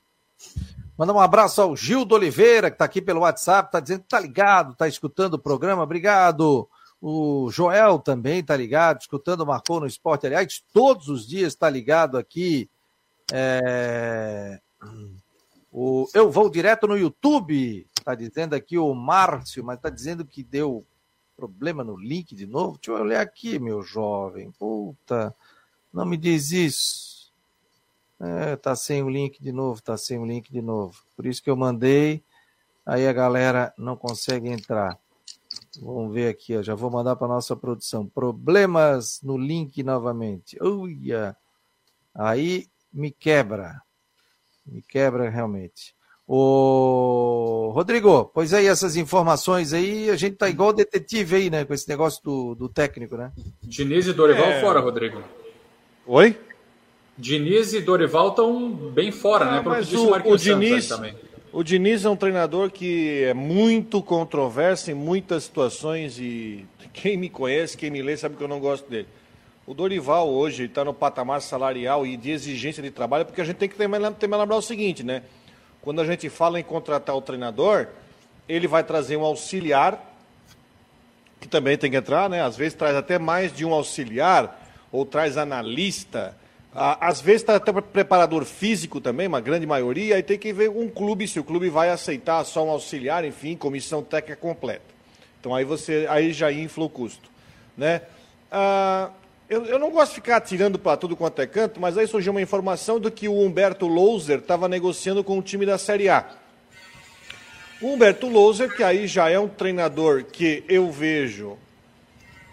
Mandar 0.97 1.13
um 1.13 1.19
abraço 1.19 1.61
ao 1.61 1.75
Gildo 1.75 2.15
Oliveira, 2.15 2.69
que 2.69 2.75
está 2.75 2.85
aqui 2.85 3.01
pelo 3.01 3.21
WhatsApp, 3.21 3.69
está 3.69 3.79
dizendo 3.79 4.01
que 4.01 4.05
está 4.07 4.19
ligado, 4.19 4.73
está 4.73 4.87
escutando 4.87 5.35
o 5.35 5.39
programa. 5.39 5.83
Obrigado. 5.83 6.67
O 7.01 7.49
Joel 7.49 7.99
também 7.99 8.39
está 8.41 8.57
ligado, 8.57 8.99
escutando 8.99 9.41
o 9.41 9.45
Marcou 9.45 9.79
no 9.79 9.87
Esporte. 9.87 10.27
Aliás, 10.27 10.61
todos 10.73 11.07
os 11.07 11.25
dias 11.25 11.53
está 11.53 11.69
ligado 11.69 12.17
aqui. 12.17 12.69
É... 13.31 14.59
O... 15.71 16.05
Eu 16.13 16.29
vou 16.29 16.49
direto 16.49 16.85
no 16.85 16.97
YouTube, 16.97 17.87
está 17.97 18.13
dizendo 18.13 18.53
aqui 18.53 18.77
o 18.77 18.93
Márcio, 18.93 19.63
mas 19.63 19.77
está 19.77 19.89
dizendo 19.89 20.25
que 20.25 20.43
deu 20.43 20.85
problema 21.39 21.83
no 21.83 21.95
link 21.95 22.35
de 22.35 22.45
novo. 22.45 22.77
Deixa 22.77 22.91
eu 22.91 23.05
olhar 23.05 23.21
aqui, 23.21 23.57
meu 23.57 23.81
jovem. 23.81 24.51
Puta, 24.51 25.33
não 25.93 26.05
me 26.05 26.17
diz 26.17 26.51
isso. 26.51 27.31
É, 28.19 28.57
tá 28.57 28.75
sem 28.75 29.01
o 29.01 29.09
link 29.09 29.41
de 29.41 29.53
novo, 29.53 29.81
tá 29.81 29.95
sem 29.95 30.19
o 30.19 30.25
link 30.25 30.51
de 30.51 30.61
novo. 30.61 31.01
Por 31.15 31.25
isso 31.25 31.41
que 31.41 31.49
eu 31.49 31.55
mandei, 31.55 32.21
aí 32.85 33.07
a 33.07 33.13
galera 33.13 33.73
não 33.77 33.95
consegue 33.95 34.49
entrar. 34.49 34.99
Vamos 35.81 36.13
ver 36.13 36.27
aqui, 36.27 36.57
ó, 36.57 36.61
já 36.61 36.75
vou 36.75 36.91
mandar 36.91 37.15
para 37.15 37.29
nossa 37.29 37.55
produção. 37.55 38.05
Problemas 38.05 39.21
no 39.23 39.37
link 39.37 39.81
novamente. 39.83 40.61
Uia! 40.61 41.35
Aí 42.13 42.67
me 42.91 43.09
quebra. 43.09 43.81
Me 44.65 44.81
quebra 44.81 45.29
realmente. 45.29 45.95
Ô, 46.31 47.71
Rodrigo, 47.73 48.29
pois 48.31 48.53
aí 48.53 48.67
essas 48.67 48.95
informações 48.95 49.73
aí, 49.73 50.11
a 50.11 50.15
gente 50.15 50.35
tá 50.35 50.47
igual 50.47 50.71
detetive 50.71 51.35
aí, 51.35 51.49
né? 51.49 51.65
Com 51.65 51.73
esse 51.73 51.89
negócio 51.89 52.23
do, 52.23 52.53
do 52.53 52.69
técnico, 52.69 53.17
né? 53.17 53.31
Diniz 53.63 54.05
e 54.05 54.13
Dorival 54.13 54.45
é... 54.45 54.61
fora, 54.61 54.79
Rodrigo. 54.79 55.23
Oi? 56.05 56.37
Diniz 57.17 57.73
e 57.73 57.81
Dorival 57.81 58.29
estão 58.29 58.69
bem 58.69 59.11
fora, 59.11 59.53
né? 59.53 59.63
Como 59.63 59.75
disse 59.81 59.95
o, 59.95 60.11
o, 60.11 60.33
o 60.33 60.37
Diniz 60.37 60.87
também. 60.87 61.15
O 61.51 61.63
Diniz 61.63 62.05
é 62.05 62.09
um 62.11 62.15
treinador 62.15 62.69
que 62.69 63.23
é 63.23 63.33
muito 63.33 63.99
controverso 64.03 64.91
em 64.91 64.93
muitas 64.93 65.45
situações 65.45 66.19
e 66.19 66.63
quem 66.93 67.17
me 67.17 67.27
conhece, 67.27 67.75
quem 67.75 67.89
me 67.89 68.03
lê, 68.03 68.15
sabe 68.15 68.35
que 68.35 68.43
eu 68.43 68.47
não 68.47 68.59
gosto 68.59 68.87
dele. 68.87 69.07
O 69.65 69.73
Dorival 69.73 70.29
hoje 70.29 70.65
está 70.65 70.85
no 70.85 70.93
patamar 70.93 71.41
salarial 71.41 72.05
e 72.05 72.15
de 72.15 72.29
exigência 72.29 72.83
de 72.83 72.91
trabalho, 72.91 73.25
porque 73.25 73.41
a 73.41 73.43
gente 73.43 73.57
tem 73.57 73.67
que 73.67 73.75
também 73.75 73.99
lembrar 73.99 74.55
o 74.55 74.61
seguinte, 74.61 75.03
né? 75.03 75.23
Quando 75.81 76.01
a 76.01 76.05
gente 76.05 76.29
fala 76.29 76.59
em 76.59 76.63
contratar 76.63 77.15
o 77.15 77.21
treinador, 77.21 77.87
ele 78.47 78.67
vai 78.67 78.83
trazer 78.83 79.17
um 79.17 79.23
auxiliar, 79.23 80.05
que 81.39 81.47
também 81.47 81.77
tem 81.77 81.89
que 81.89 81.97
entrar, 81.97 82.29
né? 82.29 82.43
Às 82.43 82.57
vezes 82.57 82.73
traz 82.73 82.95
até 82.95 83.17
mais 83.17 83.53
de 83.53 83.63
um 83.65 83.73
auxiliar, 83.73 84.59
ou 84.91 85.05
traz 85.05 85.37
analista, 85.37 86.35
às 86.73 87.19
vezes 87.19 87.41
está 87.41 87.55
até 87.55 87.71
preparador 87.73 88.45
físico 88.45 89.01
também, 89.01 89.27
uma 89.27 89.41
grande 89.41 89.65
maioria, 89.65 90.15
aí 90.15 90.23
tem 90.23 90.37
que 90.37 90.53
ver 90.53 90.69
um 90.69 90.87
clube, 90.87 91.27
se 91.27 91.39
o 91.39 91.43
clube 91.43 91.69
vai 91.69 91.89
aceitar 91.89 92.43
só 92.43 92.65
um 92.65 92.69
auxiliar, 92.69 93.25
enfim, 93.25 93.55
comissão 93.55 94.03
técnica 94.03 94.35
completa. 94.35 94.85
Então 95.39 95.55
aí 95.55 95.63
você 95.63 96.05
aí 96.09 96.31
já 96.31 96.51
infla 96.51 96.85
o 96.85 96.89
custo. 96.89 97.29
Né? 97.75 98.01
Ah, 98.51 99.09
eu, 99.49 99.65
eu, 99.65 99.79
não 99.79 99.89
gosto 99.89 100.09
de 100.09 100.15
ficar 100.15 100.37
atirando 100.37 100.77
para 100.77 100.95
tudo 100.95 101.17
quanto 101.17 101.41
é 101.41 101.47
canto, 101.47 101.79
mas 101.79 101.97
aí 101.97 102.07
surgiu 102.07 102.31
uma 102.31 102.41
informação 102.41 102.99
do 102.99 103.09
que 103.09 103.27
o 103.27 103.41
Humberto 103.41 103.87
Louser 103.87 104.37
estava 104.37 104.67
negociando 104.69 105.23
com 105.23 105.39
o 105.39 105.41
time 105.41 105.65
da 105.65 105.77
Série 105.77 106.07
A. 106.07 106.29
O 107.81 107.87
Humberto 107.87 108.27
Louser, 108.27 108.75
que 108.75 108.83
aí 108.83 109.07
já 109.07 109.27
é 109.27 109.39
um 109.39 109.47
treinador 109.47 110.23
que 110.25 110.63
eu 110.69 110.91
vejo 110.91 111.57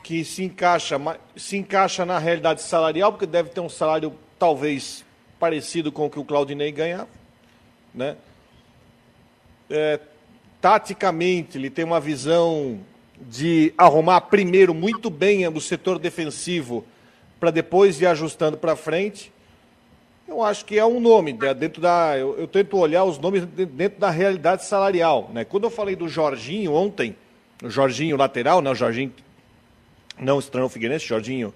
que 0.02 0.24
se 0.24 0.44
encaixa, 0.44 0.96
se 1.36 1.56
encaixa 1.56 2.06
na 2.06 2.18
realidade 2.18 2.62
salarial, 2.62 3.12
porque 3.12 3.26
deve 3.26 3.50
ter 3.50 3.60
um 3.60 3.68
salário 3.68 4.14
talvez 4.38 5.04
parecido 5.38 5.92
com 5.92 6.06
o 6.06 6.10
que 6.10 6.18
o 6.18 6.24
Claudinei 6.24 6.72
ganhava. 6.72 7.08
Né? 7.92 8.16
É, 9.68 10.00
taticamente, 10.62 11.58
ele 11.58 11.68
tem 11.68 11.84
uma 11.84 12.00
visão 12.00 12.80
de 13.20 13.72
arrumar 13.76 14.20
primeiro 14.22 14.74
muito 14.74 15.10
bem 15.10 15.46
o 15.48 15.60
setor 15.60 15.98
defensivo 15.98 16.84
para 17.40 17.50
depois 17.50 18.00
ir 18.00 18.06
ajustando 18.06 18.56
para 18.56 18.76
frente. 18.76 19.32
Eu 20.28 20.42
acho 20.42 20.64
que 20.64 20.78
é 20.78 20.84
um 20.84 21.00
nome 21.00 21.32
né? 21.32 21.54
dentro 21.54 21.80
da. 21.80 22.18
Eu, 22.18 22.36
eu, 22.38 22.48
tento 22.48 22.76
olhar 22.76 23.04
os 23.04 23.18
nomes 23.18 23.44
dentro 23.44 24.00
da 24.00 24.10
realidade 24.10 24.64
salarial. 24.64 25.30
Né? 25.32 25.44
Quando 25.44 25.64
eu 25.64 25.70
falei 25.70 25.94
do 25.94 26.08
Jorginho 26.08 26.72
ontem, 26.72 27.14
o 27.62 27.70
Jorginho 27.70 28.16
lateral, 28.16 28.60
né? 28.60 28.70
o 28.70 28.74
Jorginho 28.74 29.12
não 30.18 30.40
se 30.40 30.50
treinou 30.50 30.68
o 30.68 30.70
Figueirense, 30.70 31.06
Jorginho, 31.06 31.52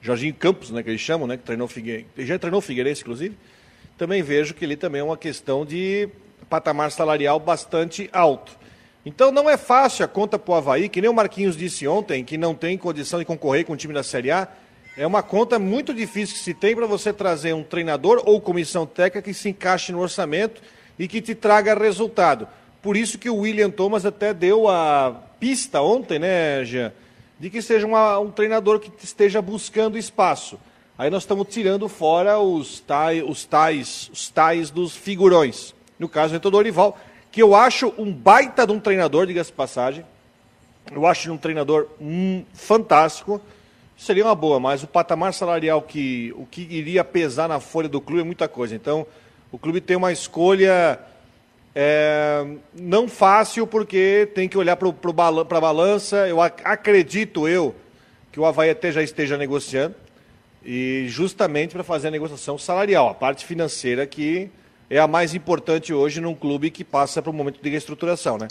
Jorginho 0.00 0.34
Campos, 0.34 0.70
né, 0.70 0.82
que 0.82 0.90
eles 0.90 1.00
chamam, 1.00 1.26
né, 1.26 1.36
que 1.36 1.44
treinou 1.44 1.68
Figueirense, 1.68 2.08
já 2.18 2.38
treinou 2.38 2.60
Figueirense, 2.60 3.02
inclusive, 3.02 3.36
também 3.96 4.22
vejo 4.22 4.54
que 4.54 4.64
ele 4.64 4.76
também 4.76 5.00
é 5.00 5.04
uma 5.04 5.16
questão 5.16 5.64
de 5.64 6.08
patamar 6.48 6.90
salarial 6.90 7.38
bastante 7.38 8.08
alto. 8.12 8.58
Então 9.12 9.32
não 9.32 9.50
é 9.50 9.56
fácil 9.56 10.04
a 10.04 10.08
conta 10.08 10.38
para 10.38 10.52
o 10.52 10.54
Havaí, 10.54 10.88
que 10.88 11.00
nem 11.00 11.10
o 11.10 11.12
Marquinhos 11.12 11.56
disse 11.56 11.84
ontem, 11.88 12.24
que 12.24 12.38
não 12.38 12.54
tem 12.54 12.78
condição 12.78 13.18
de 13.18 13.24
concorrer 13.24 13.64
com 13.64 13.72
o 13.72 13.76
time 13.76 13.92
da 13.92 14.04
Série 14.04 14.30
A. 14.30 14.46
É 14.96 15.04
uma 15.04 15.20
conta 15.20 15.58
muito 15.58 15.92
difícil 15.92 16.36
que 16.36 16.40
se 16.40 16.54
tem 16.54 16.76
para 16.76 16.86
você 16.86 17.12
trazer 17.12 17.52
um 17.52 17.64
treinador 17.64 18.22
ou 18.24 18.40
comissão 18.40 18.86
técnica 18.86 19.20
que 19.20 19.34
se 19.34 19.48
encaixe 19.48 19.90
no 19.90 19.98
orçamento 19.98 20.62
e 20.96 21.08
que 21.08 21.20
te 21.20 21.34
traga 21.34 21.76
resultado. 21.76 22.46
Por 22.80 22.96
isso 22.96 23.18
que 23.18 23.28
o 23.28 23.38
William 23.38 23.68
Thomas 23.68 24.06
até 24.06 24.32
deu 24.32 24.68
a 24.68 25.20
pista 25.40 25.82
ontem, 25.82 26.20
né, 26.20 26.64
Jean? 26.64 26.92
de 27.40 27.50
que 27.50 27.60
seja 27.60 27.88
uma, 27.88 28.16
um 28.20 28.30
treinador 28.30 28.78
que 28.78 28.92
esteja 29.04 29.42
buscando 29.42 29.98
espaço. 29.98 30.56
Aí 30.96 31.10
nós 31.10 31.24
estamos 31.24 31.48
tirando 31.48 31.88
fora 31.88 32.38
os 32.38 32.78
tais, 32.78 33.24
os 33.26 33.44
tais, 33.44 34.08
os 34.12 34.28
tais 34.28 34.70
dos 34.70 34.94
figurões. 34.94 35.74
No 35.98 36.08
caso, 36.08 36.36
o 36.36 36.50
Dorival, 36.50 36.96
que 37.30 37.42
eu 37.42 37.54
acho 37.54 37.92
um 37.96 38.12
baita 38.12 38.66
de 38.66 38.72
um 38.72 38.80
treinador, 38.80 39.26
diga-se 39.26 39.52
passagem. 39.52 40.04
Eu 40.90 41.06
acho 41.06 41.32
um 41.32 41.36
treinador 41.36 41.86
hum, 42.00 42.44
fantástico. 42.52 43.40
Seria 43.96 44.24
uma 44.24 44.34
boa, 44.34 44.58
mas 44.58 44.82
o 44.82 44.86
patamar 44.86 45.32
salarial 45.34 45.82
que 45.82 46.32
o 46.36 46.46
que 46.46 46.62
iria 46.62 47.04
pesar 47.04 47.48
na 47.48 47.60
folha 47.60 47.88
do 47.88 48.00
clube 48.00 48.22
é 48.22 48.24
muita 48.24 48.48
coisa. 48.48 48.74
Então, 48.74 49.06
o 49.52 49.58
clube 49.58 49.80
tem 49.80 49.96
uma 49.96 50.10
escolha 50.10 50.98
é, 51.74 52.46
não 52.74 53.08
fácil, 53.08 53.66
porque 53.66 54.28
tem 54.34 54.48
que 54.48 54.58
olhar 54.58 54.76
para 54.76 54.88
a 54.88 55.60
balança. 55.60 56.26
Eu 56.26 56.40
ac 56.40 56.60
acredito 56.64 57.46
eu 57.46 57.74
que 58.32 58.40
o 58.40 58.46
Havaí 58.46 58.70
até 58.70 58.92
já 58.92 59.02
esteja 59.02 59.36
negociando, 59.36 59.94
e 60.64 61.06
justamente 61.08 61.72
para 61.72 61.82
fazer 61.82 62.08
a 62.08 62.10
negociação 62.10 62.56
salarial, 62.56 63.08
a 63.08 63.14
parte 63.14 63.44
financeira 63.44 64.06
que 64.06 64.50
é 64.90 64.98
a 64.98 65.06
mais 65.06 65.34
importante 65.34 65.94
hoje 65.94 66.20
num 66.20 66.34
clube 66.34 66.70
que 66.70 66.82
passa 66.82 67.22
por 67.22 67.30
um 67.30 67.36
momento 67.36 67.62
de 67.62 67.70
reestruturação, 67.70 68.36
né? 68.36 68.48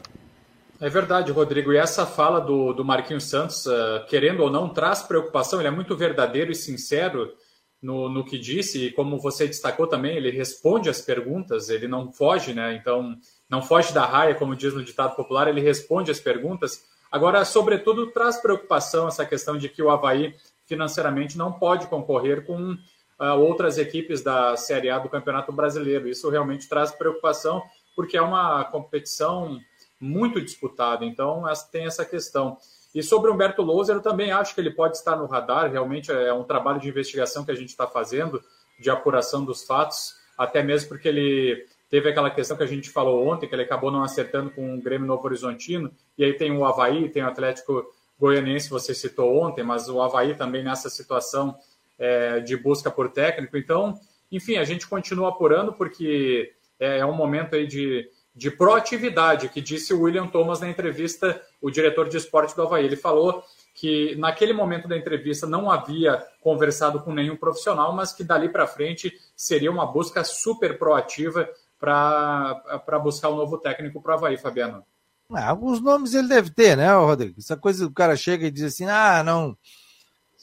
É 0.82 0.88
verdade, 0.90 1.30
Rodrigo. 1.34 1.74
E 1.74 1.78
essa 1.78 2.06
fala 2.06 2.40
do, 2.40 2.72
do 2.72 2.86
Marquinhos 2.86 3.26
Santos, 3.26 3.66
uh, 3.66 4.06
querendo 4.08 4.42
ou 4.42 4.50
não, 4.50 4.70
traz 4.70 5.02
preocupação. 5.02 5.60
Ele 5.60 5.68
é 5.68 5.72
muito 5.72 5.98
verdadeiro 5.98 6.52
e 6.52 6.56
sincero 6.56 7.34
no, 7.82 8.08
no 8.08 8.24
que 8.24 8.38
disse, 8.38 8.86
e 8.86 8.92
como 8.92 9.20
você 9.20 9.46
destacou 9.46 9.88
também, 9.88 10.16
ele 10.16 10.32
responde 10.32 10.90
as 10.90 11.02
perguntas, 11.02 11.70
ele 11.70 11.88
não 11.88 12.12
foge, 12.12 12.54
né? 12.54 12.74
Então, 12.76 13.16
não 13.50 13.62
foge 13.62 13.94
da 13.94 14.06
raia, 14.06 14.36
como 14.36 14.56
diz 14.56 14.74
no 14.74 14.84
ditado 14.84 15.16
popular, 15.16 15.50
ele 15.50 15.62
responde 15.62 16.12
as 16.12 16.20
perguntas. 16.20 16.84
Agora, 17.12 17.44
sobretudo, 17.44 18.12
traz 18.12 18.38
preocupação 18.38 19.08
essa 19.08 19.26
questão 19.26 19.58
de 19.58 19.68
que 19.68 19.82
o 19.82 19.90
Havaí 19.90 20.34
financeiramente 20.66 21.38
não 21.38 21.52
pode 21.52 21.88
concorrer 21.88 22.46
com 22.46 22.78
outras 23.20 23.78
equipes 23.78 24.22
da 24.22 24.56
Série 24.56 24.90
A 24.90 25.00
do 25.00 25.10
Campeonato 25.10 25.52
Brasileiro. 25.52 26.08
Isso 26.08 26.30
realmente 26.30 26.70
traz 26.70 26.92
preocupação, 26.92 27.62
porque 27.96 28.18
é 28.18 28.22
uma 28.22 28.64
competição 28.66 29.60
muito 30.00 30.40
disputada. 30.40 31.04
Então, 31.04 31.44
tem 31.72 31.86
essa 31.86 32.06
questão. 32.06 32.58
E 32.96 33.04
sobre 33.04 33.30
Humberto 33.30 33.62
Louser, 33.62 33.98
eu 33.98 34.02
também 34.02 34.32
acho 34.32 34.56
que 34.56 34.62
ele 34.62 34.72
pode 34.72 34.98
estar 34.98 35.16
no 35.16 35.28
radar, 35.28 35.72
realmente 35.72 36.12
é 36.12 36.34
um 36.34 36.44
trabalho 36.44 36.80
de 36.80 36.90
investigação 36.90 37.46
que 37.46 37.52
a 37.52 37.56
gente 37.56 37.70
está 37.70 37.86
fazendo, 37.86 38.42
de 38.80 38.90
apuração 38.90 39.46
dos 39.46 39.64
fatos, 39.64 40.16
até 40.38 40.64
mesmo 40.64 40.90
porque 40.90 41.08
ele 41.08 41.68
teve 41.90 42.10
aquela 42.10 42.32
questão 42.32 42.58
que 42.58 42.64
a 42.64 42.68
gente 42.68 42.90
falou 42.90 43.28
ontem, 43.28 43.48
que 43.48 43.54
ele 43.54 43.64
acabou 43.64 43.92
não 43.92 44.04
acertando 44.04 44.50
com 44.52 44.76
o 44.76 44.82
Grêmio 44.82 45.08
Novo 45.08 45.24
Horizontino, 45.26 45.92
e 46.18 46.24
aí 46.24 46.34
tem 46.34 46.52
o 46.52 46.66
Havaí, 46.66 47.10
tem 47.10 47.22
o 47.22 47.28
Atlético 47.28 47.86
Goianiense, 48.20 48.70
você 48.70 48.94
citou 48.94 49.38
ontem, 49.38 49.64
mas 49.64 49.88
o 49.88 50.02
Havaí 50.02 50.36
também 50.36 50.64
nessa 50.64 50.90
situação 50.90 51.56
é, 52.00 52.40
de 52.40 52.56
busca 52.56 52.90
por 52.90 53.12
técnico. 53.12 53.58
Então, 53.58 54.00
enfim, 54.32 54.58
a 54.58 54.64
gente 54.64 54.88
continua 54.88 55.30
apurando 55.30 55.74
porque 55.74 56.54
é, 56.80 57.00
é 57.00 57.06
um 57.06 57.14
momento 57.14 57.56
aí 57.56 57.68
de, 57.68 58.10
de 58.34 58.50
proatividade, 58.50 59.50
que 59.50 59.62
disse 59.62 59.94
o 59.94 60.02
William 60.02 60.28
Thomas 60.28 60.62
na 60.62 60.70
entrevista, 60.70 61.42
o 61.62 61.70
diretor 61.70 62.08
de 62.08 62.18
esporte 62.18 62.56
do 62.56 62.64
Havaí. 62.64 62.86
Ele 62.86 62.96
falou 62.96 63.44
que 63.74 64.16
naquele 64.16 64.54
momento 64.54 64.88
da 64.88 64.98
entrevista 64.98 65.46
não 65.46 65.70
havia 65.70 66.24
conversado 66.42 67.02
com 67.02 67.14
nenhum 67.14 67.36
profissional, 67.36 67.94
mas 67.94 68.14
que 68.14 68.24
dali 68.24 68.50
para 68.50 68.68
frente 68.68 69.14
seria 69.36 69.72
uma 69.72 69.86
busca 69.86 70.24
super 70.24 70.78
proativa 70.78 71.50
para 71.80 73.00
buscar 73.02 73.30
um 73.30 73.36
novo 73.36 73.58
técnico 73.58 74.02
para 74.02 74.14
o 74.14 74.18
Havaí, 74.18 74.38
Fabiano. 74.38 74.84
Ah, 75.32 75.50
alguns 75.50 75.80
nomes 75.80 76.14
ele 76.14 76.28
deve 76.28 76.50
ter, 76.50 76.76
né, 76.76 76.92
Rodrigo? 76.92 77.36
Essa 77.38 77.56
coisa 77.56 77.86
o 77.86 77.92
cara 77.92 78.16
chega 78.16 78.48
e 78.48 78.52
diz 78.52 78.64
assim: 78.64 78.86
ah, 78.86 79.24
não. 79.24 79.56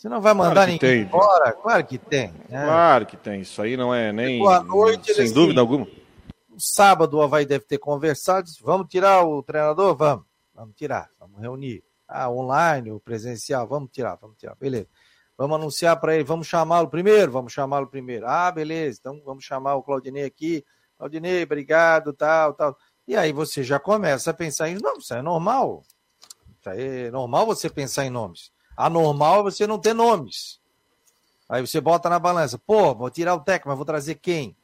Você 0.07 0.11
não 0.11 0.21
vai 0.21 0.35
mandar 0.35 0.55
claro 0.55 0.71
ninguém 0.71 0.79
tem. 0.79 1.03
embora? 1.03 1.53
Claro 1.53 1.85
que 1.85 1.99
tem. 1.99 2.29
Né? 2.49 2.65
Claro 2.65 3.07
que 3.07 3.17
tem. 3.17 3.41
Isso 3.41 3.61
aí 3.61 3.77
não 3.77 3.93
é 3.93 4.13
nem. 4.13 4.39
Boa 4.39 4.63
noite, 4.63 5.13
sem 5.13 5.33
dúvida 5.33 5.61
alguma. 5.61 5.85
Sábado 6.57 7.17
o 7.17 7.23
Havaí 7.23 7.45
deve 7.45 7.65
ter 7.65 7.79
conversado. 7.79 8.45
Disse, 8.45 8.63
vamos 8.63 8.87
tirar 8.87 9.25
o 9.25 9.43
treinador? 9.43 9.97
Vamos. 9.97 10.25
Vamos 10.55 10.77
tirar. 10.77 11.11
Vamos 11.19 11.41
reunir. 11.41 11.83
Ah, 12.07 12.31
online 12.31 12.93
ou 12.93 13.01
presencial? 13.01 13.67
Vamos 13.67 13.91
tirar, 13.91 14.17
vamos 14.21 14.37
tirar. 14.37 14.55
Beleza. 14.55 14.87
Vamos 15.37 15.57
anunciar 15.57 15.99
para 15.99 16.15
ele. 16.15 16.23
Vamos 16.23 16.47
chamá-lo 16.47 16.89
primeiro? 16.89 17.33
Vamos 17.33 17.53
chamá-lo 17.53 17.89
primeiro. 17.89 18.29
Ah, 18.29 18.53
beleza. 18.53 18.99
Então 19.01 19.21
vamos 19.25 19.45
chamar 19.45 19.75
o 19.75 19.83
Claudinei 19.83 20.23
aqui. 20.23 20.65
Claudinei, 20.97 21.43
obrigado, 21.43 22.13
tal, 22.13 22.55
tal. 22.55 22.77
E 23.09 23.17
aí 23.17 23.33
você 23.33 23.65
já 23.65 23.81
começa 23.81 24.31
a 24.31 24.35
pensar 24.35 24.69
em 24.69 24.77
nomes. 24.77 25.03
Isso 25.03 25.15
é 25.15 25.21
normal. 25.21 25.83
Isso 26.61 26.71
é 26.71 27.11
normal 27.11 27.45
você 27.45 27.69
pensar 27.69 28.07
em 28.07 28.11
nomes. 28.11 28.55
Anormal 28.77 29.41
é 29.41 29.43
você 29.45 29.67
não 29.67 29.79
ter 29.79 29.95
nomes. 29.95 30.61
Aí 31.49 31.65
você 31.65 31.81
bota 31.81 32.09
na 32.09 32.19
balança. 32.19 32.59
Pô, 32.59 32.95
vou 32.95 33.11
tirar 33.11 33.35
o 33.35 33.41
técnico, 33.41 33.69
mas 33.69 33.77
vou 33.77 33.87
trazer 33.87 34.17
quem? 34.17 34.57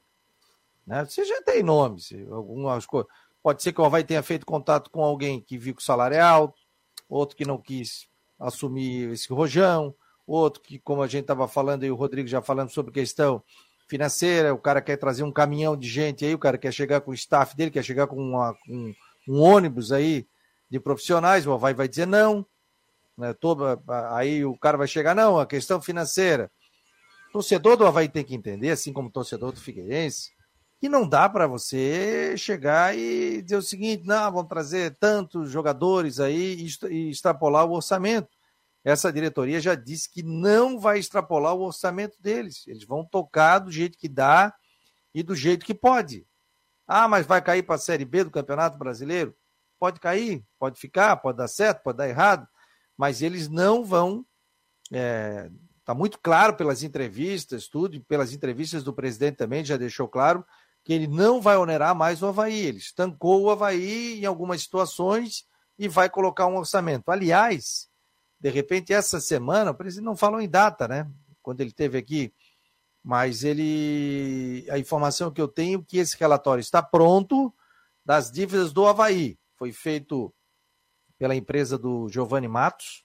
Né? 0.87 1.05
Você 1.05 1.25
já 1.25 1.41
tem 1.43 1.63
nomes. 1.63 2.13
Algumas 2.31 2.85
coisas. 2.85 3.11
Pode 3.43 3.63
ser 3.63 3.73
que 3.73 3.81
o 3.81 3.85
Havaí 3.85 4.05
tenha 4.05 4.23
feito 4.23 4.47
contato 4.47 4.91
com 4.91 5.03
alguém 5.03 5.41
que 5.41 5.59
viu 5.59 5.75
que 5.75 5.83
o 5.83 5.85
salário 5.85 6.17
é 6.17 6.21
alto, 6.21 6.61
outro 7.09 7.37
que 7.37 7.45
não 7.45 7.59
quis 7.59 8.09
assumir 8.39 9.11
esse 9.11 9.33
rojão, 9.33 9.95
outro 10.27 10.63
que, 10.63 10.79
como 10.79 11.03
a 11.03 11.09
gente 11.09 11.23
estava 11.23 11.49
falando 11.49 11.85
e 11.85 11.91
o 11.91 11.97
Rodrigo 11.97 12.29
já 12.29 12.41
falando 12.41 12.71
sobre 12.71 12.93
questão 12.93 13.43
financeira, 13.89 14.55
o 14.55 14.59
cara 14.59 14.81
quer 14.81 14.97
trazer 14.97 15.23
um 15.25 15.33
caminhão 15.33 15.77
de 15.77 15.89
gente 15.89 16.25
aí, 16.25 16.35
o 16.35 16.39
cara 16.39 16.57
quer 16.57 16.73
chegar 16.73 17.01
com 17.01 17.11
o 17.11 17.15
staff 17.15 17.57
dele, 17.57 17.71
quer 17.71 17.83
chegar 17.83 18.07
com, 18.07 18.17
uma, 18.17 18.55
com 18.65 18.95
um 19.29 19.41
ônibus 19.41 19.93
aí 19.93 20.27
de 20.71 20.81
profissionais, 20.81 21.47
o 21.47 21.53
Havaí 21.53 21.75
vai 21.75 21.89
dizer 21.89 22.07
não, 22.07 22.47
né? 23.17 23.33
Todo, 23.35 23.65
aí 24.11 24.45
o 24.45 24.57
cara 24.59 24.79
vai 24.79 24.87
chegar, 24.87 25.15
não, 25.15 25.39
a 25.39 25.47
questão 25.47 25.81
financeira. 25.81 26.51
Torcedor 27.33 27.77
do 27.77 27.87
Havaí 27.87 28.09
tem 28.09 28.25
que 28.25 28.35
entender, 28.35 28.71
assim 28.71 28.93
como 28.93 29.11
torcedor 29.11 29.53
do 29.53 29.61
Figueirense, 29.61 30.31
que 30.81 30.89
não 30.89 31.09
dá 31.09 31.29
para 31.29 31.47
você 31.47 32.37
chegar 32.37 32.97
e 32.97 33.43
dizer 33.43 33.57
o 33.57 33.63
seguinte, 33.63 34.05
não, 34.05 34.33
vamos 34.33 34.49
trazer 34.49 34.97
tantos 34.99 35.51
jogadores 35.51 36.21
aí 36.21 36.67
e 36.91 37.11
extrapolar 37.11 37.65
o 37.67 37.73
orçamento 37.73 38.29
essa 38.85 39.13
diretoria 39.13 39.61
já 39.61 39.75
disse 39.75 40.11
que 40.11 40.23
não 40.23 40.79
vai 40.79 40.99
extrapolar 40.99 41.55
o 41.55 41.63
orçamento 41.63 42.21
deles. 42.21 42.67
Eles 42.67 42.85
vão 42.85 43.05
tocar 43.05 43.61
do 43.61 43.71
jeito 43.71 43.97
que 43.97 44.09
dá 44.09 44.53
e 45.15 45.23
do 45.23 45.37
jeito 45.37 45.65
que 45.65 45.75
pode. 45.75 46.27
Ah, 46.87 47.07
mas 47.07 47.27
vai 47.27 47.41
cair 47.41 47.63
para 47.63 47.77
a 47.77 47.79
Série 47.79 48.05
B 48.05 48.25
do 48.25 48.31
Campeonato 48.31 48.77
Brasileiro? 48.77 49.37
Pode 49.79 50.01
cair, 50.01 50.45
pode 50.59 50.81
ficar, 50.81 51.17
pode 51.17 51.39
dar 51.39 51.49
certo, 51.49 51.83
pode 51.83 51.99
dar 51.99 52.09
errado, 52.09 52.47
mas 52.97 53.23
eles 53.23 53.49
não 53.49 53.85
vão. 53.85 54.25
Está 54.85 54.99
é, 54.99 55.51
tá 55.85 55.95
muito 55.95 56.19
claro 56.21 56.55
pelas 56.55 56.83
entrevistas, 56.83 57.69
tudo, 57.69 58.01
pelas 58.05 58.33
entrevistas 58.33 58.83
do 58.85 58.93
presidente 58.93 59.37
também 59.37 59.65
já 59.65 59.77
deixou 59.77 60.09
claro 60.09 60.45
que 60.85 60.93
ele 60.93 61.07
não 61.07 61.41
vai 61.41 61.57
onerar 61.57 61.95
mais 61.95 62.23
o 62.23 62.27
Havaí. 62.27 62.59
Ele 62.59 62.79
estancou 62.79 63.43
o 63.43 63.51
Havaí 63.51 64.21
em 64.21 64.27
algumas 64.27 64.63
situações 64.63 65.45
e 65.79 65.89
vai 65.89 66.11
colocar 66.11 66.47
um 66.47 66.57
orçamento. 66.57 67.11
Aliás, 67.11 67.89
de 68.41 68.51
repente, 68.51 68.93
essa 68.93 69.21
semana, 69.21 69.71
o 69.71 69.75
presidente 69.75 70.05
não 70.05 70.17
falou 70.17 70.41
em 70.41 70.49
data, 70.49 70.89
né? 70.89 71.09
Quando 71.41 71.61
ele 71.61 71.73
teve 71.73 71.99
aqui, 71.99 72.33
mas 73.03 73.45
ele. 73.45 74.67
A 74.71 74.79
informação 74.79 75.31
que 75.31 75.41
eu 75.41 75.49
tenho 75.49 75.81
é 75.81 75.85
que 75.87 75.99
esse 75.99 76.17
relatório 76.19 76.61
está 76.61 76.83
pronto 76.83 77.53
das 78.05 78.31
dívidas 78.31 78.73
do 78.73 78.87
Havaí. 78.87 79.39
Foi 79.57 79.73
feito 79.73 80.35
pela 81.23 81.37
empresa 81.37 81.79
do 81.79 82.09
Giovanni 82.09 82.49
Matos, 82.49 83.05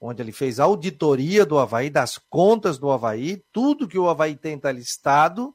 onde 0.00 0.22
ele 0.22 0.32
fez 0.32 0.58
auditoria 0.58 1.44
do 1.44 1.58
Havaí, 1.58 1.90
das 1.90 2.16
contas 2.16 2.78
do 2.78 2.90
Havaí, 2.90 3.44
tudo 3.52 3.86
que 3.86 3.98
o 3.98 4.08
Havaí 4.08 4.34
tem 4.34 4.54
está 4.54 4.72
listado, 4.72 5.54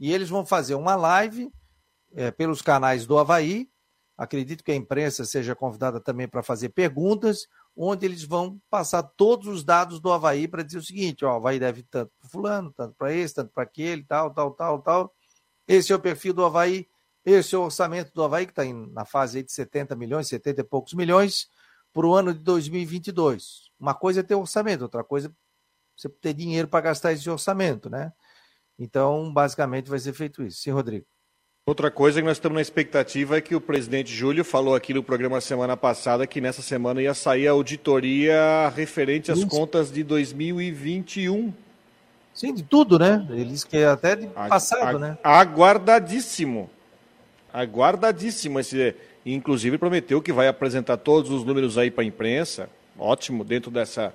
e 0.00 0.10
eles 0.14 0.30
vão 0.30 0.46
fazer 0.46 0.76
uma 0.76 0.96
live 0.96 1.52
é, 2.14 2.30
pelos 2.30 2.62
canais 2.62 3.04
do 3.04 3.18
Havaí. 3.18 3.68
Acredito 4.16 4.64
que 4.64 4.72
a 4.72 4.74
imprensa 4.74 5.26
seja 5.26 5.54
convidada 5.54 6.00
também 6.00 6.26
para 6.26 6.42
fazer 6.42 6.70
perguntas 6.70 7.46
onde 7.76 8.06
eles 8.06 8.24
vão 8.24 8.58
passar 8.70 9.02
todos 9.02 9.46
os 9.46 9.62
dados 9.62 10.00
do 10.00 10.10
Havaí 10.10 10.48
para 10.48 10.62
dizer 10.62 10.78
o 10.78 10.82
seguinte: 10.82 11.22
ó, 11.22 11.34
o 11.34 11.36
Havaí 11.36 11.60
deve 11.60 11.82
tanto 11.82 12.10
para 12.18 12.30
fulano, 12.30 12.72
tanto 12.72 12.94
para 12.96 13.12
esse, 13.12 13.34
tanto 13.34 13.52
para 13.52 13.64
aquele, 13.64 14.02
tal, 14.04 14.32
tal, 14.32 14.52
tal, 14.52 14.80
tal. 14.80 15.14
Esse 15.68 15.92
é 15.92 15.94
o 15.94 16.00
perfil 16.00 16.32
do 16.32 16.46
Havaí, 16.46 16.88
esse 17.24 17.54
é 17.54 17.58
o 17.58 17.62
orçamento 17.62 18.12
do 18.14 18.22
Havaí, 18.22 18.46
que 18.46 18.52
está 18.52 18.64
na 18.64 19.04
fase 19.04 19.42
de 19.42 19.52
70 19.52 19.94
milhões, 19.94 20.28
70 20.28 20.60
e 20.60 20.64
poucos 20.64 20.94
milhões, 20.94 21.48
para 21.92 22.06
o 22.06 22.14
ano 22.14 22.32
de 22.32 22.40
2022. 22.40 23.70
Uma 23.78 23.94
coisa 23.94 24.20
é 24.20 24.22
ter 24.22 24.34
orçamento, 24.34 24.82
outra 24.82 25.04
coisa 25.04 25.28
é 25.28 25.30
você 25.96 26.08
ter 26.08 26.32
dinheiro 26.34 26.66
para 26.68 26.80
gastar 26.80 27.12
esse 27.12 27.28
orçamento, 27.28 27.88
né? 27.88 28.12
Então, 28.78 29.32
basicamente, 29.32 29.90
vai 29.90 29.98
ser 29.98 30.12
feito 30.12 30.42
isso. 30.42 30.62
Sim, 30.62 30.70
Rodrigo. 30.70 31.06
Outra 31.64 31.92
coisa 31.92 32.20
que 32.20 32.26
nós 32.26 32.38
estamos 32.38 32.56
na 32.56 32.62
expectativa 32.62 33.36
é 33.36 33.40
que 33.40 33.54
o 33.54 33.60
presidente 33.60 34.12
Júlio 34.12 34.44
falou 34.44 34.74
aqui 34.74 34.92
no 34.92 35.00
programa 35.00 35.40
semana 35.40 35.76
passada 35.76 36.26
que 36.26 36.40
nessa 36.40 36.60
semana 36.60 37.00
ia 37.00 37.14
sair 37.14 37.46
a 37.46 37.52
auditoria 37.52 38.68
referente 38.74 39.30
às 39.30 39.38
Isso. 39.38 39.46
contas 39.46 39.92
de 39.92 40.02
2021. 40.02 41.54
Sim, 42.34 42.52
de 42.52 42.64
tudo, 42.64 42.98
né? 42.98 43.24
Ele 43.30 43.44
disse 43.44 43.64
que 43.64 43.76
é 43.76 43.86
até 43.86 44.16
de 44.16 44.26
passado, 44.26 44.96
a, 44.96 44.98
né? 44.98 45.18
Aguardadíssimo. 45.22 46.68
Aguardadíssimo. 47.52 48.58
Esse, 48.58 48.94
inclusive 49.24 49.78
prometeu 49.78 50.22
que 50.22 50.32
vai 50.32 50.48
apresentar 50.48 50.96
todos 50.96 51.30
os 51.30 51.44
números 51.44 51.76
aí 51.78 51.90
para 51.90 52.02
a 52.02 52.06
imprensa. 52.06 52.68
Ótimo, 52.98 53.44
dentro 53.44 53.70
dessa 53.70 54.14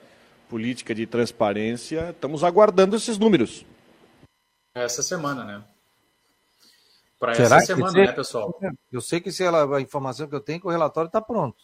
política 0.50 0.96
de 0.96 1.06
transparência. 1.06 2.12
Estamos 2.12 2.44
aguardando 2.44 2.96
esses 2.96 3.18
números. 3.18 3.66
Essa 4.76 5.02
semana, 5.02 5.44
né? 5.44 5.64
Para 7.20 7.32
essa 7.32 7.60
semana, 7.62 7.94
né, 7.94 8.12
pessoal? 8.12 8.60
Eu 8.92 9.02
sei 9.02 9.20
que 9.20 9.32
se 9.32 9.44
ela, 9.44 9.78
a 9.78 9.82
informação 9.82 10.28
que 10.28 10.36
eu 10.36 10.40
tenho 10.40 10.58
é 10.58 10.60
que 10.60 10.68
o 10.68 10.72
relatório 10.72 11.08
está 11.08 11.20
pronto. 11.20 11.58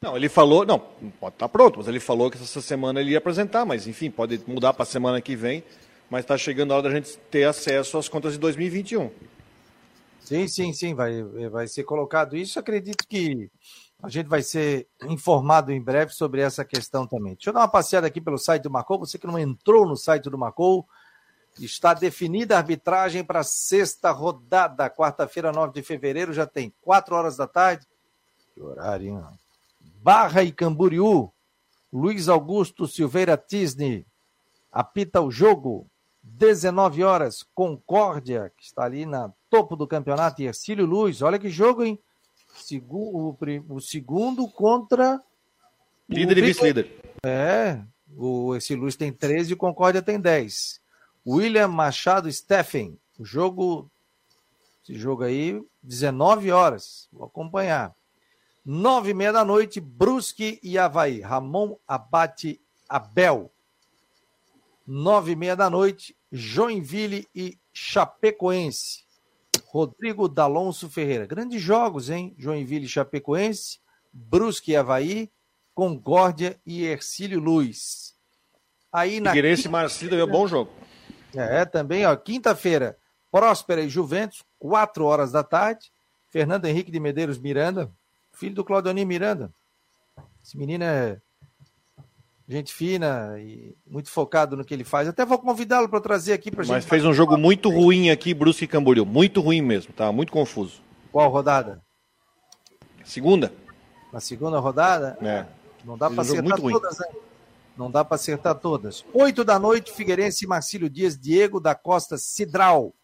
Não, 0.00 0.16
ele 0.16 0.28
falou, 0.28 0.64
não, 0.66 0.78
pode 0.78 1.34
estar 1.34 1.46
tá 1.46 1.48
pronto, 1.48 1.78
mas 1.78 1.86
ele 1.86 2.00
falou 2.00 2.30
que 2.30 2.36
essa 2.36 2.60
semana 2.60 3.00
ele 3.00 3.12
ia 3.12 3.18
apresentar, 3.18 3.64
mas 3.64 3.86
enfim, 3.86 4.10
pode 4.10 4.40
mudar 4.48 4.72
para 4.72 4.82
a 4.82 4.86
semana 4.86 5.20
que 5.20 5.36
vem, 5.36 5.62
mas 6.10 6.24
está 6.24 6.36
chegando 6.36 6.72
a 6.72 6.76
hora 6.76 6.88
da 6.88 6.94
gente 6.94 7.16
ter 7.30 7.44
acesso 7.44 7.96
às 7.98 8.08
contas 8.08 8.32
de 8.32 8.38
2021. 8.40 9.10
Sim, 10.24 10.48
sim, 10.48 10.72
sim, 10.72 10.94
vai, 10.94 11.22
vai 11.50 11.66
ser 11.66 11.84
colocado 11.84 12.36
isso. 12.36 12.58
Acredito 12.58 13.06
que 13.08 13.50
a 14.02 14.08
gente 14.08 14.28
vai 14.28 14.42
ser 14.42 14.88
informado 15.04 15.72
em 15.72 15.80
breve 15.80 16.12
sobre 16.12 16.40
essa 16.40 16.64
questão 16.64 17.06
também. 17.06 17.34
Deixa 17.34 17.50
eu 17.50 17.54
dar 17.54 17.60
uma 17.60 17.68
passeada 17.68 18.06
aqui 18.06 18.20
pelo 18.20 18.38
site 18.38 18.62
do 18.62 18.70
Macou. 18.70 18.98
Você 18.98 19.18
que 19.18 19.26
não 19.26 19.38
entrou 19.38 19.86
no 19.86 19.96
site 19.96 20.30
do 20.30 20.38
Macou, 20.38 20.86
Está 21.60 21.92
definida 21.92 22.54
a 22.54 22.58
arbitragem 22.58 23.22
para 23.22 23.42
sexta 23.42 24.10
rodada, 24.10 24.88
quarta-feira, 24.88 25.52
9 25.52 25.72
de 25.72 25.82
fevereiro, 25.82 26.32
já 26.32 26.46
tem 26.46 26.72
4 26.80 27.14
horas 27.14 27.36
da 27.36 27.46
tarde. 27.46 27.86
Que 28.54 28.62
horário, 28.62 29.08
hein? 29.08 29.24
Barra 30.02 30.42
e 30.42 30.50
Camboriú. 30.50 31.30
Luiz 31.92 32.28
Augusto 32.28 32.88
Silveira 32.88 33.36
Tisne 33.36 34.06
apita 34.70 35.20
o 35.20 35.30
jogo. 35.30 35.86
19 36.22 37.02
horas, 37.02 37.42
Concórdia, 37.54 38.52
que 38.56 38.64
está 38.64 38.84
ali 38.84 39.04
na 39.04 39.32
topo 39.50 39.76
do 39.76 39.86
campeonato, 39.86 40.40
e 40.40 40.46
Ercílio 40.46 40.86
Luz. 40.86 41.20
Olha 41.20 41.38
que 41.38 41.48
jogo, 41.48 41.82
hein? 41.84 41.98
o, 42.88 43.36
o 43.68 43.80
segundo 43.80 44.48
contra. 44.48 45.20
Líder 46.08 46.38
e 46.38 46.42
vice-líder. 46.42 46.90
É, 47.24 47.80
o 48.16 48.54
Ercílio 48.54 48.84
Luz 48.84 48.96
tem 48.96 49.12
13 49.12 49.50
e 49.50 49.54
o 49.54 49.56
Concórdia 49.56 50.02
tem 50.02 50.20
10. 50.20 50.80
William 51.26 51.68
Machado 51.68 52.30
Steffen. 52.30 52.98
O 53.18 53.24
jogo, 53.24 53.90
esse 54.82 54.98
jogo 54.98 55.24
aí, 55.24 55.62
19 55.82 56.50
horas. 56.50 57.08
Vou 57.12 57.26
acompanhar. 57.26 57.94
Nove 58.64 59.10
e 59.10 59.14
meia 59.14 59.32
da 59.32 59.44
noite, 59.44 59.80
Brusque 59.80 60.60
e 60.62 60.78
Havaí. 60.78 61.20
Ramon 61.20 61.76
Abate 61.86 62.60
Abel. 62.88 63.50
Nove 64.86 65.32
e 65.32 65.36
meia 65.36 65.54
da 65.54 65.70
noite, 65.70 66.16
Joinville 66.30 67.26
e 67.34 67.58
Chapecoense. 67.72 69.04
Rodrigo 69.66 70.28
D'Alonso 70.28 70.88
Ferreira. 70.90 71.26
Grandes 71.26 71.62
jogos, 71.62 72.10
hein? 72.10 72.34
Joinville 72.38 72.86
e 72.86 72.88
Chapecoense, 72.88 73.78
Brusque 74.12 74.72
e 74.72 74.76
Havaí, 74.76 75.30
Concórdia 75.74 76.60
e 76.66 76.84
Ercílio 76.84 77.40
Luz. 77.40 78.14
Aí 78.92 79.20
na 79.20 79.30
Figueirense 79.30 79.68
e 79.68 79.70
Marcílio 79.70 80.20
é 80.20 80.24
um 80.24 80.30
bom 80.30 80.46
jogo. 80.46 80.70
É, 81.34 81.64
também, 81.64 82.04
ó, 82.04 82.14
quinta-feira, 82.14 82.98
Próspera 83.30 83.80
e 83.80 83.88
Juventus, 83.88 84.44
4 84.58 85.04
horas 85.04 85.32
da 85.32 85.42
tarde. 85.42 85.90
Fernando 86.28 86.64
Henrique 86.64 86.90
de 86.90 86.98
Medeiros 87.00 87.38
Miranda, 87.38 87.90
filho 88.32 88.54
do 88.54 88.64
Claudionir 88.64 89.06
Miranda. 89.06 89.52
Esse 90.42 90.56
menino 90.56 90.84
é 90.84 91.20
gente 92.48 92.72
fina 92.72 93.38
e 93.38 93.76
muito 93.86 94.10
focado 94.10 94.56
no 94.56 94.64
que 94.64 94.74
ele 94.74 94.84
faz. 94.84 95.08
Até 95.08 95.24
vou 95.24 95.38
convidá-lo 95.38 95.88
para 95.88 96.00
trazer 96.00 96.32
aqui 96.32 96.50
para 96.50 96.64
gente. 96.64 96.72
Mas 96.72 96.84
fez 96.84 97.04
um 97.04 97.12
jogo 97.12 97.36
muito 97.36 97.70
ruim 97.70 98.10
aqui, 98.10 98.34
Brusque 98.34 98.64
e 98.64 98.68
Camboriú. 98.68 99.06
Muito 99.06 99.40
ruim 99.40 99.60
mesmo, 99.60 99.92
tá? 99.92 100.10
Muito 100.12 100.32
confuso. 100.32 100.82
Qual 101.10 101.30
rodada? 101.30 101.82
Segunda. 103.04 103.52
Na 104.12 104.20
segunda 104.20 104.58
rodada? 104.58 105.16
É. 105.22 105.46
Não 105.84 105.96
dá 105.96 106.10
para 106.10 106.22
acertar 106.22 106.60
todas, 106.60 106.98
né? 106.98 107.06
Não 107.76 107.90
dá 107.90 108.04
para 108.04 108.14
acertar 108.14 108.54
todas. 108.56 109.04
Oito 109.14 109.44
da 109.44 109.58
noite, 109.58 109.92
Figueirense, 109.92 110.46
Marcílio 110.46 110.90
Dias, 110.90 111.18
Diego 111.18 111.58
da 111.58 111.74
Costa 111.74 112.18
Cidral. 112.18 112.94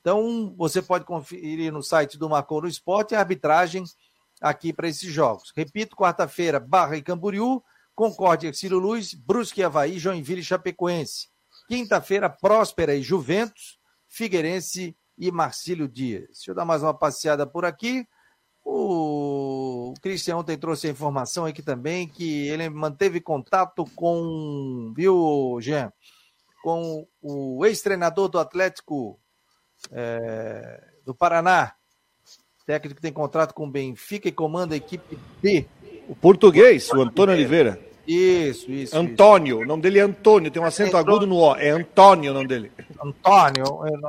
Então, 0.00 0.54
você 0.56 0.82
pode 0.82 1.04
conferir 1.04 1.72
no 1.72 1.82
site 1.82 2.18
do 2.18 2.28
Marcou 2.28 2.60
no 2.60 2.68
Esporte 2.68 3.14
a 3.14 3.20
arbitragem 3.20 3.84
aqui 4.40 4.72
para 4.72 4.88
esses 4.88 5.10
jogos. 5.10 5.52
Repito, 5.56 5.96
quarta-feira, 5.96 6.60
Barra 6.60 6.96
e 6.96 7.02
Camboriú, 7.02 7.62
Concórdia 7.94 8.52
Ciro 8.52 8.78
Luz, 8.78 9.14
Brusque 9.14 9.62
Havaí, 9.62 9.98
Joinville 9.98 10.40
e 10.40 10.44
Chapecoense. 10.44 11.28
Quinta-feira, 11.68 12.28
Próspera 12.28 12.94
e 12.94 13.02
Juventus, 13.02 13.78
Figueirense 14.08 14.96
e 15.16 15.30
Marcílio 15.30 15.88
Dias. 15.88 16.26
Deixa 16.28 16.50
eu 16.50 16.54
dar 16.54 16.64
mais 16.64 16.82
uma 16.82 16.94
passeada 16.94 17.46
por 17.46 17.64
aqui. 17.64 18.06
O 18.64 19.94
Cristian 20.00 20.36
ontem 20.36 20.56
trouxe 20.56 20.86
a 20.86 20.90
informação 20.90 21.44
aqui 21.44 21.62
também 21.62 22.06
que 22.08 22.48
ele 22.48 22.68
manteve 22.68 23.20
contato 23.20 23.84
com, 23.96 24.92
viu, 24.96 25.58
Jean, 25.60 25.92
com 26.62 27.06
o 27.20 27.66
ex-treinador 27.66 28.28
do 28.28 28.38
Atlético 28.38 29.18
é, 29.90 30.92
do 31.04 31.14
Paraná, 31.14 31.74
técnico 32.64 32.96
que 32.96 33.02
tem 33.02 33.12
contrato 33.12 33.52
com 33.52 33.66
o 33.66 33.70
Benfica 33.70 34.28
e 34.28 34.32
comanda 34.32 34.74
a 34.74 34.78
equipe 34.78 35.18
B. 35.40 35.66
O 36.12 36.14
português, 36.14 36.90
o 36.90 37.00
Antônio 37.00 37.34
Oliveira. 37.34 37.80
Isso, 38.06 38.70
isso. 38.70 38.72
isso. 38.72 38.98
Antônio, 38.98 39.60
o 39.60 39.64
nome 39.64 39.80
dele 39.80 39.98
é 39.98 40.02
Antônio, 40.02 40.50
tem 40.50 40.60
um 40.60 40.66
acento 40.66 40.94
agudo 40.94 41.26
no 41.26 41.36
O. 41.36 41.56
É 41.56 41.70
Antônio 41.70 42.32
o 42.32 42.34
nome 42.34 42.46
dele. 42.46 42.70
Antônio, 43.02 43.64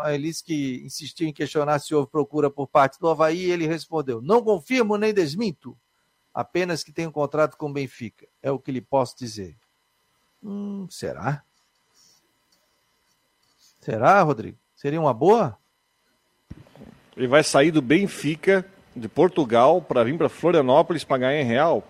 ele 0.09 0.27
disse 0.27 0.43
que 0.43 0.81
insistiu 0.83 1.29
em 1.29 1.31
questionar 1.31 1.79
se 1.79 1.95
houve 1.95 2.11
procura 2.11 2.49
por 2.49 2.67
parte 2.67 2.99
do 2.99 3.07
Havaí 3.07 3.45
e 3.45 3.51
ele 3.51 3.65
respondeu: 3.65 4.21
Não 4.21 4.43
confirmo 4.43 4.97
nem 4.97 5.13
desminto, 5.13 5.77
apenas 6.33 6.83
que 6.83 6.91
tenho 6.91 7.07
um 7.07 7.13
contrato 7.13 7.55
com 7.55 7.69
o 7.69 7.73
Benfica. 7.73 8.27
É 8.41 8.51
o 8.51 8.59
que 8.59 8.69
lhe 8.69 8.81
posso 8.81 9.17
dizer. 9.17 9.55
Hum, 10.43 10.85
será? 10.89 11.41
Será, 13.79 14.21
Rodrigo? 14.23 14.57
Seria 14.75 14.99
uma 14.99 15.13
boa? 15.13 15.57
Ele 17.15 17.27
vai 17.27 17.45
sair 17.45 17.71
do 17.71 17.81
Benfica, 17.81 18.65
de 18.93 19.07
Portugal, 19.07 19.81
para 19.81 20.03
vir 20.03 20.17
para 20.17 20.27
Florianópolis 20.27 21.05
para 21.05 21.19
ganhar 21.19 21.41
em 21.41 21.45
real. 21.45 21.81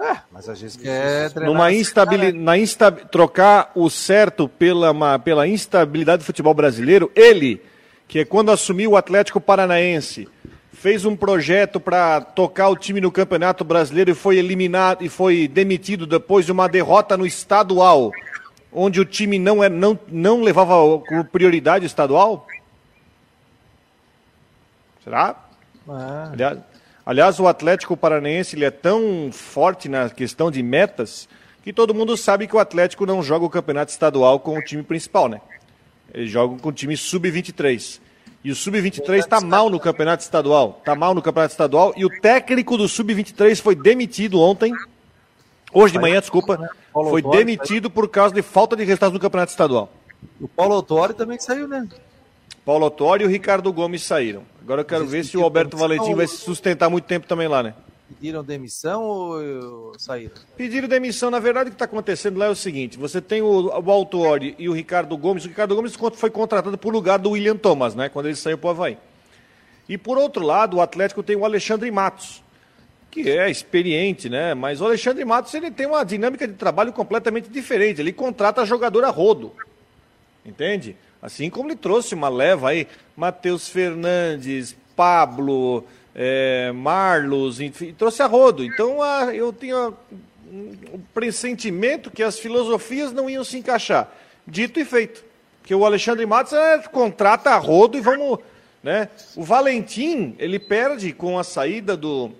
É, 0.00 0.16
mas 0.30 0.48
às 0.48 0.60
vezes 0.60 0.76
quer 0.76 1.30
treinar 1.32 1.52
Numa 1.52 1.72
esse 1.72 1.80
instabili... 1.80 2.32
cara. 2.32 2.44
na 2.44 2.56
insta... 2.56 2.92
Trocar 2.92 3.72
o 3.74 3.90
certo 3.90 4.48
pela, 4.48 4.92
uma- 4.92 5.18
pela 5.18 5.46
instabilidade 5.48 6.22
do 6.22 6.26
futebol 6.26 6.54
brasileiro, 6.54 7.10
ele, 7.16 7.60
que 8.06 8.20
é 8.20 8.24
quando 8.24 8.52
assumiu 8.52 8.92
o 8.92 8.96
Atlético 8.96 9.40
Paranaense, 9.40 10.28
fez 10.72 11.04
um 11.04 11.16
projeto 11.16 11.80
para 11.80 12.20
tocar 12.20 12.68
o 12.68 12.76
time 12.76 13.00
no 13.00 13.10
Campeonato 13.10 13.64
Brasileiro 13.64 14.12
e 14.12 14.14
foi 14.14 14.36
eliminado 14.36 15.04
e 15.04 15.08
foi 15.08 15.48
demitido 15.48 16.06
depois 16.06 16.46
de 16.46 16.52
uma 16.52 16.68
derrota 16.68 17.16
no 17.16 17.26
estadual, 17.26 18.12
onde 18.72 19.00
o 19.00 19.04
time 19.04 19.36
não, 19.36 19.64
é, 19.64 19.68
não, 19.68 19.98
não 20.06 20.42
levava 20.42 20.74
como 21.00 21.24
prioridade 21.24 21.84
o 21.84 21.88
estadual? 21.88 22.46
Será? 25.02 25.34
Ah, 25.88 26.30
Aliás, 26.32 26.58
aliás, 27.08 27.40
o 27.40 27.48
Atlético 27.48 27.96
Paranaense 27.96 28.54
ele 28.54 28.66
é 28.66 28.70
tão 28.70 29.30
forte 29.32 29.88
na 29.88 30.10
questão 30.10 30.50
de 30.50 30.62
metas 30.62 31.26
que 31.62 31.72
todo 31.72 31.94
mundo 31.94 32.16
sabe 32.18 32.46
que 32.46 32.54
o 32.54 32.58
Atlético 32.58 33.06
não 33.06 33.22
joga 33.22 33.46
o 33.46 33.50
campeonato 33.50 33.90
estadual 33.90 34.38
com 34.38 34.58
o 34.58 34.62
time 34.62 34.82
principal, 34.82 35.26
né? 35.26 35.40
Eles 36.12 36.30
jogam 36.30 36.58
com 36.58 36.68
o 36.68 36.72
time 36.72 36.96
sub-23. 36.96 38.00
E 38.44 38.50
o 38.50 38.54
sub-23 38.54 39.18
está 39.18 39.40
mal 39.40 39.68
no 39.68 39.80
campeonato 39.80 40.22
estadual. 40.22 40.76
Está 40.78 40.94
mal 40.94 41.14
no 41.14 41.22
campeonato 41.22 41.52
estadual. 41.52 41.92
E 41.96 42.04
o 42.04 42.20
técnico 42.20 42.76
do 42.76 42.88
sub-23 42.88 43.60
foi 43.60 43.74
demitido 43.74 44.40
ontem. 44.40 44.72
Hoje 45.72 45.94
de 45.94 45.98
manhã, 45.98 46.20
desculpa. 46.20 46.70
Foi 46.92 47.22
demitido 47.22 47.90
por 47.90 48.08
causa 48.08 48.34
de 48.34 48.42
falta 48.42 48.76
de 48.76 48.84
resultados 48.84 49.14
no 49.14 49.20
campeonato 49.20 49.50
estadual. 49.50 49.92
o 50.40 50.48
Paulo 50.48 50.74
Autori 50.74 51.14
também 51.14 51.38
saiu, 51.38 51.66
né? 51.68 51.86
Paulo 52.68 52.84
Autori 52.84 53.24
e 53.24 53.26
o 53.26 53.30
Ricardo 53.30 53.72
Gomes 53.72 54.02
saíram. 54.02 54.42
Agora 54.60 54.82
eu 54.82 54.84
quero 54.84 55.06
ver 55.06 55.24
se 55.24 55.38
o 55.38 55.42
Alberto 55.42 55.74
Valentim 55.74 56.14
vai 56.14 56.26
se 56.26 56.36
sustentar 56.36 56.90
muito 56.90 57.06
tempo 57.06 57.26
também 57.26 57.48
lá, 57.48 57.62
né? 57.62 57.72
Pediram 58.06 58.44
demissão 58.44 59.04
ou 59.04 59.40
ou 59.40 59.98
saíram? 59.98 60.34
Pediram 60.54 60.86
demissão. 60.86 61.30
Na 61.30 61.38
verdade, 61.38 61.68
o 61.68 61.70
que 61.70 61.76
está 61.76 61.86
acontecendo 61.86 62.36
lá 62.36 62.44
é 62.44 62.50
o 62.50 62.54
seguinte: 62.54 62.98
você 62.98 63.22
tem 63.22 63.40
o, 63.40 63.68
o 63.68 63.90
Autori 63.90 64.54
e 64.58 64.68
o 64.68 64.74
Ricardo 64.74 65.16
Gomes. 65.16 65.46
O 65.46 65.48
Ricardo 65.48 65.74
Gomes 65.74 65.96
foi 66.12 66.28
contratado 66.28 66.76
por 66.76 66.92
lugar 66.92 67.18
do 67.18 67.30
William 67.30 67.56
Thomas, 67.56 67.94
né? 67.94 68.10
Quando 68.10 68.26
ele 68.26 68.36
saiu 68.36 68.58
para 68.58 68.66
o 68.66 68.70
Havaí. 68.72 68.98
E 69.88 69.96
por 69.96 70.18
outro 70.18 70.44
lado, 70.44 70.76
o 70.76 70.82
Atlético 70.82 71.22
tem 71.22 71.36
o 71.36 71.46
Alexandre 71.46 71.90
Matos, 71.90 72.44
que 73.10 73.30
é 73.30 73.50
experiente, 73.50 74.28
né? 74.28 74.52
Mas 74.52 74.82
o 74.82 74.84
Alexandre 74.84 75.24
Matos 75.24 75.54
ele 75.54 75.70
tem 75.70 75.86
uma 75.86 76.04
dinâmica 76.04 76.46
de 76.46 76.52
trabalho 76.52 76.92
completamente 76.92 77.48
diferente. 77.48 78.02
Ele 78.02 78.12
contrata 78.12 78.66
jogador 78.66 79.06
a 79.06 79.08
rodo. 79.08 79.54
Entende? 80.44 80.96
Assim 81.20 81.50
como 81.50 81.68
ele 81.68 81.76
trouxe 81.76 82.14
uma 82.14 82.28
leva 82.28 82.70
aí, 82.70 82.86
Matheus 83.16 83.68
Fernandes, 83.68 84.76
Pablo, 84.94 85.84
eh, 86.14 86.72
Marlos, 86.72 87.60
enfim, 87.60 87.92
trouxe 87.96 88.22
a 88.22 88.26
rodo. 88.26 88.64
Então 88.64 89.02
ah, 89.02 89.34
eu 89.34 89.52
tinha 89.52 89.92
um 90.50 91.00
pressentimento 91.12 92.10
que 92.10 92.22
as 92.22 92.38
filosofias 92.38 93.12
não 93.12 93.28
iam 93.28 93.44
se 93.44 93.58
encaixar. 93.58 94.08
Dito 94.46 94.80
e 94.80 94.84
feito. 94.84 95.24
Que 95.62 95.74
o 95.74 95.84
Alexandre 95.84 96.24
Matos 96.24 96.54
é, 96.54 96.78
contrata 96.78 97.50
a 97.50 97.58
rodo 97.58 97.98
e 97.98 98.00
vamos. 98.00 98.38
Né? 98.82 99.08
O 99.36 99.42
Valentim, 99.42 100.34
ele 100.38 100.58
perde 100.58 101.12
com 101.12 101.38
a 101.38 101.44
saída 101.44 101.96
do, 101.96 102.30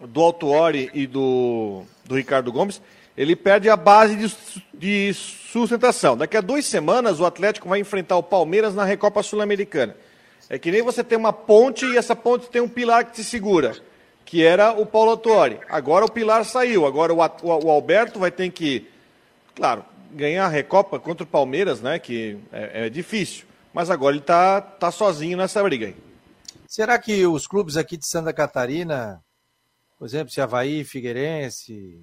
do 0.00 0.20
Autuori 0.20 0.90
e 0.94 1.06
do, 1.06 1.82
do 2.04 2.14
Ricardo 2.14 2.52
Gomes, 2.52 2.80
ele 3.16 3.34
perde 3.34 3.68
a 3.68 3.76
base 3.76 4.14
de, 4.14 4.62
de 4.78 5.12
sustentação. 5.12 6.16
Daqui 6.16 6.36
a 6.36 6.40
duas 6.40 6.64
semanas 6.64 7.18
o 7.18 7.26
Atlético 7.26 7.68
vai 7.68 7.80
enfrentar 7.80 8.16
o 8.16 8.22
Palmeiras 8.22 8.74
na 8.74 8.84
Recopa 8.84 9.22
Sul-Americana. 9.22 9.96
É 10.48 10.58
que 10.58 10.70
nem 10.70 10.82
você 10.82 11.02
tem 11.02 11.18
uma 11.18 11.32
ponte 11.32 11.84
e 11.84 11.96
essa 11.96 12.14
ponte 12.14 12.48
tem 12.48 12.62
um 12.62 12.68
pilar 12.68 13.04
que 13.04 13.12
te 13.12 13.24
segura, 13.24 13.76
que 14.24 14.42
era 14.42 14.72
o 14.72 14.86
Paulo 14.86 15.10
Autuori. 15.10 15.58
Agora 15.68 16.04
o 16.04 16.10
pilar 16.10 16.44
saiu, 16.44 16.86
agora 16.86 17.12
o- 17.12 17.18
o 17.18 17.70
Alberto 17.70 18.18
vai 18.20 18.30
ter 18.30 18.48
que, 18.50 18.88
claro, 19.54 19.84
ganhar 20.12 20.46
a 20.46 20.48
Recopa 20.48 20.98
contra 20.98 21.24
o 21.24 21.26
Palmeiras, 21.26 21.82
né, 21.82 21.98
que 21.98 22.38
é, 22.52 22.86
é 22.86 22.88
difícil. 22.88 23.44
Mas 23.74 23.90
agora 23.90 24.14
ele 24.14 24.22
está 24.22 24.60
tá 24.60 24.90
sozinho 24.90 25.36
nessa 25.36 25.62
briga 25.62 25.86
aí. 25.86 25.96
Será 26.66 26.98
que 26.98 27.26
os 27.26 27.46
clubes 27.46 27.76
aqui 27.76 27.96
de 27.96 28.06
Santa 28.06 28.32
Catarina, 28.32 29.22
por 29.98 30.06
exemplo, 30.06 30.32
se 30.32 30.40
Havaí, 30.40 30.84
Figueirense, 30.84 32.00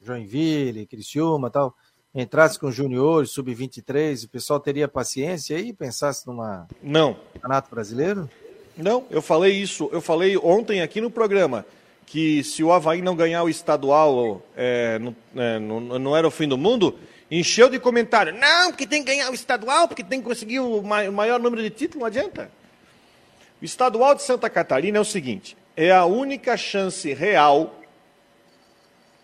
Joinville, 0.00 0.86
Criciúma 0.86 1.50
tal, 1.50 1.74
entrasse 2.14 2.58
com 2.58 2.70
juniores, 2.70 3.30
sub-23, 3.30 4.24
o 4.24 4.28
pessoal 4.28 4.60
teria 4.60 4.86
paciência 4.86 5.56
aí 5.56 5.68
e 5.68 5.72
pensasse 5.72 6.26
numa 6.26 6.68
Não, 6.82 7.16
campeonato 7.32 7.70
brasileiro? 7.70 8.30
Não, 8.76 9.04
eu 9.10 9.20
falei 9.20 9.52
isso, 9.52 9.88
eu 9.92 10.00
falei 10.00 10.36
ontem 10.36 10.80
aqui 10.80 11.00
no 11.00 11.10
programa, 11.10 11.66
que 12.06 12.44
se 12.44 12.62
o 12.62 12.72
Havaí 12.72 13.02
não 13.02 13.16
ganhar 13.16 13.42
o 13.42 13.48
estadual, 13.48 14.42
é, 14.56 14.98
não, 14.98 15.16
é, 15.36 15.58
não, 15.58 15.80
não 15.80 16.16
era 16.16 16.26
o 16.26 16.30
fim 16.30 16.46
do 16.46 16.58
mundo, 16.58 16.96
encheu 17.30 17.68
de 17.68 17.78
comentário. 17.78 18.32
Não, 18.32 18.70
porque 18.70 18.86
tem 18.86 19.02
que 19.02 19.10
ganhar 19.10 19.30
o 19.30 19.34
estadual, 19.34 19.88
porque 19.88 20.04
tem 20.04 20.20
que 20.20 20.26
conseguir 20.26 20.60
o 20.60 20.82
maior 20.82 21.40
número 21.40 21.62
de 21.62 21.70
títulos, 21.70 22.00
não 22.00 22.06
adianta. 22.06 22.50
O 23.60 23.64
estadual 23.64 24.14
de 24.14 24.22
Santa 24.22 24.48
Catarina 24.50 24.98
é 24.98 25.00
o 25.00 25.04
seguinte, 25.04 25.56
é 25.76 25.90
a 25.90 26.04
única 26.04 26.56
chance 26.56 27.12
real, 27.12 27.80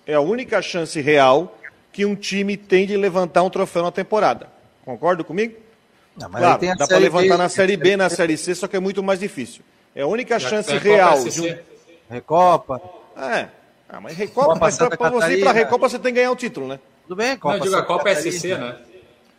é 0.07 0.15
a 0.15 0.21
única 0.21 0.63
chance 0.63 1.01
real 1.01 1.60
que 1.93 2.05
um 2.05 2.15
time 2.15 2.57
tem 2.57 2.87
de 2.87 2.97
levantar 2.97 3.43
um 3.43 3.51
troféu 3.51 3.83
na 3.83 3.91
temporada. 3.91 4.49
Concorda 4.85 5.23
comigo? 5.25 5.55
Não, 6.17 6.29
mas 6.29 6.43
Claro, 6.43 6.69
a 6.71 6.75
dá 6.75 6.87
para 6.87 6.99
levantar 6.99 7.29
B, 7.35 7.37
na 7.37 7.49
Série 7.49 7.77
B, 7.77 7.97
na 7.97 8.09
Série 8.11 8.37
C, 8.37 8.55
só 8.55 8.67
que 8.69 8.77
é 8.77 8.81
muito 8.81 9.03
mais 9.03 9.21
difícil. 9.21 9.63
É 9.95 10.03
a 10.03 10.07
única 10.07 10.39
Já 10.39 10.49
chance 10.49 10.71
a 10.73 10.79
real 10.79 11.17
Copa 11.19 11.31
de 11.31 11.41
um... 11.41 11.57
Recopa, 12.11 12.81
É. 13.17 13.49
Ah, 13.89 14.01
mas 14.01 14.17
Recopa, 14.17 14.47
Copa 14.49 14.59
mas 14.61 14.77
pra, 14.77 14.85
Santa 14.87 14.97
pra 14.97 15.11
você 15.11 15.17
ir 15.17 15.19
pra 15.19 15.47
Catarina. 15.47 15.53
Recopa 15.53 15.89
você 15.89 15.99
tem 15.99 16.13
que 16.13 16.21
ganhar 16.21 16.31
o 16.31 16.37
título, 16.37 16.69
né? 16.69 16.79
tudo 17.07 17.17
bem, 17.17 17.31
Não, 17.31 17.39
Copa 17.39 17.57
eu 17.57 17.61
digo 17.61 17.75
a 17.77 17.83
Copa 17.83 18.05
Catarina. 18.05 18.31
SC, 18.33 18.47
né? 18.57 18.77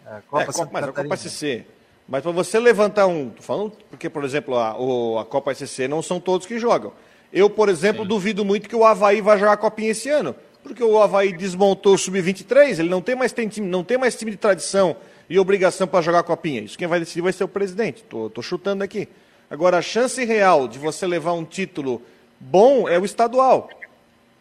É, 0.06 0.10
É, 0.10 0.22
Copa 0.30 0.46
Copa, 0.46 0.52
Santa 0.52 0.70
mas 0.74 0.84
a. 0.84 0.92
Copa 0.92 1.18
SC. 1.18 1.66
Mas 2.08 2.22
para 2.24 2.32
você 2.32 2.60
levantar 2.60 3.08
um. 3.08 3.30
Tô 3.30 3.42
falando 3.42 3.72
porque, 3.90 4.10
por 4.10 4.26
exemplo, 4.26 4.58
a, 4.58 4.78
o- 4.78 5.18
a 5.20 5.24
Copa 5.26 5.54
SC 5.54 5.88
não 5.88 6.02
são 6.02 6.20
todos 6.20 6.46
que 6.46 6.60
jogam. 6.60 6.92
Eu, 7.32 7.50
por 7.50 7.70
exemplo, 7.70 8.04
duvido 8.04 8.44
muito 8.44 8.68
que 8.68 8.76
o 8.76 8.84
Havaí 8.86 9.22
vai 9.22 9.38
jogar 9.40 9.54
a 9.54 9.58
Copinha 9.58 9.92
esse 9.92 10.10
ano. 10.10 10.36
Porque 10.64 10.84
o 10.84 11.02
Havaí 11.02 11.34
desmontou 11.34 11.96
o 11.96 11.98
Sub-23, 11.98 12.80
ele 12.80 12.90
não 12.90 13.02
tem, 13.02 13.16
mais, 13.16 13.32
tem 13.32 13.48
time, 13.48 13.68
não 13.68 13.84
tem 13.84 13.98
mais 13.98 14.16
time 14.16 14.32
de 14.32 14.38
tradição 14.38 14.96
e 15.30 15.40
obrigação 15.40 15.88
para 15.88 16.02
jogar 16.02 16.20
a 16.20 16.24
Copinha. 16.24 16.62
Isso 16.62 16.78
quem 16.78 16.88
vai 16.88 17.00
decidir 17.00 17.22
vai 17.22 17.34
ser 17.34 17.44
o 17.44 17.48
presidente. 17.48 18.04
Tô, 18.04 18.30
tô 18.30 18.42
chutando 18.42 18.84
aqui. 18.84 19.08
Agora, 19.50 19.78
a 19.78 19.82
chance 19.82 20.24
real 20.24 20.68
de 20.68 20.78
você 20.78 21.08
levar 21.08 21.34
um 21.34 21.44
título 21.44 22.02
bom 22.40 22.88
é 22.88 23.00
o 23.00 23.06
estadual. 23.06 23.70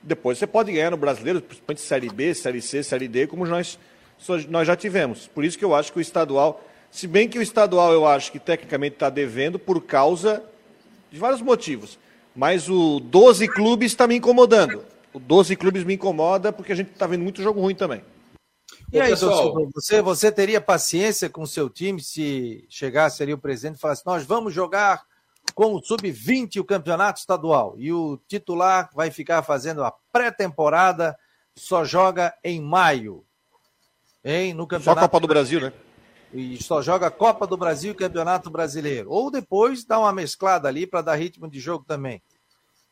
Depois 0.02 0.38
você 0.38 0.46
pode 0.46 0.72
ganhar 0.72 0.90
no 0.90 0.96
brasileiro, 0.96 1.40
principalmente 1.40 1.80
Série 1.80 2.08
B, 2.08 2.34
Série 2.34 2.62
C, 2.62 2.82
Série 2.82 3.08
D, 3.08 3.26
como 3.26 3.46
nós, 3.46 3.78
nós 4.48 4.66
já 4.66 4.76
tivemos. 4.76 5.26
Por 5.26 5.44
isso 5.44 5.58
que 5.58 5.64
eu 5.64 5.74
acho 5.74 5.92
que 5.92 5.98
o 5.98 6.00
estadual, 6.00 6.64
se 6.90 7.06
bem 7.06 7.28
que 7.28 7.38
o 7.38 7.42
estadual 7.42 7.92
eu 7.92 8.06
acho 8.06 8.32
que 8.32 8.38
tecnicamente 8.38 8.94
está 8.94 9.10
devendo 9.10 9.58
por 9.58 9.82
causa 9.82 10.42
de 11.10 11.18
vários 11.18 11.42
motivos. 11.42 11.98
Mas 12.34 12.68
o 12.68 13.00
12 13.00 13.48
clubes 13.48 13.92
está 13.92 14.06
me 14.06 14.16
incomodando. 14.16 14.84
O 15.12 15.18
12 15.18 15.56
clubes 15.56 15.84
me 15.84 15.94
incomoda 15.94 16.52
porque 16.52 16.72
a 16.72 16.76
gente 16.76 16.92
está 16.92 17.06
vendo 17.06 17.22
muito 17.22 17.42
jogo 17.42 17.60
ruim 17.60 17.74
também. 17.74 18.02
E 18.92 19.00
aí, 19.00 19.10
pessoal, 19.10 19.68
você, 19.74 20.02
você 20.02 20.32
teria 20.32 20.60
paciência 20.60 21.28
com 21.28 21.42
o 21.42 21.46
seu 21.46 21.68
time 21.68 22.02
se 22.02 22.66
chegasse 22.68 23.22
ali 23.22 23.32
o 23.32 23.38
presidente 23.38 23.76
e 23.76 23.80
falasse: 23.80 24.06
nós 24.06 24.24
vamos 24.24 24.52
jogar 24.52 25.04
com 25.54 25.74
o 25.74 25.82
sub-20 25.82 26.60
o 26.60 26.64
campeonato 26.64 27.20
estadual 27.20 27.74
e 27.76 27.92
o 27.92 28.18
titular 28.28 28.90
vai 28.94 29.10
ficar 29.10 29.42
fazendo 29.42 29.84
a 29.84 29.92
pré-temporada, 30.12 31.16
só 31.54 31.84
joga 31.84 32.34
em 32.42 32.60
maio. 32.60 33.24
Hein? 34.24 34.54
No 34.54 34.66
campeonato 34.66 35.00
só 35.00 35.08
Copa 35.08 35.20
do 35.20 35.28
Brasil, 35.28 35.60
né? 35.60 35.72
E 36.32 36.62
só 36.62 36.80
joga 36.80 37.10
Copa 37.10 37.46
do 37.46 37.56
Brasil 37.56 37.92
e 37.92 37.96
Campeonato 37.96 38.50
Brasileiro. 38.50 39.10
Ou 39.10 39.30
depois 39.30 39.84
dá 39.84 39.98
uma 39.98 40.12
mesclada 40.12 40.68
ali 40.68 40.86
para 40.86 41.02
dar 41.02 41.16
ritmo 41.16 41.48
de 41.48 41.58
jogo 41.58 41.84
também. 41.84 42.22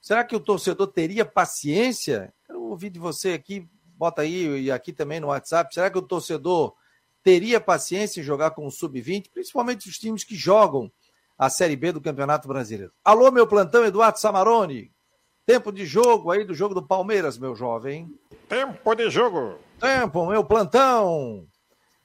Será 0.01 0.25
que 0.25 0.37
o 0.37 0.41
torcedor 0.41 0.87
teria 0.89 1.25
paciência? 1.25 2.33
Quero 2.47 2.63
ouvir 2.63 2.91
de 2.91 2.99
você 2.99 3.33
aqui, 3.33 3.69
bota 3.97 4.23
aí 4.23 4.63
e 4.63 4.71
aqui 4.71 4.93
também 4.93 5.21
no 5.21 5.29
WhatsApp. 5.29 5.73
Será 5.75 5.91
que 5.91 5.99
o 5.99 6.03
torcedor 6.03 6.75
teria 7.23 7.61
paciência 7.61 8.21
em 8.21 8.25
jogar 8.25 8.53
com 8.53 8.67
o 8.67 8.71
sub-20, 8.71 9.31
principalmente 9.33 9.89
os 9.89 9.99
times 9.99 10.25
que 10.25 10.35
jogam 10.35 10.91
a 11.39 11.49
Série 11.49 11.77
B 11.77 11.93
do 11.93 12.01
Campeonato 12.01 12.49
Brasileiro. 12.49 12.93
Alô, 13.05 13.31
meu 13.31 13.47
plantão, 13.47 13.85
Eduardo 13.85 14.19
Samarone. 14.19 14.91
Tempo 15.47 15.73
de 15.73 15.87
jogo 15.87 16.31
aí 16.31 16.45
do 16.45 16.53
jogo 16.53 16.75
do 16.75 16.87
Palmeiras, 16.87 17.39
meu 17.39 17.55
jovem. 17.55 18.13
Tempo 18.49 18.95
de 18.95 19.09
jogo. 19.09 19.59
Tempo, 19.79 20.27
meu 20.27 20.45
plantão. 20.45 21.47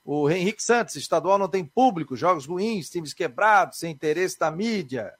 O 0.05 0.29
Henrique 0.29 0.61
Santos, 0.61 0.95
estadual 0.95 1.37
não 1.37 1.47
tem 1.47 1.65
público, 1.65 2.15
jogos 2.15 2.45
ruins, 2.45 2.89
times 2.89 3.13
quebrados, 3.13 3.79
sem 3.79 3.91
interesse 3.91 4.37
da 4.37 4.51
mídia. 4.51 5.13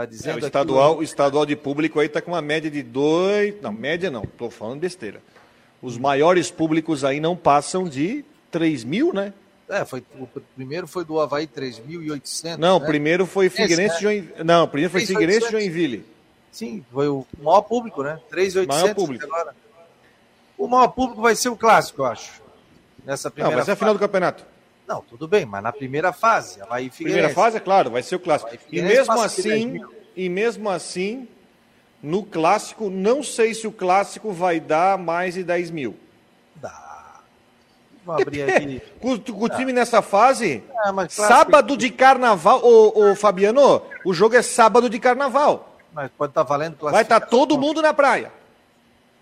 Tá 0.00 0.06
dizendo 0.06 0.38
é, 0.38 0.42
o 0.42 0.46
estadual, 0.46 0.92
aqui... 0.92 1.00
o 1.00 1.02
estadual 1.02 1.44
de 1.44 1.54
público 1.54 2.00
aí 2.00 2.08
tá 2.08 2.22
com 2.22 2.30
uma 2.30 2.40
média 2.40 2.70
de 2.70 2.82
dois, 2.82 3.54
não, 3.60 3.70
média 3.70 4.10
não, 4.10 4.22
tô 4.22 4.48
falando 4.48 4.80
besteira. 4.80 5.20
Os 5.82 5.98
maiores 5.98 6.50
públicos 6.50 7.04
aí 7.04 7.20
não 7.20 7.36
passam 7.36 7.86
de 7.86 8.24
3 8.50 8.82
mil, 8.82 9.12
né? 9.12 9.34
É, 9.68 9.84
foi, 9.84 10.02
o 10.18 10.26
primeiro 10.56 10.86
foi 10.86 11.04
do 11.04 11.20
Havaí 11.20 11.46
3.800. 11.46 12.56
Não, 12.56 12.78
o 12.78 12.80
né? 12.80 12.86
primeiro 12.86 13.26
foi 13.26 13.50
Figueirense 13.50 13.96
Esse, 13.96 14.02
Joinville. 14.02 14.42
Não, 14.42 14.66
primeiro 14.66 14.90
foi 14.90 15.04
Figueirense 15.04 15.48
e 15.48 15.50
Joinville. 15.50 16.06
Sim, 16.50 16.82
foi 16.90 17.08
o 17.08 17.26
maior 17.38 17.60
público, 17.60 18.02
né? 18.02 18.18
3.800 18.32 18.66
maior 18.68 18.94
público. 18.94 19.24
agora. 19.26 19.54
O 20.56 20.66
maior 20.66 20.88
público 20.88 21.20
vai 21.20 21.36
ser 21.36 21.50
o 21.50 21.56
clássico, 21.56 22.00
eu 22.00 22.06
acho. 22.06 22.40
Nessa 23.04 23.30
primeira 23.30 23.50
Não, 23.50 23.56
vai 23.58 23.66
ser 23.66 23.72
a 23.72 23.76
final 23.76 23.92
do 23.92 24.00
campeonato. 24.00 24.46
Não, 24.90 25.02
tudo 25.02 25.28
bem, 25.28 25.46
mas 25.46 25.62
na 25.62 25.70
primeira 25.70 26.12
fase, 26.12 26.60
Havaí 26.60 26.90
Figueirense. 26.90 27.04
Primeira 27.04 27.32
fase, 27.32 27.58
é 27.58 27.60
claro, 27.60 27.92
vai 27.92 28.02
ser 28.02 28.16
o 28.16 28.18
clássico. 28.18 28.50
E 28.72 28.82
mesmo 28.82 29.20
assim, 29.20 29.80
e 30.16 30.28
mesmo 30.28 30.68
assim, 30.68 31.28
no 32.02 32.24
clássico, 32.24 32.90
não 32.90 33.22
sei 33.22 33.54
se 33.54 33.68
o 33.68 33.72
clássico 33.72 34.32
vai 34.32 34.58
dar 34.58 34.98
mais 34.98 35.34
de 35.34 35.44
10 35.44 35.70
mil. 35.70 35.96
Vamos 38.04 38.22
abrir 38.22 38.42
aqui. 38.42 38.82
com, 39.00 39.16
com 39.32 39.44
o 39.44 39.48
time 39.48 39.72
nessa 39.72 40.02
fase, 40.02 40.64
é, 40.84 41.08
sábado 41.08 41.76
de 41.76 41.88
carnaval, 41.90 42.60
ô, 42.64 43.10
ô, 43.10 43.14
Fabiano, 43.14 43.82
o 44.04 44.12
jogo 44.12 44.34
é 44.34 44.42
sábado 44.42 44.90
de 44.90 44.98
carnaval. 44.98 45.76
Mas 45.92 46.10
pode 46.18 46.32
estar 46.32 46.42
tá 46.42 46.48
valendo 46.48 46.76
Vai 46.80 47.02
estar 47.02 47.20
tá 47.20 47.26
todo 47.26 47.56
mundo 47.56 47.80
na 47.80 47.94
praia. 47.94 48.32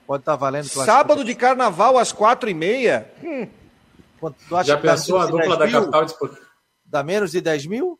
Pode 0.06 0.22
estar 0.22 0.32
tá 0.32 0.36
valendo 0.36 0.66
Sábado 0.66 1.22
de 1.22 1.34
carnaval 1.34 1.98
às 1.98 2.10
quatro 2.10 2.48
e 2.48 2.54
meia. 2.54 3.06
Hum. 3.22 3.46
Já 4.64 4.76
pensou 4.78 5.18
a 5.18 5.26
dupla 5.26 5.56
da 5.56 5.70
capital? 5.70 6.06
Dá 6.84 7.02
menos 7.02 7.30
de 7.30 7.40
10 7.40 7.66
mil? 7.66 7.98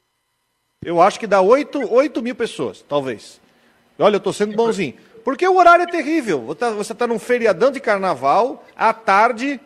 Eu 0.85 1.03
acho 1.03 1.19
que 1.19 1.27
dá 1.27 1.41
8, 1.41 1.93
8 1.93 2.23
mil 2.23 2.35
pessoas, 2.35 2.85
talvez. 2.89 3.41
Olha, 3.99 4.17
eu 4.17 4.21
tô 4.21 4.33
sendo 4.33 4.55
bonzinho. 4.55 4.95
Porque 5.25 5.47
o 5.47 5.57
horário 5.57 5.83
é 5.83 5.87
terrível. 5.87 6.41
Você 6.77 6.93
está 6.93 7.07
num 7.07 7.19
feriadão 7.19 7.71
de 7.71 7.81
carnaval, 7.81 8.65
à 8.77 8.93
tarde, 8.93 9.61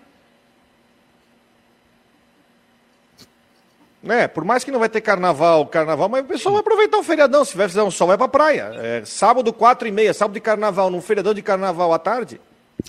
né? 4.02 4.26
Por 4.26 4.44
mais 4.44 4.64
que 4.64 4.70
não 4.70 4.80
vai 4.80 4.88
ter 4.88 5.00
carnaval, 5.00 5.64
carnaval, 5.66 6.08
mas 6.08 6.24
o 6.24 6.28
pessoal 6.28 6.54
vai 6.54 6.60
aproveitar 6.60 6.98
o 6.98 7.04
feriadão. 7.04 7.44
Se 7.44 7.56
vai 7.56 7.68
fazer 7.68 7.82
um 7.82 7.90
sol, 7.90 8.08
vai 8.08 8.18
pra 8.18 8.26
praia. 8.26 8.72
É, 8.74 9.04
sábado, 9.04 9.52
quatro 9.52 9.86
e 9.86 9.92
meia, 9.92 10.12
sábado 10.12 10.34
de 10.34 10.40
carnaval, 10.40 10.90
num 10.90 11.00
feriadão 11.00 11.32
de 11.32 11.42
carnaval 11.42 11.92
à 11.92 11.98
tarde. 11.98 12.40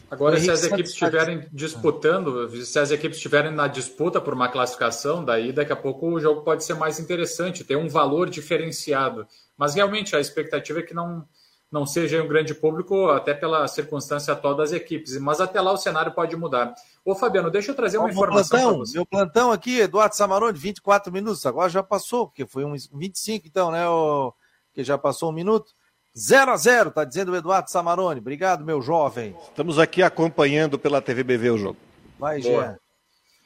Agora, 0.09 0.39
se 0.39 0.51
as 0.51 0.63
equipes 0.63 0.91
estiverem 0.91 1.47
disputando, 1.51 2.49
se 2.63 2.77
as 2.77 2.91
equipes 2.91 3.17
estiverem 3.17 3.51
na 3.51 3.67
disputa 3.67 4.21
por 4.21 4.33
uma 4.33 4.47
classificação, 4.47 5.23
daí 5.25 5.51
daqui 5.51 5.73
a 5.73 5.75
pouco 5.75 6.07
o 6.07 6.19
jogo 6.19 6.41
pode 6.43 6.63
ser 6.63 6.75
mais 6.75 6.99
interessante, 6.99 7.63
ter 7.63 7.75
um 7.75 7.89
valor 7.89 8.29
diferenciado. 8.29 9.25
Mas 9.57 9.73
realmente 9.73 10.15
a 10.15 10.19
expectativa 10.19 10.79
é 10.79 10.83
que 10.83 10.93
não, 10.93 11.27
não 11.71 11.85
seja 11.85 12.21
um 12.21 12.27
grande 12.27 12.53
público, 12.53 13.07
até 13.07 13.33
pela 13.33 13.67
circunstância 13.67 14.31
atual 14.31 14.55
das 14.55 14.71
equipes. 14.71 15.17
Mas 15.17 15.41
até 15.41 15.59
lá 15.59 15.71
o 15.71 15.77
cenário 15.77 16.11
pode 16.11 16.35
mudar. 16.35 16.75
Ô, 17.03 17.15
Fabiano, 17.15 17.49
deixa 17.49 17.71
eu 17.71 17.75
trazer 17.75 17.97
uma 17.97 18.11
informação 18.11 18.59
plantão, 18.59 18.77
você. 18.77 18.93
Meu 18.93 19.05
plantão 19.05 19.51
aqui, 19.51 19.79
Eduardo 19.79 20.15
Samarone, 20.15 20.57
24 20.57 21.11
minutos. 21.11 21.43
Agora 21.47 21.69
já 21.69 21.81
passou, 21.81 22.27
porque 22.27 22.45
foi 22.45 22.63
uns 22.63 22.87
25, 22.93 23.47
então, 23.47 23.71
né? 23.71 23.87
O... 23.89 24.31
Que 24.71 24.83
já 24.83 24.97
passou 24.97 25.29
um 25.29 25.33
minuto. 25.33 25.73
0 26.17 26.51
a 26.51 26.57
0 26.57 26.91
tá 26.91 27.03
dizendo 27.03 27.31
o 27.31 27.35
Eduardo 27.35 27.69
Samarone. 27.69 28.19
Obrigado, 28.19 28.63
meu 28.63 28.81
jovem. 28.81 29.35
Estamos 29.49 29.79
aqui 29.79 30.03
acompanhando 30.03 30.77
pela 30.77 31.01
TVBV 31.01 31.49
o 31.51 31.57
jogo. 31.57 31.77
Vai, 32.19 32.41
Jean. 32.41 32.77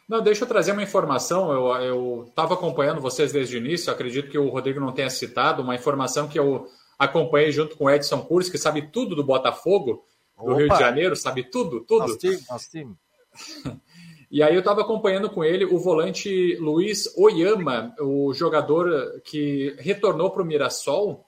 Não, 0.07 0.21
deixa 0.21 0.43
eu 0.43 0.47
trazer 0.47 0.71
uma 0.71 0.83
informação. 0.83 1.51
Eu 1.81 2.25
estava 2.27 2.53
acompanhando 2.53 3.01
vocês 3.01 3.31
desde 3.31 3.55
o 3.55 3.59
início. 3.59 3.91
Acredito 3.91 4.29
que 4.29 4.37
o 4.37 4.49
Rodrigo 4.49 4.79
não 4.79 4.91
tenha 4.91 5.09
citado 5.09 5.61
uma 5.61 5.75
informação 5.75 6.27
que 6.27 6.39
eu 6.39 6.67
acompanhei 6.97 7.51
junto 7.51 7.75
com 7.77 7.85
o 7.85 7.89
Edson 7.89 8.21
Curso, 8.21 8.51
que 8.51 8.57
sabe 8.57 8.89
tudo 8.91 9.15
do 9.15 9.23
Botafogo, 9.23 10.05
do 10.37 10.51
Opa. 10.51 10.55
Rio 10.55 10.69
de 10.69 10.79
Janeiro, 10.79 11.15
sabe 11.15 11.43
tudo, 11.43 11.81
tudo. 11.81 12.01
Nosso 12.01 12.17
time, 12.17 12.39
nosso 12.49 12.69
time. 12.69 12.95
E 14.29 14.43
aí 14.43 14.53
eu 14.53 14.59
estava 14.59 14.81
acompanhando 14.81 15.29
com 15.29 15.41
ele 15.41 15.63
o 15.63 15.79
volante 15.79 16.57
Luiz 16.57 17.15
Oyama, 17.15 17.95
o 17.97 18.33
jogador 18.33 19.21
que 19.23 19.73
retornou 19.79 20.29
para 20.29 20.43
o 20.43 20.45
Mirassol. 20.45 21.25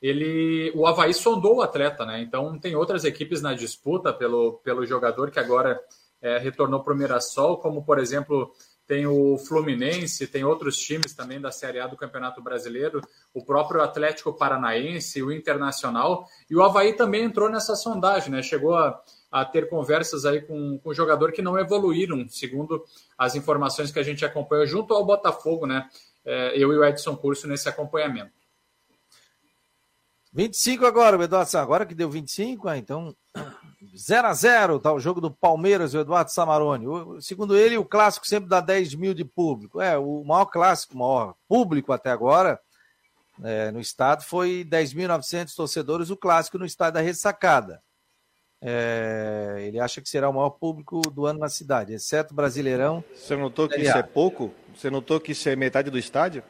Ele, 0.00 0.70
o 0.74 0.86
Havaí 0.86 1.14
sondou 1.14 1.56
o 1.56 1.62
atleta, 1.62 2.04
né? 2.04 2.20
Então 2.20 2.58
tem 2.58 2.76
outras 2.76 3.04
equipes 3.04 3.40
na 3.40 3.54
disputa 3.54 4.12
pelo, 4.12 4.54
pelo 4.64 4.84
jogador 4.84 5.30
que 5.30 5.38
agora 5.38 5.80
é, 6.20 6.38
retornou 6.38 6.82
para 6.82 6.92
o 6.92 6.96
Mirassol, 6.96 7.58
como 7.58 7.84
por 7.84 7.98
exemplo 7.98 8.52
tem 8.86 9.04
o 9.04 9.36
Fluminense, 9.36 10.28
tem 10.28 10.44
outros 10.44 10.76
times 10.78 11.12
também 11.12 11.40
da 11.40 11.50
Série 11.50 11.80
A 11.80 11.88
do 11.88 11.96
Campeonato 11.96 12.40
Brasileiro, 12.40 13.00
o 13.34 13.44
próprio 13.44 13.82
Atlético 13.82 14.32
Paranaense, 14.32 15.22
o 15.22 15.32
Internacional, 15.32 16.26
e 16.48 16.54
o 16.54 16.62
Havaí 16.62 16.92
também 16.92 17.24
entrou 17.24 17.50
nessa 17.50 17.74
sondagem, 17.74 18.30
né? 18.30 18.42
Chegou 18.42 18.76
a, 18.76 19.02
a 19.30 19.44
ter 19.44 19.68
conversas 19.68 20.24
aí 20.24 20.40
com, 20.40 20.78
com 20.78 20.94
jogador 20.94 21.32
que 21.32 21.42
não 21.42 21.58
evoluíram, 21.58 22.28
segundo 22.28 22.84
as 23.18 23.34
informações 23.34 23.90
que 23.90 23.98
a 23.98 24.04
gente 24.04 24.24
acompanha 24.24 24.64
junto 24.66 24.94
ao 24.94 25.04
Botafogo, 25.04 25.66
né? 25.66 25.88
É, 26.24 26.56
eu 26.56 26.72
e 26.72 26.78
o 26.78 26.84
Edson 26.84 27.16
Curso 27.16 27.48
nesse 27.48 27.68
acompanhamento. 27.68 28.30
25 30.36 30.84
agora, 30.84 31.16
o 31.16 31.22
Eduardo. 31.22 31.56
Agora 31.56 31.86
que 31.86 31.94
deu 31.94 32.10
25, 32.10 32.68
ah, 32.68 32.76
então 32.76 33.16
0 33.96 34.28
a 34.28 34.34
0 34.34 34.78
tá 34.78 34.92
o 34.92 35.00
jogo 35.00 35.18
do 35.18 35.30
Palmeiras, 35.30 35.94
o 35.94 35.98
Eduardo 35.98 36.30
Samarone. 36.30 36.86
O, 36.86 37.22
segundo 37.22 37.56
ele, 37.56 37.78
o 37.78 37.84
clássico 37.86 38.28
sempre 38.28 38.46
dá 38.46 38.60
10 38.60 38.96
mil 38.96 39.14
de 39.14 39.24
público. 39.24 39.80
É, 39.80 39.96
o 39.96 40.22
maior 40.24 40.44
clássico, 40.44 40.94
o 40.94 40.98
maior 40.98 41.34
público 41.48 41.90
até 41.90 42.10
agora 42.10 42.60
é, 43.42 43.70
no 43.70 43.80
estado 43.80 44.24
foi 44.24 44.62
10.900 44.70 45.54
torcedores, 45.54 46.10
o 46.10 46.16
clássico 46.18 46.58
no 46.58 46.66
estádio 46.66 46.94
da 46.94 47.00
Ressacada. 47.00 47.82
É, 48.60 49.64
ele 49.66 49.80
acha 49.80 50.02
que 50.02 50.08
será 50.08 50.28
o 50.28 50.34
maior 50.34 50.50
público 50.50 51.00
do 51.00 51.24
ano 51.24 51.38
na 51.38 51.48
cidade, 51.48 51.94
exceto 51.94 52.34
Brasileirão. 52.34 53.02
Você 53.14 53.36
notou 53.36 53.66
que 53.70 53.80
isso 53.80 53.96
é 53.96 54.02
pouco? 54.02 54.52
Você 54.74 54.90
notou 54.90 55.18
que 55.18 55.32
isso 55.32 55.48
é 55.48 55.56
metade 55.56 55.90
do 55.90 55.98
estádio? 55.98 56.42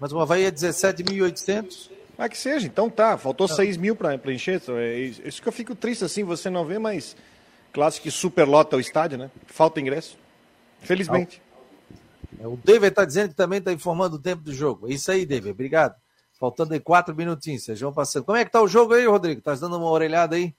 Mas 0.00 0.10
o 0.10 0.20
Havaí 0.20 0.44
é 0.44 0.50
17.800. 0.50 1.97
Ah, 2.18 2.28
que 2.28 2.36
seja, 2.36 2.66
então 2.66 2.90
tá. 2.90 3.16
Faltou 3.16 3.48
não. 3.48 3.54
6 3.54 3.76
mil 3.76 3.94
para 3.94 4.18
preencher. 4.18 4.60
É 4.76 4.98
isso 4.98 5.40
que 5.40 5.48
eu 5.48 5.52
fico 5.52 5.74
triste 5.74 6.04
assim, 6.04 6.24
você 6.24 6.50
não 6.50 6.64
vê, 6.64 6.78
mas 6.78 7.16
clássico 7.72 8.04
que 8.04 8.10
superlota 8.10 8.76
o 8.76 8.80
estádio, 8.80 9.16
né? 9.16 9.30
Falta 9.46 9.80
ingresso. 9.80 10.18
Felizmente. 10.80 11.40
É, 12.40 12.46
o 12.46 12.56
David 12.56 12.88
está 12.88 13.04
dizendo 13.04 13.30
que 13.30 13.34
também 13.36 13.60
está 13.60 13.72
informando 13.72 14.16
o 14.16 14.18
tempo 14.18 14.42
do 14.42 14.52
jogo. 14.52 14.88
É 14.88 14.92
isso 14.92 15.10
aí, 15.10 15.24
David. 15.24 15.52
Obrigado. 15.52 15.94
Faltando 16.38 16.74
aí 16.74 16.80
quatro 16.80 17.14
minutinhos, 17.14 17.64
vocês 17.64 17.80
vão 17.80 17.92
passando. 17.92 18.24
Como 18.24 18.36
é 18.36 18.44
que 18.44 18.50
tá 18.50 18.60
o 18.60 18.68
jogo 18.68 18.94
aí, 18.94 19.06
Rodrigo? 19.06 19.40
Tá 19.40 19.54
dando 19.54 19.76
uma 19.76 19.90
orelhada 19.90 20.36
aí? 20.36 20.54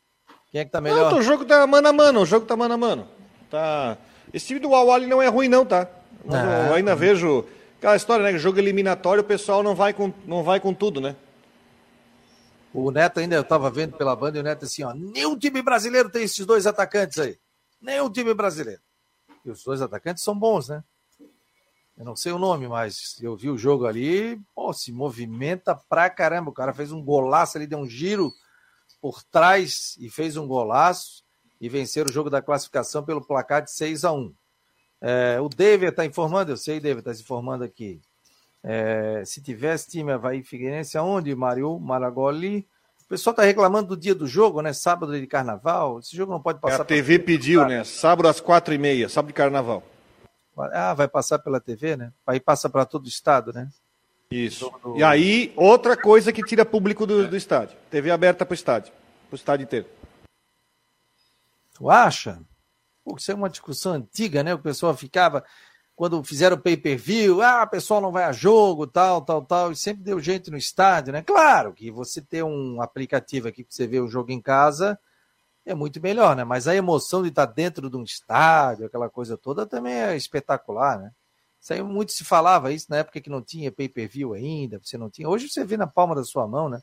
Quem 0.51 0.61
é 0.61 0.65
que 0.65 0.71
tá 0.71 0.81
melhor? 0.81 1.11
Não, 1.11 1.19
o 1.19 1.21
jogo 1.21 1.45
tá 1.45 1.65
mano 1.67 1.87
a 1.87 1.93
mano, 1.93 2.21
o 2.21 2.25
jogo 2.25 2.45
tá 2.45 2.55
mano 2.55 2.73
a 2.73 2.77
mano. 2.77 3.07
Tá... 3.49 3.97
Esse 4.33 4.47
time 4.47 4.59
do 4.59 4.73
Awali 4.73 5.07
não 5.07 5.21
é 5.21 5.27
ruim, 5.27 5.47
não, 5.47 5.65
tá? 5.65 5.87
Mas 6.25 6.35
ah, 6.35 6.67
eu 6.69 6.73
ainda 6.73 6.95
vejo 6.95 7.45
Aquela 7.79 7.95
história, 7.95 8.29
né? 8.29 8.37
Jogo 8.37 8.59
eliminatório, 8.59 9.21
o 9.21 9.25
pessoal 9.25 9.63
não 9.63 9.73
vai 9.73 9.93
com, 9.93 10.11
não 10.27 10.43
vai 10.43 10.59
com 10.59 10.73
tudo, 10.73 10.99
né? 10.99 11.15
O 12.73 12.91
Neto 12.91 13.19
ainda, 13.19 13.35
eu 13.35 13.41
estava 13.41 13.69
vendo 13.71 13.97
pela 13.97 14.15
banda, 14.15 14.37
e 14.37 14.41
o 14.41 14.43
Neto 14.43 14.65
assim, 14.65 14.83
ó, 14.83 14.93
nenhum 14.93 15.37
time 15.37 15.61
brasileiro 15.61 16.09
tem 16.09 16.23
esses 16.23 16.45
dois 16.45 16.67
atacantes 16.67 17.17
aí. 17.17 17.39
Nenhum 17.81 18.09
time 18.09 18.33
brasileiro. 18.33 18.81
E 19.43 19.49
os 19.49 19.63
dois 19.63 19.81
atacantes 19.81 20.23
são 20.23 20.37
bons, 20.37 20.69
né? 20.69 20.83
Eu 21.97 22.05
não 22.05 22.15
sei 22.15 22.31
o 22.31 22.39
nome, 22.39 22.67
mas 22.67 23.17
eu 23.21 23.35
vi 23.35 23.49
o 23.49 23.57
jogo 23.57 23.85
ali, 23.85 24.39
pô, 24.55 24.71
se 24.71 24.91
movimenta 24.91 25.75
pra 25.75 26.09
caramba. 26.09 26.49
O 26.49 26.53
cara 26.53 26.73
fez 26.73 26.93
um 26.93 27.03
golaço 27.03 27.57
ali, 27.57 27.67
deu 27.67 27.79
um 27.79 27.89
giro 27.89 28.31
por 29.01 29.21
trás 29.23 29.97
e 29.99 30.09
fez 30.09 30.37
um 30.37 30.47
golaço 30.47 31.23
e 31.59 31.67
vencer 31.67 32.07
o 32.07 32.11
jogo 32.11 32.29
da 32.29 32.41
classificação 32.41 33.03
pelo 33.03 33.25
placar 33.25 33.61
de 33.61 33.71
6 33.71 34.05
a 34.05 34.13
1 34.13 34.33
é, 35.01 35.41
O 35.41 35.49
David 35.49 35.89
está 35.89 36.05
informando, 36.05 36.51
eu 36.51 36.57
sei, 36.57 36.79
David 36.79 36.99
está 36.99 37.13
se 37.13 37.21
informando 37.21 37.65
aqui. 37.65 38.01
É, 38.63 39.23
se 39.25 39.41
tivesse 39.41 39.89
time 39.89 40.11
Havaí 40.11 40.43
Figueirense, 40.43 40.97
aonde, 40.97 41.33
Mario 41.35 41.79
Maragoli? 41.79 42.67
O 43.03 43.07
pessoal 43.09 43.31
está 43.31 43.43
reclamando 43.43 43.89
do 43.89 43.97
dia 43.97 44.13
do 44.13 44.27
jogo, 44.27 44.61
né? 44.61 44.71
Sábado 44.73 45.19
de 45.19 45.25
carnaval. 45.25 45.99
Esse 45.99 46.15
jogo 46.15 46.31
não 46.31 46.41
pode 46.41 46.59
passar. 46.59 46.79
É, 46.79 46.81
a 46.81 46.85
TV 46.85 47.17
pra... 47.17 47.25
pediu, 47.25 47.65
né? 47.65 47.83
Sábado 47.83 48.27
às 48.27 48.39
quatro 48.39 48.73
e 48.73 48.77
meia, 48.77 49.09
sábado 49.09 49.29
de 49.29 49.33
carnaval. 49.33 49.83
Ah, 50.73 50.93
vai 50.93 51.07
passar 51.07 51.39
pela 51.39 51.59
TV, 51.59 51.95
né? 51.95 52.11
Aí 52.27 52.39
passa 52.39 52.69
para 52.69 52.85
todo 52.85 53.05
o 53.05 53.09
estado, 53.09 53.53
né? 53.53 53.69
Isso. 54.29 54.71
Do... 54.83 54.97
E 54.97 55.03
aí, 55.03 55.53
outra 55.55 55.97
coisa 55.97 56.31
que 56.31 56.43
tira 56.43 56.65
público 56.65 57.07
do, 57.07 57.27
do 57.27 57.35
estádio. 57.35 57.77
TV 57.89 58.11
aberta 58.11 58.45
para 58.45 58.53
o 58.53 58.55
estádio. 58.55 58.93
Para 59.27 59.33
o 59.33 59.35
estádio 59.35 59.63
inteiro. 59.63 59.87
Tu 61.73 61.89
acha? 61.89 62.39
Pô, 63.03 63.15
isso 63.17 63.31
é 63.31 63.35
uma 63.35 63.49
discussão 63.49 63.93
antiga, 63.93 64.43
né? 64.43 64.53
O 64.53 64.59
pessoal 64.59 64.95
ficava, 64.95 65.43
quando 65.99 66.23
fizeram 66.23 66.57
pay-per-view, 66.57 67.41
ah, 67.41 67.63
o 67.63 67.69
pessoal 67.69 67.99
não 67.99 68.09
vai 68.09 68.23
a 68.23 68.31
jogo, 68.31 68.87
tal, 68.87 69.21
tal, 69.21 69.43
tal, 69.43 69.69
e 69.69 69.75
sempre 69.75 70.01
deu 70.01 70.17
gente 70.17 70.49
no 70.49 70.55
estádio, 70.55 71.11
né? 71.11 71.21
Claro 71.21 71.73
que 71.73 71.91
você 71.91 72.21
ter 72.21 72.41
um 72.41 72.81
aplicativo 72.81 73.49
aqui 73.49 73.65
que 73.65 73.75
você 73.75 73.85
vê 73.85 73.99
o 73.99 74.07
jogo 74.07 74.31
em 74.31 74.41
casa 74.41 74.97
é 75.65 75.75
muito 75.75 76.01
melhor, 76.01 76.37
né? 76.37 76.45
Mas 76.45 76.69
a 76.69 76.73
emoção 76.73 77.21
de 77.21 77.27
estar 77.27 77.47
dentro 77.47 77.89
de 77.89 77.97
um 77.97 78.03
estádio, 78.03 78.85
aquela 78.85 79.09
coisa 79.09 79.37
toda, 79.37 79.65
também 79.65 79.91
é 79.91 80.15
espetacular, 80.15 80.99
né? 80.99 81.11
Isso 81.59 81.73
aí 81.73 81.83
muito 81.83 82.13
se 82.13 82.23
falava 82.23 82.71
isso 82.71 82.85
na 82.89 82.99
época 82.99 83.19
que 83.19 83.29
não 83.29 83.41
tinha 83.41 83.69
pay-per-view 83.69 84.31
ainda, 84.31 84.79
você 84.81 84.97
não 84.97 85.09
tinha. 85.09 85.27
Hoje 85.27 85.49
você 85.49 85.65
vê 85.65 85.75
na 85.75 85.85
palma 85.85 86.15
da 86.15 86.23
sua 86.23 86.47
mão, 86.47 86.69
né? 86.69 86.81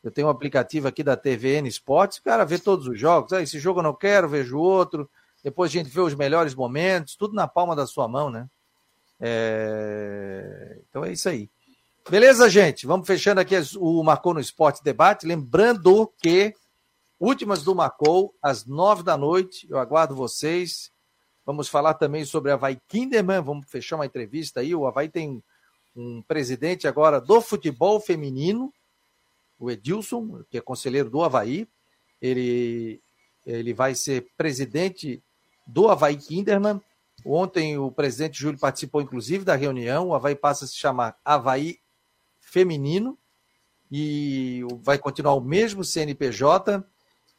Eu 0.00 0.12
tenho 0.12 0.28
um 0.28 0.30
aplicativo 0.30 0.86
aqui 0.86 1.02
da 1.02 1.16
TVN 1.16 1.66
Esportes, 1.66 2.18
o 2.18 2.22
cara 2.22 2.44
vê 2.44 2.56
todos 2.56 2.86
os 2.86 2.96
jogos. 3.00 3.32
Ah, 3.32 3.42
esse 3.42 3.58
jogo 3.58 3.80
eu 3.80 3.82
não 3.82 3.94
quero, 3.96 4.28
vejo 4.28 4.56
outro. 4.60 5.10
Depois 5.44 5.70
a 5.70 5.74
gente 5.74 5.90
vê 5.90 6.00
os 6.00 6.14
melhores 6.14 6.54
momentos, 6.54 7.14
tudo 7.14 7.34
na 7.34 7.46
palma 7.46 7.76
da 7.76 7.86
sua 7.86 8.08
mão, 8.08 8.30
né? 8.30 8.48
É... 9.20 10.80
Então 10.88 11.04
é 11.04 11.12
isso 11.12 11.28
aí. 11.28 11.50
Beleza, 12.10 12.50
gente? 12.50 12.86
Vamos 12.86 13.06
fechando 13.06 13.40
aqui 13.40 13.54
o 13.78 14.02
Marcou 14.02 14.34
no 14.34 14.40
Esporte 14.40 14.82
Debate. 14.82 15.26
Lembrando 15.26 16.12
que 16.18 16.54
últimas 17.20 17.62
do 17.62 17.74
Marcou, 17.74 18.34
às 18.42 18.64
nove 18.64 19.02
da 19.02 19.16
noite. 19.16 19.66
Eu 19.70 19.78
aguardo 19.78 20.16
vocês. 20.16 20.90
Vamos 21.46 21.68
falar 21.68 21.94
também 21.94 22.24
sobre 22.24 22.50
a 22.50 22.54
Havaí 22.54 22.78
Kinderman. 22.88 23.42
Vamos 23.42 23.70
fechar 23.70 23.96
uma 23.96 24.06
entrevista 24.06 24.60
aí. 24.60 24.74
O 24.74 24.86
Havaí 24.86 25.08
tem 25.08 25.42
um 25.94 26.22
presidente 26.22 26.88
agora 26.88 27.20
do 27.20 27.40
futebol 27.40 28.00
feminino 28.00 28.72
o 29.58 29.70
Edilson, 29.70 30.42
que 30.50 30.58
é 30.58 30.60
conselheiro 30.60 31.08
do 31.08 31.22
Havaí. 31.22 31.66
Ele, 32.20 33.00
ele 33.46 33.72
vai 33.72 33.94
ser 33.94 34.26
presidente 34.36 35.22
do 35.66 35.88
Havaí 35.88 36.16
Kinderman. 36.16 36.80
Ontem 37.24 37.78
o 37.78 37.90
presidente 37.90 38.38
Júlio 38.38 38.58
participou, 38.58 39.00
inclusive, 39.00 39.44
da 39.44 39.54
reunião. 39.54 40.08
O 40.08 40.14
Havaí 40.14 40.34
passa 40.34 40.64
a 40.64 40.68
se 40.68 40.76
chamar 40.76 41.16
Havaí 41.24 41.78
Feminino 42.40 43.18
e 43.90 44.62
vai 44.80 44.98
continuar 44.98 45.34
o 45.34 45.40
mesmo 45.40 45.84
CNPJ. 45.84 46.84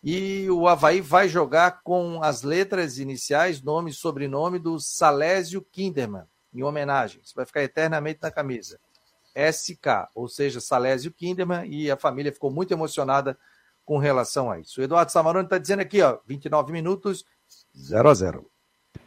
E 0.04 0.48
o 0.50 0.68
Havaí 0.68 1.02
vai 1.02 1.28
jogar 1.28 1.82
com 1.84 2.22
as 2.22 2.44
letras 2.44 3.00
iniciais, 3.00 3.62
nome 3.62 3.90
e 3.90 3.94
sobrenome 3.94 4.60
do 4.60 4.80
Salésio 4.80 5.62
Kinderman, 5.62 6.26
em 6.54 6.64
homenagem. 6.64 7.22
Isso 7.24 7.34
vai 7.36 7.46
ficar 7.46 7.64
eternamente 7.64 8.20
na 8.22 8.30
camisa. 8.30 8.80
SK, 9.36 10.08
ou 10.14 10.30
seja, 10.30 10.62
Salésio 10.62 11.12
Kinderman, 11.12 11.68
e 11.68 11.92
a 11.92 11.98
família 11.98 12.32
ficou 12.32 12.52
muito 12.52 12.72
emocionada 12.72 13.38
com 13.84 13.98
relação 13.98 14.50
a 14.50 14.60
isso. 14.60 14.80
O 14.80 14.84
Eduardo 14.84 15.12
Samarone 15.12 15.46
está 15.46 15.58
dizendo 15.58 15.82
aqui, 15.82 16.02
ó, 16.02 16.20
29 16.26 16.72
minutos, 16.72 17.26
0 17.78 18.10
a 18.10 18.14
0 18.14 18.46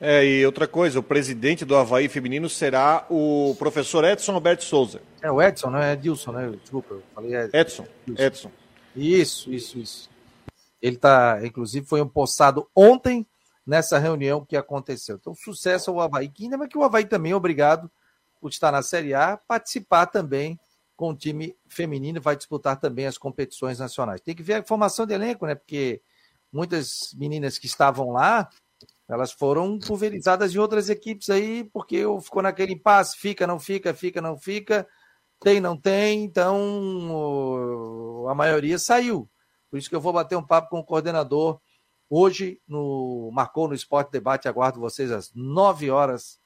é, 0.00 0.24
e 0.24 0.46
outra 0.46 0.68
coisa, 0.68 1.00
o 1.00 1.02
presidente 1.02 1.64
do 1.64 1.74
Havaí 1.74 2.08
Feminino 2.08 2.48
será 2.48 3.04
o 3.10 3.56
professor 3.58 4.04
Edson 4.04 4.32
Alberto 4.32 4.62
Souza. 4.62 5.00
É 5.20 5.30
o 5.30 5.42
Edson, 5.42 5.70
não 5.70 5.78
é 5.80 5.94
Edilson, 5.94 6.32
né? 6.32 6.50
Desculpa, 6.60 6.94
eu 6.94 7.02
falei 7.14 7.34
Edson. 7.34 7.56
Edson. 7.56 7.86
Edson. 8.16 8.52
Isso, 8.94 9.50
isso, 9.50 9.78
isso. 9.78 10.10
Ele 10.80 10.96
está, 10.96 11.40
inclusive, 11.44 11.84
foi 11.84 12.00
empossado 12.00 12.68
ontem 12.74 13.26
nessa 13.66 13.98
reunião 13.98 14.44
que 14.44 14.56
aconteceu. 14.56 15.16
Então, 15.16 15.34
sucesso 15.34 15.90
ao 15.90 16.00
Havaí, 16.00 16.28
que 16.28 16.44
ainda 16.44 16.68
que 16.68 16.78
o 16.78 16.84
Havaí 16.84 17.04
também 17.04 17.32
é 17.32 17.36
obrigado 17.36 17.90
por 18.40 18.50
estar 18.50 18.70
na 18.70 18.82
Série 18.82 19.14
A, 19.14 19.36
participar 19.36 20.06
também 20.06 20.58
com 20.96 21.10
o 21.10 21.16
time 21.16 21.56
feminino, 21.68 22.20
vai 22.20 22.36
disputar 22.36 22.78
também 22.78 23.06
as 23.06 23.18
competições 23.18 23.78
nacionais. 23.78 24.20
Tem 24.20 24.34
que 24.34 24.42
ver 24.42 24.54
a 24.54 24.64
formação 24.64 25.06
de 25.06 25.14
elenco, 25.14 25.46
né? 25.46 25.54
Porque 25.54 26.00
muitas 26.52 27.14
meninas 27.14 27.58
que 27.58 27.66
estavam 27.66 28.10
lá, 28.10 28.48
elas 29.08 29.32
foram 29.32 29.78
pulverizadas 29.78 30.54
em 30.54 30.58
outras 30.58 30.90
equipes 30.90 31.30
aí, 31.30 31.64
porque 31.72 32.04
ficou 32.22 32.42
naquele 32.42 32.74
impasse, 32.74 33.16
fica, 33.16 33.46
não 33.46 33.58
fica, 33.58 33.94
fica, 33.94 34.20
não 34.20 34.36
fica, 34.36 34.86
tem, 35.40 35.60
não 35.60 35.76
tem, 35.76 36.24
então 36.24 38.26
a 38.28 38.34
maioria 38.34 38.78
saiu. 38.78 39.28
Por 39.70 39.78
isso 39.78 39.88
que 39.88 39.96
eu 39.96 40.00
vou 40.00 40.12
bater 40.12 40.36
um 40.36 40.46
papo 40.46 40.70
com 40.70 40.80
o 40.80 40.84
coordenador 40.84 41.60
hoje 42.10 42.60
no 42.66 43.30
Marcou 43.32 43.68
no 43.68 43.74
Esporte 43.74 44.10
Debate. 44.10 44.48
Aguardo 44.48 44.80
vocês 44.80 45.10
às 45.10 45.32
9 45.34 45.90
horas 45.90 46.38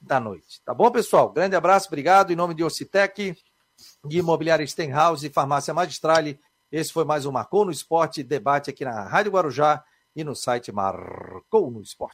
da 0.00 0.18
noite. 0.18 0.62
Tá 0.64 0.72
bom, 0.72 0.90
pessoal? 0.90 1.30
Grande 1.30 1.54
abraço, 1.54 1.88
obrigado. 1.88 2.32
Em 2.32 2.36
nome 2.36 2.54
de 2.54 2.64
Ocitec, 2.64 3.36
de 4.04 4.18
Imobiliária 4.18 4.66
Stenhouse 4.66 5.26
e 5.26 5.32
Farmácia 5.32 5.74
Magistrale, 5.74 6.40
esse 6.70 6.92
foi 6.92 7.04
mais 7.04 7.26
um 7.26 7.32
Marcou 7.32 7.64
no 7.64 7.70
Esporte 7.70 8.22
debate 8.22 8.70
aqui 8.70 8.84
na 8.84 9.02
Rádio 9.02 9.32
Guarujá 9.32 9.84
e 10.14 10.22
no 10.22 10.34
site 10.34 10.70
Marcou 10.70 11.70
no 11.70 11.80
Esporte. 11.80 12.08